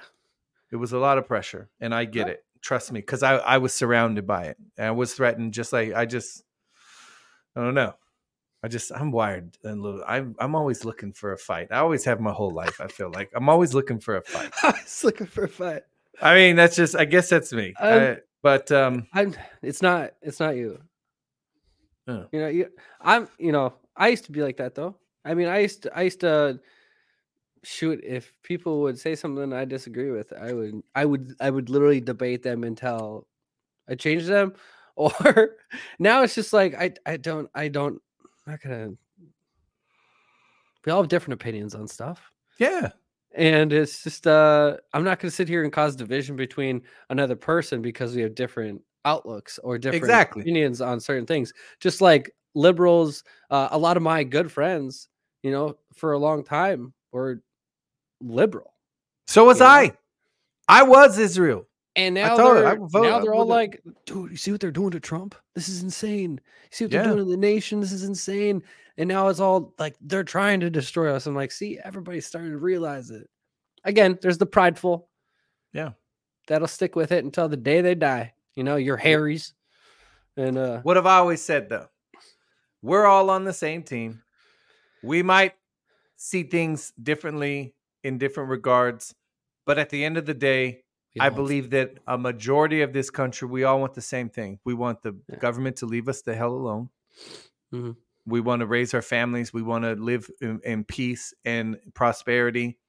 [0.72, 2.34] It was a lot of pressure, and I get Yeah.
[2.34, 2.46] it.
[2.62, 4.58] Trust me, because I I was surrounded by it.
[4.78, 6.44] And I was threatened, just like I just
[7.56, 7.96] I don't know.
[8.64, 10.04] I just I'm wired and little.
[10.08, 11.68] I'm I'm always looking for a fight.
[11.72, 12.80] I always have my whole life.
[12.80, 14.52] I feel like I'm always looking for a fight.
[14.64, 15.82] I was looking for a fight.
[16.22, 16.96] I mean, that's just.
[16.96, 17.74] I guess that's me.
[17.80, 19.36] I- but um, I'm.
[19.62, 20.12] It's not.
[20.22, 20.80] It's not you.
[22.08, 22.26] Oh.
[22.32, 22.48] You know.
[22.48, 22.68] You.
[23.02, 23.28] I'm.
[23.38, 23.74] You know.
[23.96, 24.98] I used to be like that though.
[25.26, 25.98] I mean, I used to.
[25.98, 26.60] I used to.
[27.66, 30.82] Shoot, if people would say something I disagree with, I would.
[30.96, 31.34] I would.
[31.40, 33.28] I would literally debate them until
[33.90, 34.54] I change them.
[34.96, 35.56] Or
[35.98, 36.94] now it's just like I.
[37.06, 37.50] I don't.
[37.56, 38.00] I don't.
[38.46, 38.92] I'm not gonna.
[40.86, 42.22] We all have different opinions on stuff
[42.60, 42.92] yeah,
[43.36, 47.36] and it's just uh i'm not going to sit here and cause division between another
[47.36, 50.42] person because we have different outlooks or different Exactly.
[50.42, 55.08] opinions on certain things just like liberals uh, a lot of my good friends
[55.42, 57.42] you know for a long time were
[58.22, 58.74] liberal
[59.26, 59.72] so was You know?
[59.72, 59.94] I.
[60.70, 61.68] I was Israel.
[61.96, 64.92] And now they're I now I they're all like dude you see what they're doing
[64.92, 65.36] to trump?
[65.56, 66.32] This is insane.
[66.42, 67.04] You see what Yeah.
[67.04, 67.80] they're doing to the nation?
[67.80, 68.64] This is insane.
[68.98, 71.26] And now it's all like they're trying to destroy us.
[71.26, 73.30] I'm like see everybody's starting to realize it.
[73.84, 75.10] Again there's the prideful.
[75.74, 75.92] Yeah.
[76.48, 78.34] that'll stick with it until the day they die.
[78.56, 79.54] You know your harrys.
[80.38, 81.88] And uh What have I always said though?
[82.82, 84.22] We're all on the same team.
[85.04, 85.54] We might
[86.18, 89.14] see things differently in different regards,
[89.66, 90.83] but at the end of the day,
[91.20, 94.60] I believe that a majority of this country, we all want the same thing.
[94.66, 95.38] We want the Yeah.
[95.38, 96.90] government to leave us the hell alone.
[97.74, 97.96] Mhm.
[98.26, 99.54] We want to raise our families.
[99.54, 102.80] We want to live in, in peace and prosperity,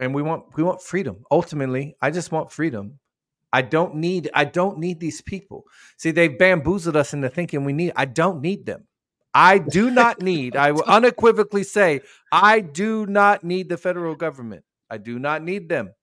[0.00, 1.24] and we want we want freedom.
[1.30, 2.98] Ultimately, I just want freedom.
[3.52, 5.64] I don't need I don't need these people.
[5.96, 7.92] See, they've bamboozled us into thinking we need.
[7.94, 8.88] I don't need them.
[9.32, 10.56] I do not need.
[10.56, 12.00] I will unequivocally say
[12.32, 14.64] I do not need the federal government.
[14.90, 15.94] I do not need them.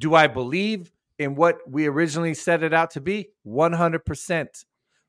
[0.00, 3.28] Do I believe in what we originally set it out to be?
[3.46, 4.64] 100%.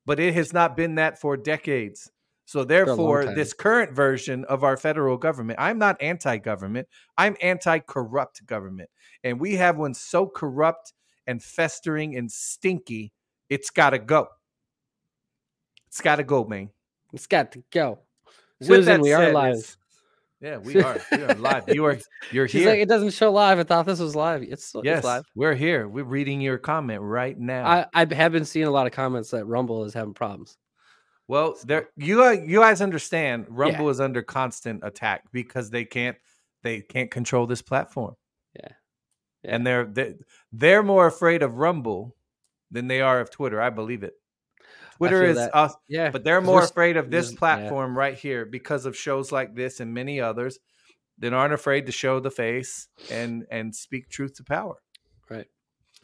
[0.06, 2.12] But it has not been that for decades.
[2.48, 6.88] So therefore, this current version of our federal government, I'm not anti-government.
[7.18, 8.90] I'm anti-corrupt government.
[9.24, 10.94] And we have one so corrupt
[11.26, 13.12] and festering and stinky,
[13.49, 14.28] it's got to go.
[15.88, 16.70] It's got to go, man.
[17.14, 17.99] it's got to go
[18.62, 19.78] susan we are said, live is-
[20.46, 21.02] Yeah, we are.
[21.12, 21.64] We are live.
[21.68, 21.98] You are.
[22.32, 22.70] You're she's here.
[22.70, 25.56] like it doesn't show live i thought this was live it's, yes, it's live we're
[25.56, 25.88] here.
[25.88, 27.66] We're reading your comment right now.
[27.66, 30.58] I, I have been seeing a lot of comments that rumble is having problems
[31.28, 33.46] well, there you uh, you guys understand.
[33.50, 36.18] Rumble is under constant attack because they can't
[36.62, 38.16] they can't control this platform.
[38.56, 38.74] Yeah.
[39.44, 40.16] and they're they,
[40.52, 42.16] they're more afraid of Rumble
[42.70, 43.60] than they are of Twitter.
[43.60, 44.14] I believe it.
[44.98, 45.56] Twitter is that.
[45.56, 47.40] us, yeah but they're more afraid of this yeah.
[47.40, 50.60] platform right here because of shows like this and many others
[51.20, 54.76] that aren't afraid to show the face and and speak truth to power.
[55.30, 55.48] right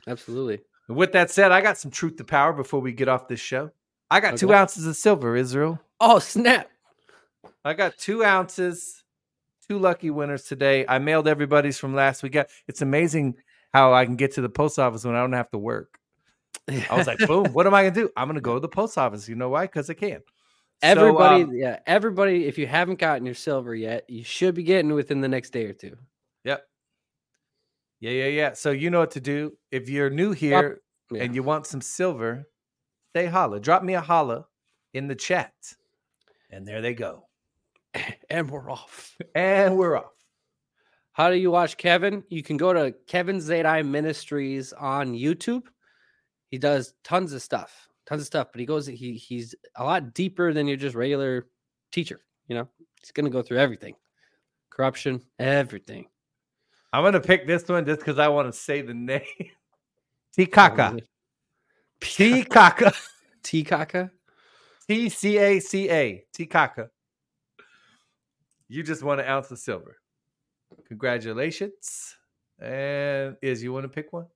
[0.08, 0.60] Absolutely.
[0.88, 3.72] With that said, I got some truth to power before we get off this show.
[4.10, 5.80] I got two ounces of silver, Israel.
[6.00, 6.70] Oh snap!
[7.64, 9.04] I got two ounces,
[9.70, 10.86] two lucky winners today.
[10.88, 12.36] I mailed everybody's from last week.
[12.68, 13.36] It's amazing
[13.74, 15.98] how I can get to the post office when I don't have to work.
[16.70, 18.10] I was like, boom, what am I gonna do?
[18.16, 19.28] I'm gonna go to the post office.
[19.28, 19.64] You know why?
[19.64, 20.20] Because I can.
[20.20, 22.46] So, everybody, um, yeah, everybody.
[22.48, 25.66] If you haven't gotten your silver yet, you should be getting within the next day
[25.66, 25.96] or two.
[26.44, 26.66] Yep.
[28.00, 28.54] Yeah, yeah, yeah.
[28.54, 29.54] So you know what to do.
[29.72, 30.82] If you're new here
[31.12, 31.24] Yeah.
[31.24, 32.46] and you want some silver,
[33.16, 33.60] say holla.
[33.60, 34.46] Drop me a holla
[34.94, 35.54] in the chat.
[36.50, 37.28] And there they go.
[38.30, 39.16] and we're off.
[39.36, 40.12] And we're off.
[41.14, 42.24] How do you watch Kevin?
[42.30, 45.68] You can go to Kevin Zadai Ministries on YouTube.
[46.52, 50.14] He does tons of stuff, tons of stuff, but he goes, he he's a lot
[50.14, 51.48] deeper than your just regular
[51.92, 52.20] teacher.
[52.48, 52.68] You know,
[53.00, 53.96] he's gonna go through everything,
[54.70, 56.08] corruption, everything.
[56.92, 59.22] I'm gonna pick this one just because I want to say the name.
[60.38, 61.00] Tikaka.
[62.02, 62.96] Tikaka.
[63.44, 64.12] T Kaka.
[64.90, 66.26] T C A C A.
[66.38, 66.90] Tikaka.
[68.68, 69.98] You just won an ounce of silver.
[70.88, 72.16] Congratulations.
[72.60, 74.28] And is you want to pick one?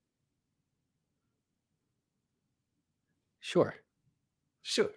[3.46, 3.76] Sure.
[4.64, 4.90] Sure.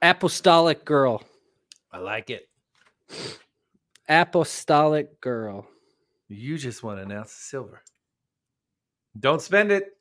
[0.00, 1.22] Apostolic girl.
[1.92, 2.48] I like it.
[4.08, 5.68] Apostolic girl.
[6.28, 7.82] You just want an ounce of silver.
[9.20, 9.94] Don't spend it.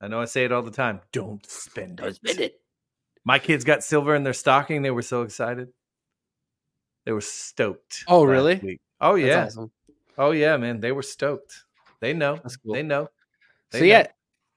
[0.00, 1.00] I know I say it all the time.
[1.12, 2.18] Don't spend it.
[2.24, 2.60] it.
[3.24, 4.82] My kids got silver in their stocking.
[4.82, 5.68] They were so excited.
[7.04, 8.02] They were stoked.
[8.08, 8.56] Oh, really?
[8.56, 8.80] week.
[9.00, 9.44] Oh That's yeah.
[9.44, 9.70] awesome.
[10.18, 10.80] Oh yeah, man.
[10.80, 11.62] They were stoked.
[12.00, 12.40] They know.
[12.42, 12.74] That's cool.
[12.74, 13.08] They know.
[13.70, 13.90] They so know.
[13.90, 14.06] yeah,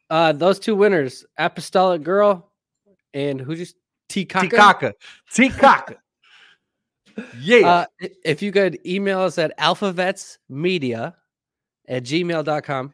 [0.09, 2.51] uh, those two winners, Apostolic Girl
[3.13, 3.75] and who just
[4.09, 4.93] Tikaka.
[5.33, 5.95] Tikaka.
[7.39, 7.67] Yeah.
[7.67, 7.85] Uh,
[8.23, 11.13] if you could email us at alphavetsmedia
[11.87, 12.93] at gmail.com,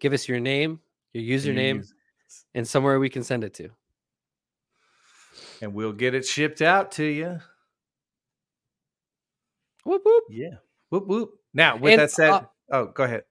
[0.00, 0.80] give us your name,
[1.12, 1.94] your username, Use-
[2.54, 3.68] and somewhere we can send it to.
[5.60, 7.40] And we'll get it shipped out to you.
[9.84, 10.24] Whoop, whoop.
[10.30, 10.56] Yeah.
[10.90, 11.30] Whoop whoop.
[11.52, 13.24] Now, with And, that said, uh, oh, go ahead.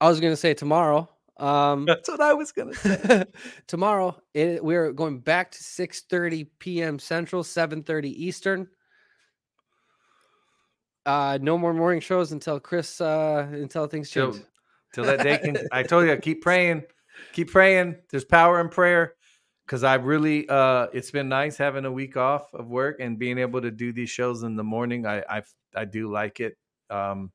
[0.00, 1.08] I was going to say tomorrow.
[1.36, 3.24] Um, That's what I was gonna say.
[3.66, 8.68] tomorrow it, we're going back to 6.30 p.m central 7.30 eastern
[11.06, 14.44] uh no more morning shows until chris uh until things Till, change
[14.94, 16.84] till that day can I told you keep praying.
[17.32, 17.96] Keep praying.
[18.10, 19.14] There's power in prayer.
[19.66, 23.38] Cause I really uh it's been nice having a week off of work and being
[23.38, 25.06] able to do these shows in the morning.
[25.06, 25.42] I I
[25.74, 26.56] I do like it.
[26.90, 27.32] Um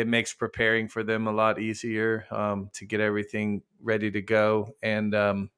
[0.00, 4.74] it makes preparing for them a lot easier um to get everything ready to go.
[4.82, 5.50] And um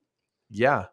[0.51, 0.86] yeah.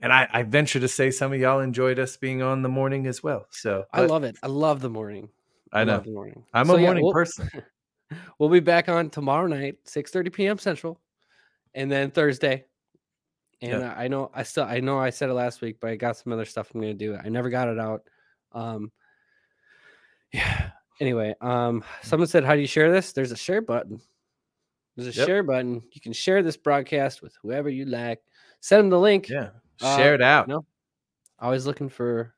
[0.00, 3.06] And I, I venture to say some of y'all enjoyed us being on the morning
[3.06, 3.46] as well.
[3.50, 5.28] So i love it i love the morning
[5.72, 5.94] I know.
[5.94, 7.48] love the morning I'm So, a yeah, morning we'll- person.
[8.38, 11.00] we'll be back on tomorrow night 6.30 p.m central
[11.74, 12.64] and then thursday
[13.62, 13.94] and Yeah.
[13.96, 16.16] I, I know i still i know i said it last week but i got
[16.18, 18.02] some other stuff i'm gonna do i never got it out
[18.52, 18.92] um
[20.32, 24.00] yeah anyway um someone said how do you share this there's a share button
[24.96, 25.26] there's a Yep.
[25.26, 28.20] share button you can share this broadcast with whoever you like
[28.60, 29.50] send them the link Yeah.
[29.82, 30.46] Uh, Share it out.
[30.48, 30.64] no.
[31.40, 32.34] always looking for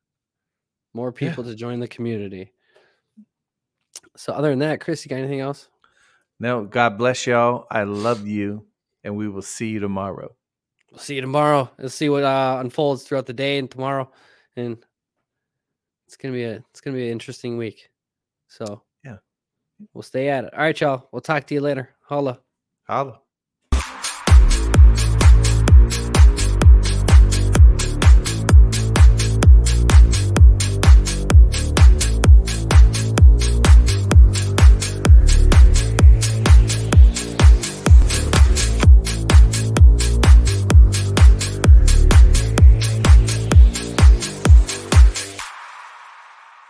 [0.95, 2.53] more people to join the community
[4.17, 5.69] so other than that chris you got anything else
[6.39, 7.67] No, God bless y'all.
[7.71, 8.67] I love you,
[9.05, 10.35] and we will see you tomorrow.
[10.91, 11.71] We'll see you tomorrow.
[11.79, 14.11] Let's see what uh, unfolds throughout the day and tomorrow,
[14.55, 14.77] and
[16.07, 17.89] it's gonna be a it's gonna be an interesting week.
[18.49, 19.17] So Yeah.
[19.95, 20.55] we'll stay at it.
[20.55, 21.09] All right, y'all.
[21.13, 21.91] We'll talk to you later.
[22.03, 22.41] Holla.
[22.87, 23.21] Holla.